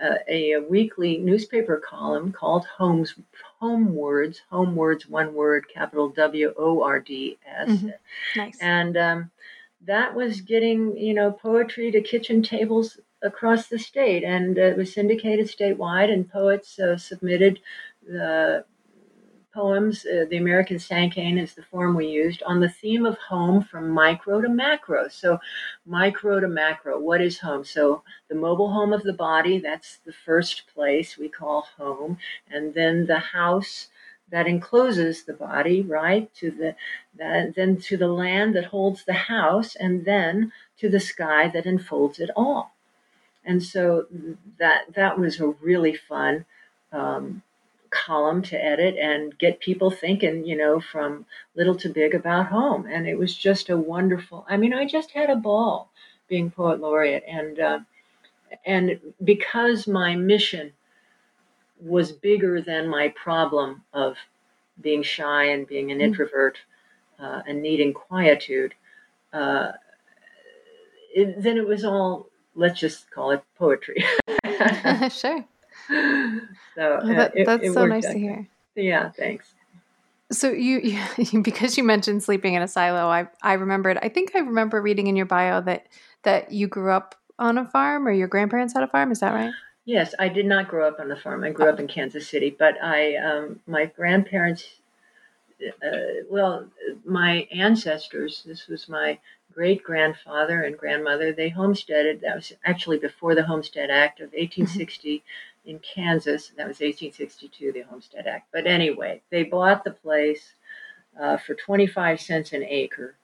a, 0.02 0.56
a 0.56 0.60
weekly 0.62 1.18
newspaper 1.18 1.78
column 1.78 2.32
called 2.32 2.66
Homes 2.66 3.16
Home 3.60 3.94
Words, 3.96 4.42
Home 4.50 4.76
Words, 4.76 5.08
one 5.08 5.34
word, 5.34 5.68
capital 5.68 6.10
W 6.10 6.54
O 6.58 6.82
R 6.84 7.00
D 7.00 7.38
S, 7.46 7.70
Mhm. 7.70 7.94
Nice. 8.36 8.58
and 8.62 8.98
um, 8.98 9.32
that 9.86 10.16
was 10.16 10.42
getting 10.42 10.98
you 10.98 11.14
know 11.14 11.32
poetry 11.32 11.92
to 11.92 12.02
kitchen 12.02 12.42
tables 12.42 13.00
across 13.22 13.68
the 13.68 13.80
state, 13.80 14.24
and 14.24 14.58
it 14.58 14.78
was 14.78 14.94
syndicated 14.94 15.48
statewide, 15.48 16.12
and 16.12 16.30
poets 16.32 16.80
uh, 16.80 16.98
submitted 16.98 17.60
the 18.08 18.64
poems. 19.54 20.06
Uh, 20.06 20.26
the 20.30 20.38
American 20.38 20.78
Cinquain 20.78 21.42
is 21.42 21.54
the 21.54 21.64
form 21.64 21.96
we 21.96 22.08
used 22.08 22.44
on 22.44 22.60
the 22.60 22.70
theme 22.70 23.06
of 23.06 23.18
home 23.18 23.64
from 23.64 23.90
micro 23.90 24.42
to 24.42 24.50
macro. 24.50 25.08
So, 25.08 25.40
micro 25.86 26.40
to 26.40 26.48
macro, 26.48 27.00
what 27.00 27.22
is 27.22 27.40
home? 27.40 27.66
So, 27.66 28.04
the 28.28 28.36
mobile 28.36 28.72
home 28.72 28.94
of 28.94 29.04
the 29.04 29.14
body, 29.14 29.60
that's 29.60 29.98
the 30.06 30.14
first 30.14 30.64
place 30.74 31.18
we 31.18 31.30
call 31.30 31.68
home, 31.78 32.18
and 32.52 32.74
then 32.74 33.06
the 33.06 33.20
house 33.20 33.88
that 34.32 34.48
encloses 34.48 35.24
the 35.24 35.34
body, 35.34 35.82
right? 35.82 36.34
To 36.36 36.52
the 36.52 36.76
that, 37.18 37.56
then 37.56 37.78
to 37.78 37.98
the 37.98 38.08
land 38.08 38.56
that 38.56 38.66
holds 38.66 39.06
the 39.06 39.14
house, 39.14 39.76
and 39.76 40.06
then 40.06 40.52
to 40.78 40.90
the 40.90 41.00
sky 41.00 41.48
that 41.50 41.66
enfolds 41.66 42.20
it 42.20 42.30
all. 42.36 42.74
And 43.44 43.64
so 43.64 44.06
that 44.60 44.94
that 44.94 45.18
was 45.18 45.40
a 45.40 45.48
really 45.48 45.96
fun 45.96 46.46
um, 46.92 47.42
column 47.92 48.42
to 48.44 48.64
edit 48.64 48.96
and 48.98 49.38
get 49.38 49.60
people 49.60 49.92
thinking, 49.92 50.46
you 50.46 50.58
know, 50.58 50.80
from 50.80 51.26
little 51.56 51.76
to 51.78 51.90
big 51.90 52.14
about 52.16 52.48
home. 52.48 52.86
And 52.88 53.08
it 53.08 53.18
was 53.18 53.36
just 53.36 53.70
a 53.70 53.78
wonderful. 53.78 54.46
I 54.50 54.58
mean, 54.58 54.74
I 54.74 54.86
just 54.88 55.12
had 55.12 55.30
a 55.30 55.36
ball 55.36 55.92
being 56.28 56.52
poet 56.52 56.80
laureate, 56.80 57.24
and 57.28 57.60
uh, 57.60 57.80
and 58.66 59.00
because 59.24 59.88
my 59.88 60.16
mission 60.16 60.74
was 61.82 62.12
bigger 62.12 62.62
than 62.62 62.88
my 62.88 63.10
problem 63.10 63.84
of 63.94 64.18
being 64.82 65.04
shy 65.04 65.46
and 65.46 65.68
being 65.68 65.92
an 65.92 66.00
Mm. 66.00 66.04
introvert 66.04 66.58
uh, 67.20 67.42
and 67.48 67.62
needing 67.62 67.94
quietude. 67.94 68.74
Uh, 69.34 69.74
it, 71.14 71.42
then 71.42 71.58
it 71.58 71.68
was 71.68 71.84
all 71.84 72.28
let's 72.56 72.80
just 72.80 73.10
call 73.12 73.32
it 73.32 73.44
poetry. 73.58 74.04
sure. 75.10 75.46
so 76.76 77.00
Well, 77.04 77.12
uh, 77.12 77.14
that, 77.14 77.32
it- 77.36 77.46
that's 77.46 77.64
it 77.64 77.74
so 77.74 77.86
nice 77.86 78.06
out 78.06 78.14
to 78.14 78.20
hear. 78.20 78.48
Yeah, 78.76 79.12
thanks. 79.12 79.54
So 80.32 80.52
you, 80.52 80.80
you 81.18 81.42
because 81.42 81.78
you 81.78 81.84
mentioned 81.84 82.24
sleeping 82.24 82.54
in 82.54 82.62
a 82.62 82.68
silo, 82.68 83.08
I 83.08 83.28
I 83.42 83.54
remembered. 83.54 83.98
I 84.02 84.10
think 84.10 84.36
I 84.36 84.40
remember 84.40 84.82
reading 84.82 85.08
in 85.08 85.16
your 85.16 85.26
bio 85.26 85.62
that 85.62 85.88
that 86.24 86.52
you 86.52 86.68
grew 86.68 86.92
up 86.92 87.16
on 87.40 87.58
a 87.58 87.66
farm 87.66 88.08
or 88.08 88.12
your 88.12 88.28
grandparents 88.28 88.74
had 88.74 88.84
a 88.84 88.88
farm. 88.88 89.12
Is 89.12 89.20
that 89.22 89.34
right? 89.34 89.52
Yes, 89.86 90.14
I 90.20 90.30
did 90.30 90.46
not 90.46 90.68
grow 90.68 90.88
up 90.88 91.00
on 91.00 91.08
the 91.08 91.16
farm. 91.16 91.44
I 91.44 91.50
grew 91.50 91.68
up 91.68 91.80
in 91.80 91.88
Kansas 91.88 92.30
City, 92.30 92.56
but 92.58 92.76
I, 92.80 93.16
um, 93.16 93.60
my 93.66 93.86
grandparents, 93.86 94.66
uh, 95.64 96.22
well, 96.30 96.68
my 97.06 97.48
ancestors. 97.52 98.44
This 98.46 98.68
was 98.68 98.88
my 98.88 99.18
great 99.52 99.82
grandfather 99.82 100.62
and 100.62 100.78
grandmother. 100.78 101.34
They 101.34 101.50
homesteaded. 101.50 102.22
That 102.22 102.36
was 102.36 102.54
actually 102.66 103.00
before 103.00 103.34
the 103.34 103.46
Homestead 103.46 103.90
Act 103.90 104.20
of 104.20 104.26
1860 104.34 105.24
in 105.66 105.80
Kansas. 105.80 106.50
That 106.58 106.68
was 106.68 106.82
1862, 106.82 107.72
the 107.74 107.82
Homestead 107.82 108.28
Act. 108.28 108.48
But 108.54 108.68
anyway, 108.68 109.22
they 109.32 109.44
bought 109.44 109.84
the 109.84 109.92
place 109.92 110.54
uh, 111.20 111.38
for 111.38 111.56
25 111.56 112.22
cents 112.22 112.54
an 112.54 112.64
acre. 112.64 113.16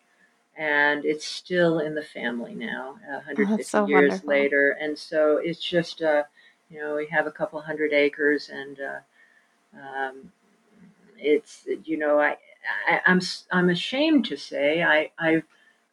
And 0.58 1.06
it's 1.06 1.26
still 1.26 1.80
in 1.80 1.96
the 1.96 2.04
family 2.04 2.56
now, 2.56 2.98
150 3.08 3.64
so 3.64 3.86
years 3.86 3.94
wonderful. 3.94 4.30
later. 4.30 4.78
And 4.82 4.98
so 4.98 5.38
it's 5.38 5.64
just, 5.64 6.02
uh, 6.02 6.24
you 6.70 6.80
know, 6.82 6.96
we 6.96 7.08
have 7.08 7.28
a 7.28 7.32
couple 7.32 7.62
hundred 7.62 7.94
acres, 7.94 8.50
and 8.50 8.80
uh, 8.82 9.00
um, 9.80 10.32
it's, 11.18 11.68
you 11.86 11.98
know, 11.98 12.20
I, 12.20 12.38
I, 12.90 13.02
I'm, 13.08 13.18
s- 13.18 13.46
I'm 13.52 13.70
ashamed 13.70 14.26
to 14.26 14.38
say 14.38 14.84
I, 14.84 15.12
I've, 15.20 15.44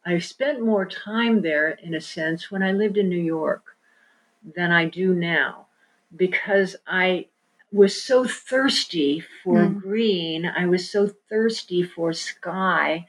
I've 0.05 0.25
spent 0.25 0.61
more 0.65 0.85
time 0.85 1.41
there 1.41 1.71
in 1.71 1.95
a 1.95 2.01
sense 2.01 2.51
when 2.51 2.63
I 2.63 2.71
lived 2.73 2.97
in 2.97 3.09
New 3.09 3.17
York 3.23 3.77
than 4.55 4.71
I 4.71 4.85
do 4.85 5.13
now 5.15 5.62
because 6.15 6.75
I 6.87 7.27
was 7.71 8.01
so 8.01 8.25
thirsty 8.25 9.21
for 9.43 9.59
Mm. 9.59 9.81
green. 9.81 10.45
I 10.45 10.67
was 10.67 10.89
so 10.89 11.07
thirsty 11.29 11.83
for 11.83 12.13
sky 12.13 13.07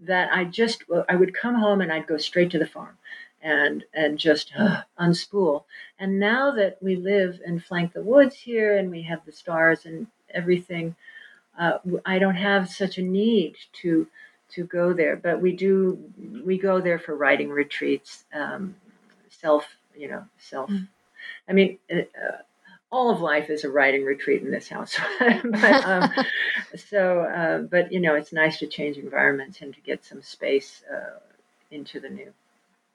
that 0.00 0.32
I 0.32 0.44
just 0.44 0.84
I 1.08 1.16
would 1.16 1.34
come 1.34 1.54
home 1.56 1.80
and 1.80 1.92
I'd 1.92 2.06
go 2.06 2.18
straight 2.18 2.50
to 2.52 2.58
the 2.58 2.66
farm 2.66 2.98
and 3.42 3.84
and 3.94 4.18
just 4.18 4.52
uh, 4.56 4.82
unspool. 5.00 5.64
And 5.98 6.18
now 6.20 6.50
that 6.52 6.82
we 6.82 6.96
live 6.96 7.40
and 7.46 7.64
flank 7.64 7.92
the 7.92 8.02
woods 8.02 8.36
here 8.36 8.76
and 8.78 8.90
we 8.90 9.02
have 9.02 9.24
the 9.24 9.32
stars 9.32 9.86
and 9.86 10.06
everything, 10.30 10.96
uh, 11.58 11.78
I 12.06 12.18
don't 12.18 12.36
have 12.36 12.70
such 12.70 12.98
a 12.98 13.02
need 13.02 13.56
to 13.82 14.06
to 14.50 14.64
go 14.64 14.92
there. 14.92 15.16
But 15.16 15.40
we 15.40 15.52
do 15.56 15.98
we 16.44 16.58
go 16.58 16.80
there 16.80 16.98
for 16.98 17.16
writing 17.16 17.50
retreats, 17.50 18.24
um, 18.34 18.76
self 19.30 19.66
you 19.96 20.08
know 20.08 20.24
self. 20.38 20.70
Mm. 20.70 20.88
I 21.48 21.52
mean. 21.52 21.78
Uh, 21.90 22.02
all 22.92 23.10
of 23.10 23.22
life 23.22 23.48
is 23.48 23.64
a 23.64 23.70
writing 23.70 24.04
retreat 24.04 24.42
in 24.42 24.50
this 24.50 24.68
house, 24.68 24.96
but 25.18 25.84
um, 25.86 26.12
so 26.76 27.20
uh, 27.22 27.58
but 27.60 27.90
you 27.90 27.98
know 27.98 28.14
it's 28.14 28.34
nice 28.34 28.58
to 28.58 28.66
change 28.66 28.98
environments 28.98 29.62
and 29.62 29.74
to 29.74 29.80
get 29.80 30.04
some 30.04 30.22
space 30.22 30.82
uh, 30.92 31.18
into 31.70 31.98
the 31.98 32.10
new. 32.10 32.32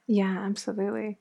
Yeah, 0.06 0.38
absolutely. 0.46 1.18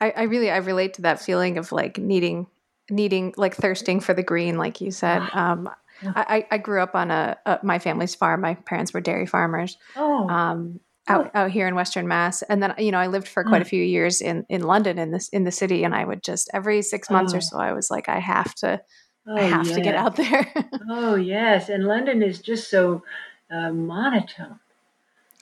I, 0.00 0.10
I 0.16 0.22
really 0.22 0.50
I 0.50 0.58
relate 0.58 0.94
to 0.94 1.02
that 1.02 1.20
feeling 1.20 1.58
of 1.58 1.72
like 1.72 1.98
needing 1.98 2.46
needing 2.88 3.34
like 3.36 3.56
thirsting 3.56 4.00
for 4.00 4.14
the 4.14 4.22
green, 4.22 4.56
like 4.56 4.80
you 4.80 4.92
said. 4.92 5.22
Um, 5.32 5.68
I, 6.02 6.46
I 6.50 6.54
I 6.54 6.58
grew 6.58 6.80
up 6.80 6.94
on 6.94 7.10
a, 7.10 7.36
a 7.44 7.58
my 7.62 7.80
family's 7.80 8.14
farm. 8.14 8.40
My 8.40 8.54
parents 8.54 8.94
were 8.94 9.00
dairy 9.00 9.26
farmers. 9.26 9.76
Oh, 9.96 10.28
um, 10.28 10.80
out, 11.10 11.30
out 11.34 11.50
here 11.50 11.66
in 11.68 11.74
Western 11.74 12.06
Mass. 12.08 12.42
And 12.42 12.62
then, 12.62 12.74
you 12.78 12.90
know, 12.92 12.98
I 12.98 13.06
lived 13.08 13.28
for 13.28 13.44
quite 13.44 13.62
a 13.62 13.64
few 13.66 13.82
years 13.82 14.20
in, 14.20 14.44
in 14.48 14.62
London 14.62 14.98
in 14.98 15.10
this, 15.10 15.28
in 15.28 15.44
the 15.44 15.50
city. 15.52 15.84
And 15.84 15.94
I 15.94 16.04
would 16.04 16.22
just, 16.22 16.48
every 16.54 16.82
six 16.82 17.10
months 17.10 17.34
Oh. 17.34 17.38
or 17.38 17.40
so, 17.40 17.58
I 17.58 17.72
was 17.72 17.90
like, 17.90 18.08
I 18.08 18.18
have 18.18 18.54
to, 18.56 18.80
oh, 19.26 19.36
I 19.36 19.42
have 19.42 19.66
to 19.72 19.80
get 19.80 19.94
out 19.94 20.16
there. 20.16 20.46
Oh 20.92 21.14
yes, 21.14 21.68
and 21.68 21.84
London 21.84 22.20
is 22.22 22.40
just 22.40 22.68
so 22.68 23.04
uh, 23.50 23.70
monotone. 23.70 24.58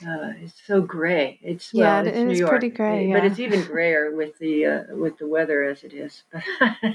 Uh, 0.07 0.33
it's 0.43 0.61
so 0.67 0.81
gray. 0.81 1.39
It's 1.43 1.73
well, 1.73 2.05
Yeah, 2.05 2.11
it 2.11 2.15
it's 2.15 2.19
New 2.19 2.35
York, 2.39 2.51
pretty 2.51 2.69
gray, 2.69 3.11
but 3.13 3.25
it's 3.25 3.39
even 3.41 3.63
grayer 3.73 4.15
with 4.15 4.39
the 4.39 4.67
uh, 4.67 4.83
with 4.91 5.17
the 5.19 5.27
weather 5.27 5.65
as 5.65 5.85
it 5.85 5.93
is. 5.95 6.23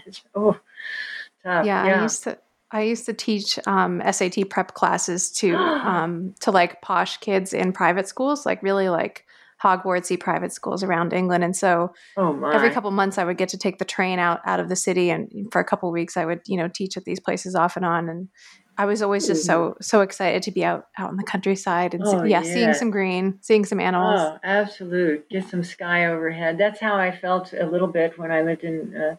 it's, 0.05 0.21
oh, 0.35 0.53
tough. 1.43 1.65
yeah, 1.65 1.85
Yeah, 1.87 1.99
I 1.99 2.03
used 2.03 2.23
to, 2.23 2.37
I 2.73 2.81
used 2.81 3.05
to 3.05 3.13
teach 3.13 3.59
um, 3.67 4.01
SAT 4.11 4.49
prep 4.49 4.73
classes 4.73 5.31
to, 5.33 5.55
um, 5.55 6.33
to 6.41 6.51
like 6.51 6.81
posh 6.81 7.17
kids 7.17 7.53
in 7.53 7.71
private 7.71 8.07
schools, 8.07 8.45
like 8.45 8.61
really 8.61 8.89
like 8.89 9.25
Hogwartsy 9.63 10.19
private 10.19 10.51
schools 10.51 10.83
around 10.83 11.13
England. 11.13 11.43
And 11.43 11.55
so 11.55 11.93
oh 12.17 12.33
my. 12.33 12.53
every 12.53 12.69
couple 12.71 12.91
months 12.91 13.17
I 13.17 13.23
would 13.23 13.37
get 13.37 13.47
to 13.49 13.57
take 13.57 13.77
the 13.77 13.85
train 13.85 14.19
out 14.19 14.41
out 14.45 14.59
of 14.59 14.67
the 14.67 14.75
city 14.75 15.09
and 15.09 15.47
for 15.53 15.61
a 15.61 15.63
couple 15.63 15.89
weeks 15.89 16.17
I 16.17 16.25
would 16.25 16.41
you 16.47 16.57
know 16.57 16.67
teach 16.67 16.97
at 16.97 17.05
these 17.05 17.21
places 17.21 17.55
off 17.55 17.77
and 17.77 17.85
on 17.85 18.09
and 18.09 18.27
I 18.77 18.85
was 18.85 19.01
always 19.01 19.25
just 19.25 19.45
so 19.45 19.77
so 19.79 20.01
excited 20.01 20.43
to 20.43 20.51
be 20.51 20.65
out 20.65 20.87
out 20.97 21.11
in 21.11 21.17
the 21.17 21.23
countryside 21.23 21.93
and 21.93 22.05
see- 22.05 22.15
Oh, 22.15 22.23
yeah, 22.23 22.41
seeing 22.41 22.73
some 22.73 22.91
green 22.91 23.37
seeing 23.41 23.63
some 23.63 23.79
animals 23.79 24.19
Oh, 24.19 24.37
absolute. 24.43 25.29
Get 25.29 25.47
some 25.47 25.63
sky 25.63 26.07
overhead. 26.07 26.57
That's 26.57 26.81
how 26.81 26.95
I 26.97 27.15
felt 27.15 27.53
a 27.53 27.65
little 27.65 27.87
bit 27.87 28.19
when 28.19 28.31
I 28.31 28.41
lived 28.41 28.63
in 28.65 28.93
uh, 28.97 29.15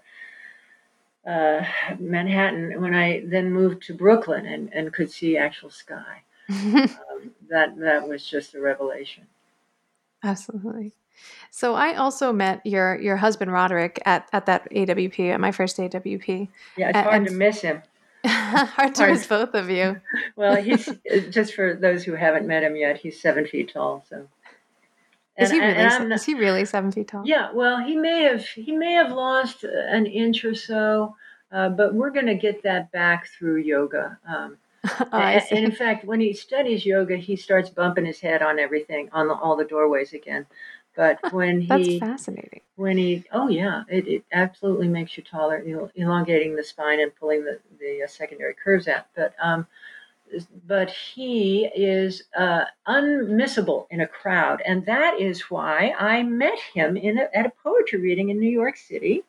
uh, 1.27 1.64
Manhattan. 1.99 2.81
When 2.81 2.95
I 2.95 3.22
then 3.27 3.53
moved 3.53 3.83
to 3.85 3.95
Brooklyn 3.95 4.47
and, 4.47 4.72
and 4.72 4.93
could 4.93 5.11
see 5.11 5.37
actual 5.37 5.70
sky, 5.70 6.22
um, 6.51 6.89
that 7.51 7.77
that 7.79 8.09
was 8.09 8.27
just 8.27 8.55
a 8.55 8.61
revelation. 8.61 9.25
absolutely 10.22 10.93
so 11.51 11.75
I 11.75 11.95
also 11.95 12.33
met 12.33 12.64
your 12.66 13.01
your 13.01 13.16
husband 13.16 13.53
Roderick 13.53 14.03
at 14.05 14.29
at 14.33 14.47
that 14.47 14.68
AWP 14.72 15.31
at 15.33 15.41
my 15.41 15.53
first 15.53 15.77
AWP 15.79 16.49
Yeah, 16.77 16.89
it's 16.89 16.99
A- 16.99 17.03
hard 17.03 17.14
and- 17.16 17.27
to 17.29 17.33
miss 17.33 17.61
him. 17.61 17.83
hard 18.27 18.95
to 18.95 19.03
Hard. 19.03 19.12
miss 19.12 19.27
both 19.27 19.55
of 19.55 19.68
you 19.70 20.01
Well, 20.37 20.57
he's 20.57 20.89
just 21.31 21.55
for 21.55 21.75
those 21.75 22.05
who 22.05 22.14
haven't 22.14 22.47
met 22.47 22.62
him 22.62 22.75
yet. 22.75 22.97
He's 22.97 23.20
seven 23.20 23.47
feet 23.47 23.72
tall. 23.72 24.03
So 24.09 24.27
is 25.37 25.51
he 25.51 25.59
really 25.59 25.74
and 25.74 26.12
is 26.12 26.24
he 26.24 26.35
really 26.35 26.64
seven 26.64 26.93
feet 26.93 27.09
tall 27.09 27.26
Yeah, 27.26 27.51
well, 27.53 27.82
he 27.82 27.97
may 27.97 28.22
have 28.22 28.45
he 28.45 28.72
may 28.72 28.93
have 28.93 29.12
lost 29.12 29.64
an 29.64 30.07
inch 30.07 30.45
or 30.45 30.55
so, 30.55 31.16
uh, 31.51 31.70
but 31.70 31.95
we're 31.95 32.11
going 32.11 32.26
to 32.26 32.37
get 32.37 32.62
that 32.62 32.93
back 32.93 33.28
through 33.28 33.57
yoga. 33.57 34.18
Um, 34.26 34.57
oh, 34.85 35.09
I 35.12 35.32
and, 35.32 35.43
see. 35.43 35.57
and 35.57 35.64
in 35.64 35.72
fact, 35.72 36.05
when 36.05 36.20
he 36.20 36.32
studies 36.32 36.87
yoga, 36.87 37.16
he 37.16 37.37
starts 37.37 37.70
bumping 37.70 38.05
his 38.05 38.20
head 38.20 38.43
on 38.43 38.59
everything, 38.59 39.09
on 39.12 39.28
the, 39.28 39.35
all 39.35 39.57
the 39.57 39.64
doorways 39.64 40.12
again. 40.12 40.47
But 40.95 41.18
when 41.32 41.61
he 41.61 41.68
that's 41.68 41.99
fascinating 41.99 42.61
when 42.76 42.97
he 42.97 43.24
oh 43.32 43.49
yeah, 43.49 43.82
it, 43.89 44.07
it 44.07 44.24
absolutely 44.32 44.89
makes 44.89 45.16
you 45.16 45.22
taller, 45.22 45.62
el- 45.66 45.91
elongating 45.95 46.57
the 46.57 46.64
spine 46.64 47.01
and 47.01 47.14
pulling 47.16 47.45
the 47.45 47.59
the 47.78 48.03
uh, 48.05 48.07
secondary 48.09 48.55
curves 48.55 48.89
out. 48.89 49.07
But 49.14 49.35
um, 49.43 49.66
but 50.66 50.91
he 50.91 51.66
is 51.74 52.24
uh, 52.37 52.64
unmissable 52.87 53.87
in 53.91 54.01
a 54.01 54.07
crowd, 54.07 54.62
and 54.66 54.87
that 54.87 55.20
is 55.20 55.51
why 55.51 55.95
I 55.99 56.22
met 56.22 56.59
him 56.72 56.97
in 56.97 57.18
a, 57.18 57.28
at 57.35 57.47
a 57.47 57.53
poetry 57.62 58.01
reading 58.01 58.30
in 58.30 58.39
New 58.39 58.51
York 58.51 58.76
City 58.76 59.24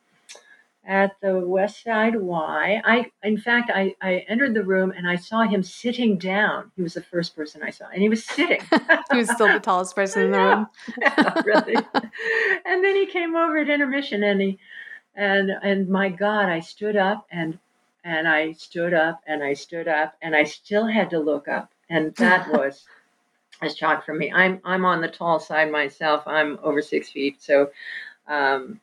at 0.86 1.16
the 1.20 1.38
West 1.40 1.82
Side 1.82 2.16
Y. 2.16 2.80
I, 2.84 3.10
in 3.22 3.38
fact, 3.38 3.70
I, 3.74 3.94
I 4.00 4.24
entered 4.28 4.54
the 4.54 4.62
room 4.62 4.92
and 4.96 5.08
I 5.08 5.16
saw 5.16 5.42
him 5.42 5.62
sitting 5.62 6.16
down. 6.16 6.70
He 6.76 6.82
was 6.82 6.94
the 6.94 7.02
first 7.02 7.34
person 7.34 7.62
I 7.62 7.70
saw, 7.70 7.86
and 7.92 8.00
he 8.00 8.08
was 8.08 8.24
sitting. 8.24 8.60
he 9.10 9.18
was 9.18 9.30
still 9.30 9.52
the 9.52 9.60
tallest 9.60 9.94
person 9.96 10.22
in 10.22 10.30
the 10.30 10.38
room 10.38 10.68
Yeah, 11.00 11.42
really. 11.44 11.76
and 12.64 12.84
then 12.84 12.96
he 12.96 13.06
came 13.06 13.34
over 13.34 13.58
at 13.58 13.68
intermission, 13.68 14.22
and 14.22 14.40
he, 14.40 14.58
and 15.14 15.50
and 15.50 15.88
my 15.88 16.08
God, 16.08 16.48
I 16.48 16.60
stood 16.60 16.96
up 16.96 17.26
and 17.30 17.58
and 18.06 18.28
I 18.28 18.52
stood 18.52 18.94
up 18.94 19.20
and 19.26 19.42
I 19.42 19.52
stood 19.52 19.88
up 19.88 20.14
and 20.22 20.34
I 20.34 20.44
still 20.44 20.86
had 20.86 21.10
to 21.10 21.18
look 21.18 21.48
up, 21.48 21.72
and 21.90 22.14
that 22.14 22.48
was 22.52 22.84
a 23.60 23.68
shock 23.68 24.06
for 24.06 24.14
me. 24.14 24.32
I'm 24.32 24.60
I'm 24.64 24.84
on 24.84 25.00
the 25.00 25.08
tall 25.08 25.40
side 25.40 25.72
myself. 25.72 26.22
I'm 26.26 26.58
over 26.62 26.80
six 26.80 27.10
feet, 27.10 27.42
so 27.42 27.70
um, 28.28 28.80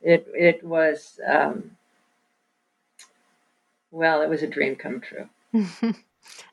it 0.00 0.26
it 0.34 0.64
was 0.64 1.20
um, 1.28 1.70
well, 3.90 4.22
it 4.22 4.28
was 4.28 4.42
a 4.42 4.46
dream 4.46 4.74
come 4.74 5.02
true. 5.02 5.28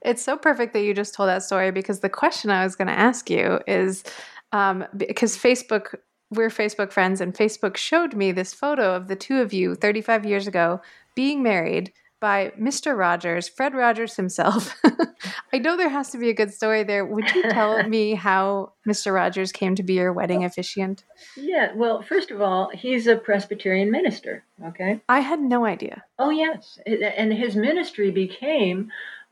it's 0.01 0.21
so 0.21 0.35
perfect 0.35 0.73
that 0.73 0.83
you 0.83 0.93
just 0.93 1.13
told 1.13 1.29
that 1.29 1.43
story 1.43 1.71
because 1.71 2.01
the 2.01 2.09
question 2.09 2.49
I 2.49 2.65
was 2.65 2.75
going 2.75 2.89
to 2.89 2.99
ask 2.99 3.29
you 3.29 3.61
is 3.65 4.03
um, 4.51 4.85
because 4.95 5.37
Facebook, 5.37 5.95
we're 6.31 6.49
Facebook 6.49 6.91
friends, 6.91 7.21
and 7.21 7.33
Facebook 7.33 7.77
showed 7.77 8.13
me 8.13 8.33
this 8.33 8.53
photo 8.53 8.93
of 8.93 9.07
the 9.07 9.15
two 9.15 9.39
of 9.39 9.53
you 9.53 9.75
35 9.75 10.25
years 10.25 10.47
ago 10.47 10.81
being 11.15 11.43
married, 11.43 11.93
by 12.23 12.53
Mr. 12.57 12.97
Rogers, 12.97 13.49
Fred 13.49 13.73
Rogers 13.73 14.15
himself. 14.15 14.73
I 15.53 15.57
know 15.57 15.75
there 15.75 15.89
has 15.89 16.09
to 16.11 16.17
be 16.17 16.29
a 16.29 16.33
good 16.33 16.53
story 16.53 16.85
there. 16.85 17.03
Would 17.03 17.29
you 17.35 17.43
tell 17.43 17.83
me 17.89 18.13
how 18.13 18.71
Mr. 18.87 19.13
Rogers 19.13 19.51
came 19.51 19.75
to 19.75 19.83
be 19.83 19.95
your 19.95 20.13
wedding 20.13 20.45
officiant? 20.45 21.03
Yeah, 21.35 21.73
well, 21.75 22.01
first 22.01 22.31
of 22.31 22.41
all, 22.41 22.71
he's 22.73 23.07
a 23.07 23.17
Presbyterian 23.17 23.91
minister, 23.91 24.45
okay? 24.65 25.01
I 25.09 25.19
had 25.19 25.41
no 25.41 25.65
idea. 25.65 26.01
Oh, 26.17 26.29
yes. 26.29 26.79
And 26.85 27.33
his 27.33 27.57
ministry 27.57 28.09
became 28.09 28.89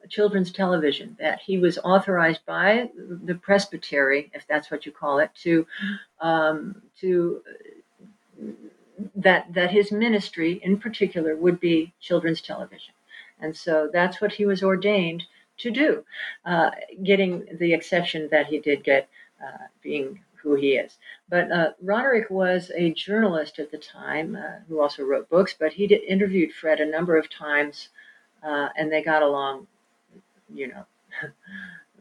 children's 0.09 0.51
television 0.51 1.15
that 1.17 1.39
he 1.39 1.57
was 1.57 1.77
authorized 1.85 2.45
by 2.45 2.89
the 2.97 3.35
presbytery 3.35 4.29
if 4.33 4.45
that's 4.49 4.69
what 4.69 4.85
you 4.85 4.91
call 4.91 5.19
it 5.19 5.29
to 5.43 5.65
um, 6.19 6.81
to 6.99 7.41
that 9.15 9.53
that 9.53 9.71
his 9.71 9.91
ministry 9.91 10.59
in 10.63 10.79
particular 10.79 11.35
would 11.35 11.59
be 11.59 11.93
children's 11.99 12.41
television. 12.41 12.93
And 13.39 13.55
so 13.55 13.89
that's 13.91 14.21
what 14.21 14.33
he 14.33 14.45
was 14.45 14.63
ordained 14.63 15.23
to 15.57 15.71
do 15.71 16.03
uh, 16.45 16.71
getting 17.03 17.45
the 17.59 17.73
exception 17.73 18.29
that 18.31 18.47
he 18.47 18.59
did 18.59 18.83
get 18.83 19.09
uh, 19.43 19.65
being 19.81 20.21
who 20.41 20.55
he 20.55 20.73
is. 20.73 20.97
But 21.29 21.51
uh, 21.51 21.71
roderick 21.81 22.29
was 22.29 22.71
a 22.75 22.91
journalist 22.93 23.59
at 23.59 23.71
the 23.71 23.77
time 23.77 24.35
uh, 24.35 24.59
who 24.67 24.81
also 24.81 25.03
wrote 25.03 25.29
books 25.29 25.55
but 25.57 25.73
he 25.73 25.87
did, 25.87 26.03
interviewed 26.03 26.53
fred 26.53 26.79
a 26.79 26.85
number 26.85 27.17
of 27.17 27.29
times 27.29 27.89
uh, 28.43 28.69
and 28.75 28.91
they 28.91 29.03
got 29.03 29.21
along 29.21 29.67
you 30.53 30.67
know, 30.67 30.85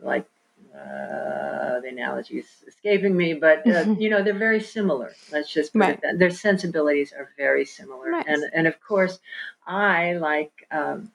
like 0.03 0.27
uh, 0.75 1.81
the 1.81 1.89
analogy 1.89 2.39
is 2.39 2.47
escaping 2.67 3.17
me, 3.17 3.35
but 3.35 3.67
uh, 3.67 3.95
you 3.99 4.09
know 4.11 4.23
they're 4.23 4.35
very 4.35 4.61
similar. 4.61 5.13
Let's 5.33 5.53
just 5.53 5.73
put 5.73 5.81
Right. 5.81 5.95
it 5.95 6.01
that 6.03 6.19
their 6.19 6.31
sensibilities 6.31 7.13
are 7.13 7.31
very 7.37 7.65
similar, 7.65 8.11
Nice. 8.11 8.25
and 8.27 8.45
and 8.53 8.67
of 8.67 8.81
course, 8.81 9.19
I 9.67 10.15
like 10.15 10.53
um, 10.71 11.11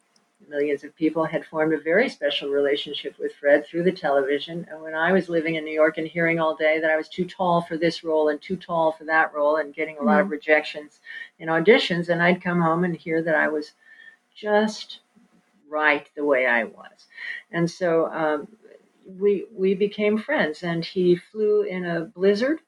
millions 0.48 0.84
of 0.84 0.96
people 0.96 1.26
had 1.26 1.46
formed 1.46 1.74
a 1.74 1.80
very 1.80 2.08
special 2.10 2.50
relationship 2.50 3.18
with 3.18 3.34
Fred 3.36 3.66
through 3.66 3.84
the 3.84 3.92
television. 3.92 4.68
And 4.70 4.82
when 4.82 4.94
I 4.94 5.12
was 5.12 5.28
living 5.30 5.56
in 5.56 5.64
New 5.66 5.74
York 5.74 5.98
and 5.98 6.08
hearing 6.08 6.40
all 6.40 6.56
day 6.56 6.80
that 6.80 6.92
I 6.92 6.98
was 6.98 7.10
too 7.10 7.26
tall 7.26 7.62
for 7.64 7.78
this 7.78 8.04
role 8.04 8.30
and 8.30 8.40
too 8.42 8.56
tall 8.58 8.92
for 8.92 9.06
that 9.06 9.34
role, 9.34 9.56
and 9.58 9.74
getting 9.74 9.98
a 9.98 10.04
lot 10.04 10.20
of 10.20 10.30
rejections 10.30 11.00
in 11.40 11.48
auditions, 11.50 12.10
and 12.10 12.22
I'd 12.22 12.44
come 12.44 12.62
home 12.62 12.84
and 12.84 12.96
hear 12.96 13.22
that 13.24 13.36
I 13.36 13.48
was 13.48 13.72
just 14.36 15.00
right 15.70 16.08
the 16.16 16.26
way 16.26 16.46
I 16.46 16.66
was. 16.66 17.08
And 17.52 17.70
so 17.70 18.08
um, 18.12 18.48
we 19.06 19.46
we 19.54 19.74
became 19.74 20.18
friends, 20.18 20.64
and 20.64 20.84
he 20.84 21.16
flew 21.16 21.64
in 21.64 21.86
a 21.86 22.02
blizzard 22.02 22.60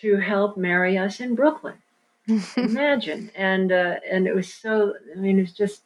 to 0.00 0.16
help 0.16 0.56
marry 0.56 0.98
us 0.98 1.20
in 1.20 1.34
Brooklyn. 1.34 1.76
Imagine, 2.56 3.30
and 3.34 3.72
uh, 3.72 3.96
and 4.10 4.26
it 4.26 4.34
was 4.34 4.52
so. 4.52 4.94
I 5.14 5.18
mean, 5.18 5.38
it 5.38 5.42
was 5.42 5.52
just 5.52 5.82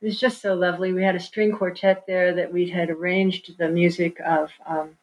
it 0.00 0.06
was 0.06 0.18
just 0.20 0.40
so 0.40 0.54
lovely. 0.54 0.92
We 0.92 1.02
had 1.04 1.16
a 1.16 1.20
string 1.20 1.52
quartet 1.52 2.04
there 2.06 2.34
that 2.34 2.52
we 2.52 2.68
had 2.68 2.90
arranged 2.90 3.56
the 3.58 3.68
music 3.68 4.18
of. 4.20 4.50
Um, 4.66 4.96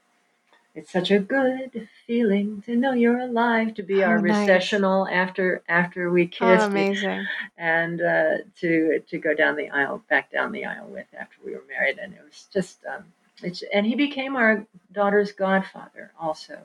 it's 0.75 0.91
such 0.91 1.09
a 1.11 1.19
good 1.19 1.87
feeling 2.05 2.61
to 2.65 2.75
know 2.75 2.91
you're 2.93 3.19
alive. 3.19 3.73
To 3.75 3.83
be 3.83 4.03
our 4.03 4.17
Oh, 4.17 4.21
nice. 4.21 4.47
recessional 4.47 5.07
after 5.07 5.63
after 5.69 6.11
we 6.11 6.27
kissed, 6.27 6.63
oh, 6.65 6.67
amazing. 6.67 7.25
and 7.57 8.01
uh, 8.01 8.37
to 8.59 8.99
to 9.07 9.17
go 9.17 9.33
down 9.33 9.55
the 9.55 9.69
aisle, 9.69 10.03
back 10.09 10.31
down 10.31 10.51
the 10.51 10.65
aisle 10.65 10.87
with 10.87 11.07
after 11.17 11.37
we 11.45 11.53
were 11.53 11.63
married, 11.69 11.97
and 11.97 12.13
it 12.13 12.21
was 12.23 12.47
just, 12.53 12.79
um, 12.85 13.05
it's, 13.41 13.63
and 13.73 13.85
he 13.85 13.95
became 13.95 14.35
our 14.35 14.65
daughter's 14.91 15.31
godfather 15.31 16.11
also. 16.19 16.57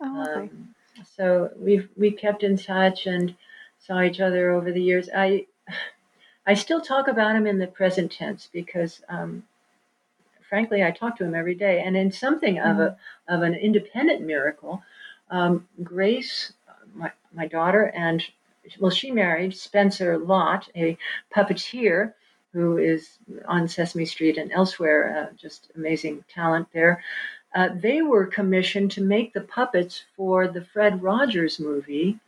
Oh. 0.00 0.34
Um, 0.34 0.74
so 1.16 1.50
we 1.56 1.88
we 1.96 2.10
kept 2.10 2.42
in 2.42 2.56
touch 2.56 3.06
and 3.06 3.34
saw 3.78 4.00
each 4.02 4.20
other 4.20 4.50
over 4.50 4.72
the 4.72 4.82
years. 4.82 5.08
I 5.14 5.46
I 6.46 6.54
still 6.54 6.80
talk 6.80 7.06
about 7.08 7.36
him 7.36 7.46
in 7.46 7.58
the 7.58 7.66
present 7.66 8.10
tense 8.12 8.48
because, 8.52 9.02
um, 9.08 9.44
frankly, 10.52 10.84
I 10.84 10.90
talk 10.90 11.16
to 11.16 11.24
him 11.24 11.34
every 11.34 11.54
day, 11.54 11.80
and 11.82 11.96
in 11.96 12.12
something 12.12 12.58
of 12.58 12.78
a 12.78 12.98
of 13.26 13.40
an 13.40 13.54
independent 13.54 14.20
miracle, 14.20 14.82
um, 15.30 15.66
Grace, 15.82 16.52
my 16.94 17.10
my 17.32 17.46
daughter, 17.46 17.84
and 17.94 18.22
well, 18.78 18.90
she 18.90 19.10
married 19.10 19.56
Spencer 19.56 20.18
Lott, 20.18 20.68
a 20.76 20.98
puppeteer 21.34 22.12
who 22.52 22.76
is 22.76 23.16
on 23.46 23.66
Sesame 23.66 24.04
Street 24.04 24.36
and 24.36 24.52
elsewhere, 24.52 25.30
uh, 25.30 25.34
just 25.38 25.70
amazing 25.74 26.22
talent 26.28 26.68
there. 26.74 27.02
Uh, 27.54 27.70
they 27.74 28.02
were 28.02 28.26
commissioned 28.26 28.90
to 28.90 29.00
make 29.00 29.32
the 29.32 29.40
puppets 29.40 30.04
for 30.18 30.48
the 30.48 30.66
Fred 30.66 31.02
Rogers 31.02 31.58
movie 31.58 32.18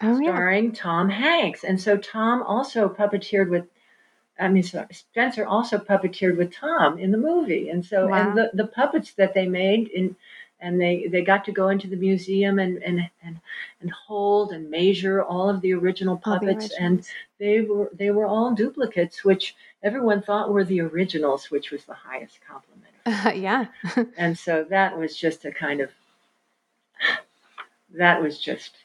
oh, 0.00 0.18
yeah. 0.18 0.32
starring 0.32 0.72
Tom 0.72 1.10
Hanks. 1.10 1.62
And 1.62 1.78
so 1.78 1.98
Tom 1.98 2.42
also 2.42 2.88
puppeteered 2.88 3.50
with, 3.50 3.66
I 4.38 4.48
mean, 4.48 4.62
Spencer 4.62 5.46
also 5.46 5.78
puppeteered 5.78 6.36
with 6.36 6.52
Tom 6.52 6.98
in 6.98 7.10
the 7.10 7.18
movie. 7.18 7.70
And 7.70 7.84
so, 7.84 8.08
Wow. 8.08 8.28
and 8.28 8.38
the, 8.38 8.50
the 8.52 8.66
puppets 8.66 9.12
that 9.14 9.32
they 9.34 9.46
made 9.48 9.88
in, 9.88 10.14
and 10.60 10.80
they, 10.80 11.06
they 11.06 11.22
got 11.22 11.44
to 11.46 11.52
go 11.52 11.68
into 11.68 11.86
the 11.88 11.96
museum 11.96 12.58
and, 12.58 12.82
and, 12.82 13.08
and, 13.22 13.40
and 13.80 13.90
hold 13.90 14.52
and 14.52 14.70
measure 14.70 15.22
all 15.22 15.48
of 15.50 15.60
the 15.60 15.72
original 15.74 16.20
All 16.24 16.38
the 16.38 16.46
puppets. 16.54 16.74
and 16.78 17.06
they 17.38 17.60
were, 17.62 17.90
they 17.94 18.10
were 18.10 18.26
all 18.26 18.54
duplicates, 18.54 19.24
which 19.24 19.54
everyone 19.82 20.22
thought 20.22 20.50
were 20.52 20.64
the 20.64 20.80
originals, 20.80 21.50
which 21.50 21.70
was 21.70 21.84
the 21.84 21.94
highest 21.94 22.38
compliment. 22.46 22.92
yeah. 23.40 23.66
And 24.18 24.38
so 24.38 24.64
that 24.70 24.98
was 24.98 25.16
just 25.16 25.44
a 25.44 25.52
kind 25.52 25.80
of, 25.80 25.90
that 27.94 28.20
was 28.22 28.38
just, 28.38 28.76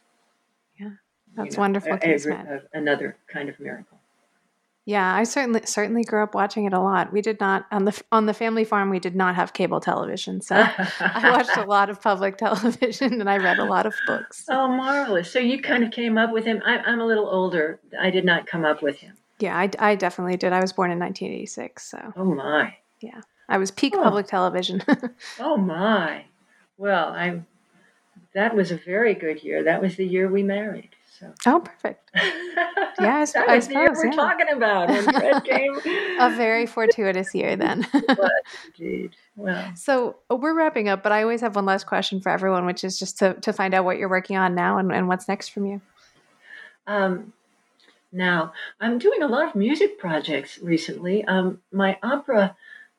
Yeah, 0.78 0.88
you 0.89 0.97
that's 1.36 1.56
know, 1.56 1.62
wonderful, 1.62 1.93
a- 1.93 1.99
a- 2.02 2.32
a- 2.32 2.62
another 2.74 3.18
kind 3.28 3.49
of 3.49 3.60
miracle. 3.60 3.97
Yeah, 4.86 5.14
I 5.16 5.24
certainly 5.26 5.62
certainly 5.66 6.04
grew 6.04 6.24
up 6.24 6.34
watching 6.34 6.66
it 6.66 6.74
a 6.74 6.80
lot. 6.80 7.14
We 7.14 7.22
did 7.22 7.40
not 7.40 7.66
on 7.72 7.86
the 7.86 8.02
on 8.12 8.26
the 8.26 8.34
family 8.34 8.64
farm. 8.64 8.90
We 8.90 9.00
did 9.00 9.16
not 9.16 9.36
have 9.36 9.54
cable 9.54 9.80
television, 9.80 10.42
so 10.42 10.56
I 11.00 11.32
watched 11.32 11.56
a 11.56 11.66
lot 11.66 11.90
of 11.92 12.02
public 12.02 12.38
television 12.46 13.22
and 13.22 13.30
I 13.30 13.38
read 13.38 13.60
a 13.60 13.64
lot 13.66 13.86
of 13.86 13.94
books. 14.08 14.46
Oh, 14.50 14.68
marvelous! 14.68 15.32
So 15.32 15.38
you 15.38 15.62
kind 15.62 15.84
of 15.84 15.92
came 15.92 16.18
up 16.18 16.32
with 16.32 16.46
him. 16.46 16.62
I, 16.66 16.80
I'm 16.80 17.00
a 17.00 17.06
little 17.06 17.28
older. 17.30 17.80
I 18.00 18.10
did 18.10 18.26
not 18.26 18.48
come 18.48 18.66
up 18.66 18.82
with 18.82 18.98
him. 18.98 19.16
Yeah, 19.40 19.56
I, 19.58 19.70
I 19.78 19.96
definitely 19.96 20.38
did. 20.38 20.52
I 20.52 20.60
was 20.62 20.74
born 20.74 20.92
in 20.92 20.98
1986, 21.00 21.84
so 21.92 22.14
Oh 22.18 22.34
my! 22.36 22.76
Yeah, 23.02 23.22
I 23.50 23.60
was 23.60 23.70
peak 23.70 23.94
Oh. 23.96 24.02
public 24.02 24.26
television. 24.28 24.82
Oh 25.40 25.58
my! 25.58 26.26
Well, 26.78 27.10
I'm. 27.10 27.46
That 28.34 28.56
was 28.56 28.72
a 28.72 28.78
very 28.78 29.14
good 29.14 29.44
year. 29.44 29.64
That 29.64 29.82
was 29.82 29.96
the 29.98 30.06
year 30.08 30.28
we 30.28 30.42
married. 30.42 30.90
So 31.22 31.32
oh, 31.45 31.59
perfect. 31.59 32.09
Yeah, 32.15 33.17
I 33.17 33.22
s- 33.22 33.34
that 33.34 33.47
I 33.47 33.55
was 33.55 33.67
the 33.67 33.76
year 33.76 33.93
we're 33.93 34.05
yeah. 34.07 34.11
talking 34.11 34.47
about. 34.49 34.89
A 34.89 36.36
very 36.36 36.65
fortuitous 36.65 37.36
year 37.36 37.55
then. 37.55 37.86
indeed. 38.80 39.15
Well, 39.36 39.72
so 39.76 40.15
uh, 40.32 40.36
we're 40.36 40.55
wrapping 40.55 40.89
up, 40.89 41.03
but 41.03 41.11
I 41.11 41.22
always 41.22 41.41
have 41.41 41.55
one 41.55 41.65
last 41.65 41.86
question 41.86 42.22
for 42.22 42.30
everyone, 42.30 42.65
which 42.65 42.84
is 42.84 42.97
just 42.97 43.19
to, 43.19 43.36
to 43.36 43.53
find 43.53 43.76
out 43.76 43.86
what 43.86 43.99
you're 43.99 44.09
working 44.09 44.36
on 44.36 44.55
now 44.55 44.80
and, 44.80 44.91
and 44.91 45.07
what's 45.07 45.28
next 45.28 45.49
from 45.49 45.67
you. 45.67 45.82
Um, 46.88 47.34
now, 48.11 48.53
I'm 48.80 48.97
doing 48.97 49.22
a 49.22 49.28
lot 49.28 49.47
of 49.47 49.53
music 49.53 49.99
projects 49.99 50.57
recently. 50.57 51.24
Um, 51.26 51.61
my 51.72 51.99
opera, 52.01 52.55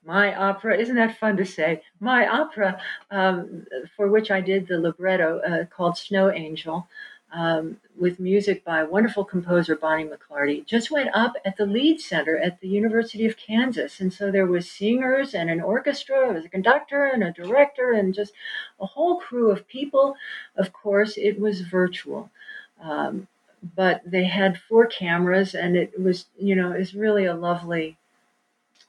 my 0.07 0.33
opera, 0.33 0.79
isn't 0.79 0.95
that 0.95 1.19
fun 1.19 1.37
to 1.39 1.45
say? 1.45 1.83
My 1.99 2.29
opera, 2.29 2.81
um, 3.11 3.67
for 3.97 4.07
which 4.07 4.31
I 4.31 4.41
did 4.41 4.69
the 4.69 4.79
libretto 4.79 5.41
uh, 5.41 5.65
called 5.65 5.99
Snow 5.99 6.31
Angel, 6.31 6.87
um, 7.33 7.79
with 7.99 8.21
music 8.21 8.65
by 8.65 8.83
wonderful 8.85 9.25
composer 9.25 9.75
Bonnie 9.75 10.09
McClarty, 10.09 10.65
just 10.67 10.91
went 10.91 11.11
up 11.15 11.35
at 11.45 11.57
the 11.57 11.67
Lied 11.67 12.01
Center 12.01 12.37
at 12.39 12.61
the 12.61 12.69
University 12.69 13.27
of 13.27 13.37
Kansas. 13.37 14.01
And 14.01 14.13
so 14.13 14.31
there 14.31 14.47
was 14.47 14.71
singers 14.71 15.35
and 15.35 15.51
an 15.51 15.61
orchestra, 15.61 16.21
there 16.21 16.35
was 16.35 16.45
a 16.45 16.51
conductor 16.51 17.05
and 17.07 17.23
a 17.23 17.33
director, 17.33 17.93
and 17.93 18.15
just 18.15 18.33
a 18.81 18.87
whole 18.87 19.19
crew 19.19 19.51
of 19.51 19.67
people. 19.67 20.15
Of 20.57 20.73
course, 20.73 21.17
it 21.17 21.41
was 21.41 21.63
virtual. 21.63 22.31
Um, 22.81 23.29
but 23.77 24.03
they 24.05 24.25
had 24.25 24.59
four 24.59 24.87
cameras 24.87 25.55
and 25.55 25.77
it 25.77 26.01
was 26.01 26.27
you 26.39 26.55
know 26.55 26.73
it's 26.73 26.95
really 26.95 27.25
a 27.25 27.35
lovely 27.35 27.97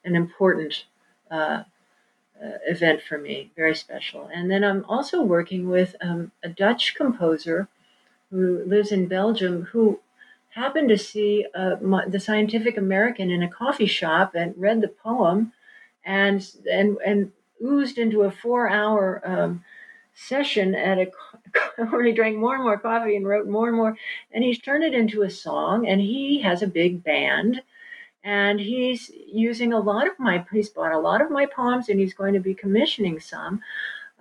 and 0.04 0.16
important 0.16 0.86
uh, 1.30 1.64
uh, 2.44 2.58
event 2.68 3.02
for 3.02 3.18
me 3.18 3.52
very 3.56 3.76
special 3.76 4.30
and 4.34 4.50
then 4.50 4.64
i'm 4.64 4.84
also 4.86 5.22
working 5.22 5.70
with 5.70 5.96
um, 6.02 6.32
a 6.44 6.50
dutch 6.50 6.96
composer 6.96 7.68
who 8.34 8.63
lives 8.65 8.91
in 8.91 9.07
belgium 9.07 9.63
who 9.71 9.99
happened 10.49 10.89
to 10.89 10.97
see 10.97 11.45
uh, 11.55 11.75
my, 11.81 12.05
the 12.07 12.19
scientific 12.19 12.77
american 12.77 13.29
in 13.29 13.43
a 13.43 13.49
coffee 13.49 13.86
shop 13.86 14.34
and 14.36 14.53
read 14.57 14.81
the 14.81 14.88
poem 14.88 15.53
and 16.05 16.51
and 16.69 16.97
and 17.05 17.31
oozed 17.63 17.97
into 17.97 18.23
a 18.23 18.31
four 18.31 18.69
hour 18.69 19.21
um, 19.23 19.63
session 20.13 20.75
at 20.75 20.97
a 20.97 21.11
where 21.89 22.03
he 22.05 22.11
drank 22.11 22.38
more 22.38 22.55
and 22.55 22.63
more 22.63 22.77
coffee 22.77 23.15
and 23.15 23.27
wrote 23.27 23.47
more 23.47 23.67
and 23.67 23.77
more 23.77 23.95
and 24.31 24.43
he's 24.43 24.59
turned 24.59 24.84
it 24.84 24.93
into 24.93 25.23
a 25.23 25.29
song 25.29 25.88
and 25.88 26.01
he 26.01 26.41
has 26.41 26.61
a 26.61 26.67
big 26.67 27.03
band 27.03 27.61
and 28.23 28.59
he's 28.59 29.11
using 29.27 29.73
a 29.73 29.79
lot 29.79 30.07
of 30.07 30.17
my 30.19 30.45
he's 30.51 30.69
bought 30.69 30.91
a 30.91 30.99
lot 30.99 31.21
of 31.21 31.31
my 31.31 31.45
poems 31.45 31.89
and 31.89 31.99
he's 31.99 32.13
going 32.13 32.34
to 32.34 32.39
be 32.39 32.53
commissioning 32.53 33.19
some 33.19 33.61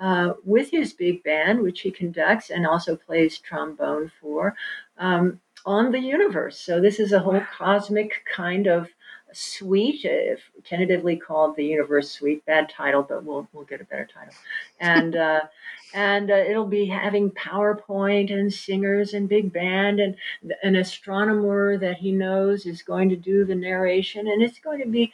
uh, 0.00 0.32
with 0.44 0.70
his 0.70 0.92
big 0.92 1.22
band 1.22 1.60
which 1.60 1.80
he 1.80 1.90
conducts 1.90 2.50
and 2.50 2.66
also 2.66 2.96
plays 2.96 3.38
trombone 3.38 4.10
for 4.20 4.54
um, 4.98 5.40
on 5.64 5.92
the 5.92 6.00
universe. 6.00 6.58
So 6.58 6.80
this 6.80 6.98
is 6.98 7.12
a 7.12 7.20
whole 7.20 7.42
cosmic 7.56 8.24
kind 8.34 8.66
of 8.66 8.88
suite, 9.32 10.04
uh, 10.04 10.36
tentatively 10.64 11.16
called 11.16 11.56
the 11.56 11.64
Universe 11.64 12.10
Suite. 12.10 12.44
Bad 12.44 12.68
title, 12.68 13.02
but 13.02 13.24
we'll 13.24 13.48
we'll 13.52 13.64
get 13.64 13.80
a 13.80 13.84
better 13.84 14.08
title. 14.12 14.34
And 14.80 15.16
uh, 15.16 15.40
and 15.94 16.30
uh, 16.30 16.34
it'll 16.34 16.66
be 16.66 16.86
having 16.86 17.30
PowerPoint 17.30 18.32
and 18.32 18.52
singers 18.52 19.14
and 19.14 19.28
big 19.28 19.52
band 19.52 20.00
and 20.00 20.16
an 20.62 20.76
astronomer 20.76 21.76
that 21.78 21.98
he 21.98 22.12
knows 22.12 22.66
is 22.66 22.82
going 22.82 23.08
to 23.10 23.16
do 23.16 23.44
the 23.44 23.54
narration, 23.54 24.28
and 24.28 24.42
it's 24.42 24.58
going 24.58 24.80
to 24.80 24.88
be. 24.88 25.12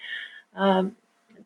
Um, 0.54 0.96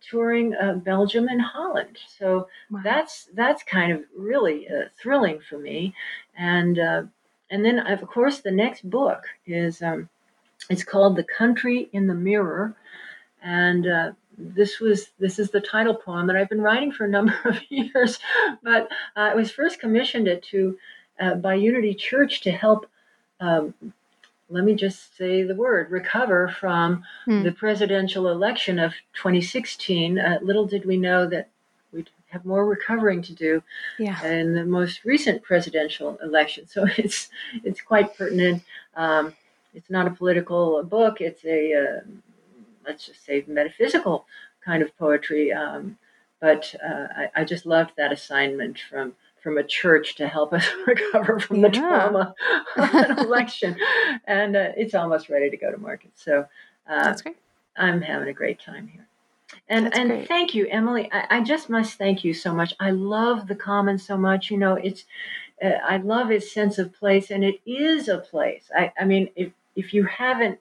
touring 0.08 0.54
uh, 0.54 0.74
Belgium 0.74 1.28
and 1.28 1.40
Holland, 1.40 1.98
so 2.18 2.48
wow. 2.70 2.80
that's 2.84 3.28
that's 3.34 3.62
kind 3.62 3.92
of 3.92 4.02
really 4.16 4.68
uh, 4.68 4.88
thrilling 5.00 5.40
for 5.48 5.58
me, 5.58 5.94
and 6.36 6.78
uh, 6.78 7.02
and 7.50 7.64
then 7.64 7.78
of 7.78 8.06
course 8.06 8.40
the 8.40 8.50
next 8.50 8.88
book 8.88 9.24
is 9.46 9.82
um, 9.82 10.08
it's 10.70 10.84
called 10.84 11.16
The 11.16 11.24
Country 11.24 11.88
in 11.92 12.06
the 12.06 12.14
Mirror. 12.14 12.74
And 13.42 13.86
uh, 13.86 14.12
this 14.38 14.80
was 14.80 15.10
this 15.18 15.38
is 15.38 15.50
the 15.50 15.60
title 15.60 15.94
poem 15.94 16.26
that 16.26 16.36
I've 16.36 16.48
been 16.48 16.60
writing 16.60 16.92
for 16.92 17.04
a 17.04 17.08
number 17.16 17.34
of 17.44 17.58
years, 17.68 18.18
but 18.62 18.88
uh, 19.16 19.20
I 19.20 19.34
was 19.34 19.50
first 19.50 19.80
commissioned 19.80 20.28
it 20.28 20.42
to 20.44 20.78
uh, 21.20 21.34
by 21.34 21.54
Unity 21.54 21.94
Church 21.94 22.40
to 22.42 22.50
help. 22.50 22.86
Um, 23.40 23.74
let 24.52 24.64
me 24.64 24.74
just 24.74 25.16
say 25.16 25.42
the 25.42 25.54
word 25.54 25.90
recover 25.90 26.48
from 26.60 27.04
hmm. 27.24 27.42
the 27.42 27.52
presidential 27.52 28.28
election 28.28 28.78
of 28.78 28.92
2016. 29.14 30.18
Uh, 30.18 30.38
little 30.42 30.66
did 30.66 30.84
we 30.84 30.96
know 30.96 31.26
that 31.26 31.48
we'd 31.92 32.10
have 32.28 32.44
more 32.44 32.66
recovering 32.66 33.22
to 33.22 33.32
do 33.34 33.62
yeah. 33.98 34.22
in 34.24 34.54
the 34.54 34.64
most 34.64 35.04
recent 35.04 35.42
presidential 35.42 36.18
election. 36.22 36.66
So 36.66 36.86
it's 36.98 37.28
it's 37.64 37.80
quite 37.80 38.16
pertinent. 38.16 38.62
Um, 38.96 39.34
it's 39.74 39.90
not 39.90 40.06
a 40.06 40.10
political 40.10 40.82
book. 40.82 41.20
It's 41.20 41.44
a 41.44 41.74
uh, 41.74 42.00
let's 42.86 43.06
just 43.06 43.24
say 43.24 43.44
metaphysical 43.46 44.26
kind 44.64 44.82
of 44.82 44.96
poetry. 44.98 45.52
Um, 45.52 45.98
but 46.40 46.74
uh, 46.84 47.06
I, 47.16 47.30
I, 47.36 47.44
just 47.44 47.66
loved 47.66 47.92
that 47.96 48.10
assignment 48.12 48.76
from 48.90 49.14
from 49.42 49.58
a 49.58 49.64
church 49.64 50.14
to 50.16 50.28
help 50.28 50.52
us 50.52 50.66
recover 50.86 51.40
from 51.40 51.56
yeah. 51.56 51.68
the 51.68 51.76
trauma 51.76 52.34
of 52.76 52.94
an 52.94 53.18
election, 53.18 53.76
and 54.26 54.56
uh, 54.56 54.68
it's 54.76 54.94
almost 54.94 55.28
ready 55.28 55.50
to 55.50 55.56
go 55.56 55.70
to 55.70 55.78
market. 55.78 56.12
So 56.14 56.46
uh, 56.88 57.04
that's 57.04 57.22
great. 57.22 57.36
I'm 57.76 58.02
having 58.02 58.28
a 58.28 58.32
great 58.32 58.60
time 58.60 58.86
here. 58.88 59.06
And 59.68 59.86
That's 59.86 59.98
and 59.98 60.08
great. 60.08 60.28
thank 60.28 60.54
you, 60.54 60.66
Emily. 60.68 61.10
I, 61.12 61.38
I, 61.38 61.40
just 61.42 61.68
must 61.68 61.98
thank 61.98 62.24
you 62.24 62.32
so 62.32 62.54
much. 62.54 62.74
I 62.80 62.90
love 62.90 63.48
the 63.48 63.54
Commons 63.54 64.04
so 64.04 64.16
much. 64.16 64.50
You 64.50 64.56
know, 64.56 64.74
it's 64.74 65.04
uh, 65.62 65.78
I 65.86 65.98
love 65.98 66.30
its 66.30 66.52
sense 66.52 66.78
of 66.78 66.92
place, 66.92 67.30
and 67.30 67.44
it 67.44 67.60
is 67.66 68.08
a 68.08 68.18
place. 68.18 68.70
I, 68.76 68.92
I 68.98 69.04
mean, 69.04 69.28
if 69.36 69.52
if 69.76 69.92
you 69.92 70.04
haven't, 70.04 70.58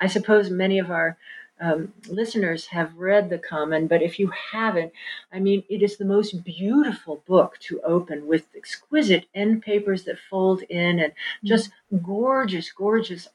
I 0.00 0.06
suppose 0.06 0.50
many 0.50 0.78
of 0.78 0.90
our 0.90 1.18
um, 1.60 1.92
listeners 2.08 2.66
have 2.66 2.96
read 2.96 3.28
The 3.28 3.38
Common, 3.38 3.86
but 3.86 4.02
if 4.02 4.18
you 4.18 4.32
haven't, 4.52 4.92
I 5.32 5.40
mean, 5.40 5.62
it 5.68 5.82
is 5.82 5.96
the 5.96 6.04
most 6.04 6.42
beautiful 6.42 7.22
book 7.26 7.58
to 7.68 7.80
open 7.82 8.26
with 8.26 8.46
exquisite 8.56 9.26
end 9.34 9.62
papers 9.62 10.04
that 10.04 10.18
fold 10.18 10.62
in 10.62 10.98
and 10.98 11.12
mm-hmm. 11.12 11.46
just 11.46 11.70
gorgeous, 12.02 12.72
gorgeous 12.72 13.28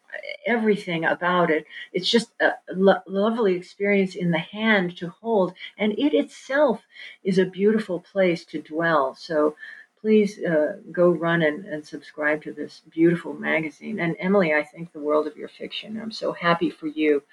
everything 0.47 1.05
about 1.05 1.51
it. 1.51 1.65
It's 1.93 2.09
just 2.09 2.31
a 2.39 2.53
lo- 2.73 3.01
lovely 3.05 3.55
experience 3.55 4.15
in 4.15 4.31
the 4.31 4.39
hand 4.39 4.97
to 4.97 5.09
hold, 5.09 5.53
and 5.77 5.93
it 5.93 6.13
itself 6.13 6.83
is 7.23 7.37
a 7.37 7.45
beautiful 7.45 7.99
place 7.99 8.43
to 8.45 8.61
dwell. 8.61 9.15
So, 9.15 9.55
please 10.01 10.39
uh, 10.43 10.77
go 10.91 11.09
run 11.09 11.41
and, 11.41 11.65
and 11.65 11.83
subscribe 11.83 12.43
to 12.43 12.53
this 12.53 12.81
beautiful 12.91 13.33
magazine. 13.33 13.99
And 13.99 14.15
Emily, 14.19 14.53
I 14.53 14.63
think 14.63 14.93
the 14.93 14.99
world 14.99 15.25
of 15.25 15.35
your 15.35 15.47
fiction. 15.47 15.99
I'm 15.99 16.11
so 16.11 16.31
happy 16.31 16.69
for 16.69 16.85
you 16.85 17.23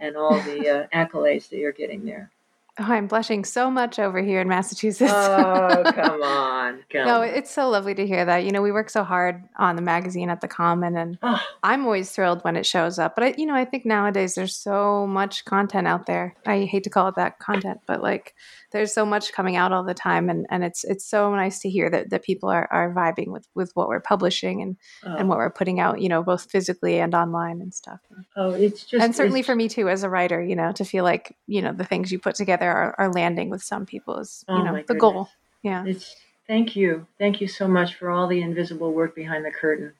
and 0.00 0.16
all 0.16 0.40
the 0.42 0.68
uh, 0.68 0.86
accolades 0.94 1.48
that 1.50 1.58
you're 1.58 1.72
getting 1.72 2.04
there. 2.04 2.32
Oh, 2.80 2.84
I'm 2.84 3.08
blushing 3.08 3.44
so 3.44 3.70
much 3.70 3.98
over 3.98 4.22
here 4.22 4.40
in 4.40 4.48
Massachusetts. 4.48 5.12
oh, 5.12 5.82
come 5.94 6.22
on. 6.22 6.82
Come 6.90 7.04
no, 7.06 7.20
it's 7.20 7.50
so 7.50 7.68
lovely 7.68 7.94
to 7.94 8.06
hear 8.06 8.24
that. 8.24 8.44
You 8.44 8.52
know, 8.52 8.62
we 8.62 8.72
work 8.72 8.88
so 8.88 9.04
hard 9.04 9.44
on 9.58 9.76
the 9.76 9.82
magazine 9.82 10.30
at 10.30 10.40
the 10.40 10.48
Common, 10.48 10.96
and 10.96 11.18
oh. 11.22 11.38
I'm 11.62 11.84
always 11.84 12.10
thrilled 12.10 12.42
when 12.42 12.56
it 12.56 12.64
shows 12.64 12.98
up. 12.98 13.14
But, 13.14 13.24
I, 13.24 13.34
you 13.36 13.44
know, 13.44 13.54
I 13.54 13.66
think 13.66 13.84
nowadays 13.84 14.34
there's 14.34 14.56
so 14.56 15.06
much 15.06 15.44
content 15.44 15.88
out 15.88 16.06
there. 16.06 16.34
I 16.46 16.60
hate 16.60 16.84
to 16.84 16.90
call 16.90 17.08
it 17.08 17.16
that 17.16 17.38
content, 17.38 17.80
but 17.86 18.02
like 18.02 18.34
there's 18.72 18.94
so 18.94 19.04
much 19.04 19.32
coming 19.32 19.56
out 19.56 19.72
all 19.72 19.84
the 19.84 19.94
time. 19.94 20.30
And, 20.30 20.46
and 20.48 20.64
it's 20.64 20.84
it's 20.84 21.04
so 21.04 21.34
nice 21.34 21.58
to 21.60 21.70
hear 21.70 21.90
that, 21.90 22.10
that 22.10 22.22
people 22.22 22.48
are, 22.48 22.68
are 22.70 22.94
vibing 22.94 23.28
with, 23.28 23.46
with 23.54 23.72
what 23.74 23.88
we're 23.88 24.00
publishing 24.00 24.62
and, 24.62 24.76
oh. 25.04 25.16
and 25.16 25.28
what 25.28 25.36
oh. 25.36 25.38
we're 25.38 25.50
putting 25.50 25.80
out, 25.80 26.00
you 26.00 26.08
know, 26.08 26.22
both 26.22 26.50
physically 26.50 26.98
and 26.98 27.14
online 27.14 27.60
and 27.60 27.74
stuff. 27.74 28.00
Oh, 28.36 28.50
it's 28.50 28.84
just. 28.84 29.02
And 29.02 29.14
certainly 29.14 29.42
for 29.42 29.54
me 29.54 29.68
too, 29.68 29.88
as 29.88 30.02
a 30.02 30.08
writer, 30.08 30.42
you 30.42 30.56
know, 30.56 30.72
to 30.72 30.84
feel 30.84 31.04
like, 31.04 31.36
you 31.46 31.60
know, 31.60 31.72
the 31.72 31.84
things 31.84 32.10
you 32.10 32.18
put 32.18 32.36
together 32.36 32.69
are, 32.70 32.94
are 32.98 33.12
landing 33.12 33.50
with 33.50 33.62
some 33.62 33.86
people 33.86 34.18
is 34.18 34.44
you 34.48 34.54
oh 34.54 34.62
know 34.62 34.72
the 34.74 34.82
goodness. 34.82 35.00
goal. 35.00 35.28
Yeah. 35.62 35.84
It's 35.84 36.16
thank 36.46 36.76
you. 36.76 37.06
Thank 37.18 37.40
you 37.40 37.48
so 37.48 37.68
much 37.68 37.94
for 37.94 38.10
all 38.10 38.26
the 38.26 38.40
invisible 38.40 38.92
work 38.92 39.14
behind 39.14 39.44
the 39.44 39.50
curtain. 39.50 39.92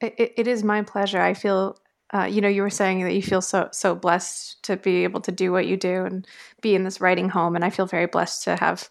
It, 0.00 0.34
it 0.36 0.46
is 0.48 0.64
my 0.64 0.82
pleasure. 0.82 1.20
I 1.20 1.34
feel 1.34 1.78
uh, 2.12 2.24
you 2.24 2.40
know 2.40 2.48
you 2.48 2.62
were 2.62 2.70
saying 2.70 3.02
that 3.04 3.14
you 3.14 3.22
feel 3.22 3.40
so 3.40 3.68
so 3.72 3.94
blessed 3.94 4.62
to 4.64 4.76
be 4.76 5.04
able 5.04 5.20
to 5.22 5.32
do 5.32 5.52
what 5.52 5.66
you 5.66 5.76
do 5.76 6.04
and 6.04 6.26
be 6.60 6.74
in 6.74 6.84
this 6.84 7.00
writing 7.00 7.30
home 7.30 7.56
and 7.56 7.64
i 7.64 7.70
feel 7.70 7.86
very 7.86 8.04
blessed 8.04 8.44
to 8.44 8.54
have 8.54 8.90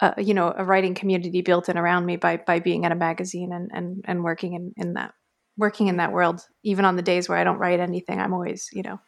uh, 0.00 0.14
you 0.18 0.34
know 0.34 0.52
a 0.56 0.64
writing 0.64 0.94
community 0.94 1.42
built 1.42 1.68
in 1.68 1.78
around 1.78 2.04
me 2.06 2.16
by 2.16 2.36
by 2.36 2.58
being 2.58 2.84
at 2.84 2.92
a 2.92 2.96
magazine 2.96 3.52
and 3.52 3.70
and 3.72 4.04
and 4.06 4.24
working 4.24 4.54
in 4.54 4.72
in 4.76 4.94
that 4.94 5.12
working 5.56 5.88
in 5.88 5.98
that 5.98 6.12
world. 6.12 6.40
Even 6.62 6.84
on 6.84 6.96
the 6.96 7.02
days 7.02 7.28
where 7.28 7.38
i 7.38 7.44
don't 7.44 7.58
write 7.58 7.80
anything 7.80 8.20
i'm 8.20 8.32
always 8.34 8.68
you 8.72 8.82
know 8.82 8.98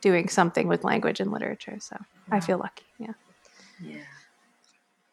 doing 0.00 0.28
something 0.28 0.68
with 0.68 0.84
language 0.84 1.20
and 1.20 1.32
literature. 1.32 1.78
So 1.80 1.96
wow. 2.00 2.36
I 2.36 2.40
feel 2.40 2.58
lucky. 2.58 2.84
Yeah. 2.98 3.14
Yeah. 3.82 4.00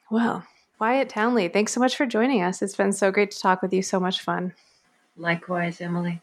Well, 0.09 0.45
Wyatt 0.79 1.09
Townley, 1.09 1.47
thanks 1.47 1.73
so 1.73 1.79
much 1.79 1.95
for 1.95 2.05
joining 2.05 2.41
us. 2.41 2.61
It's 2.61 2.75
been 2.75 2.91
so 2.93 3.11
great 3.11 3.31
to 3.31 3.39
talk 3.39 3.61
with 3.61 3.73
you. 3.73 3.81
So 3.81 3.99
much 3.99 4.21
fun. 4.21 4.53
Likewise, 5.17 5.81
Emily. 5.81 6.21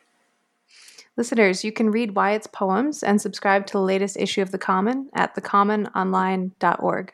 Listeners, 1.17 1.65
you 1.65 1.73
can 1.73 1.91
read 1.91 2.15
Wyatt's 2.15 2.47
poems 2.47 3.03
and 3.03 3.21
subscribe 3.21 3.67
to 3.67 3.75
the 3.75 3.81
latest 3.81 4.17
issue 4.17 4.41
of 4.41 4.51
The 4.51 4.59
Common 4.59 5.11
at 5.15 5.35
thecommononline.org. 5.35 7.13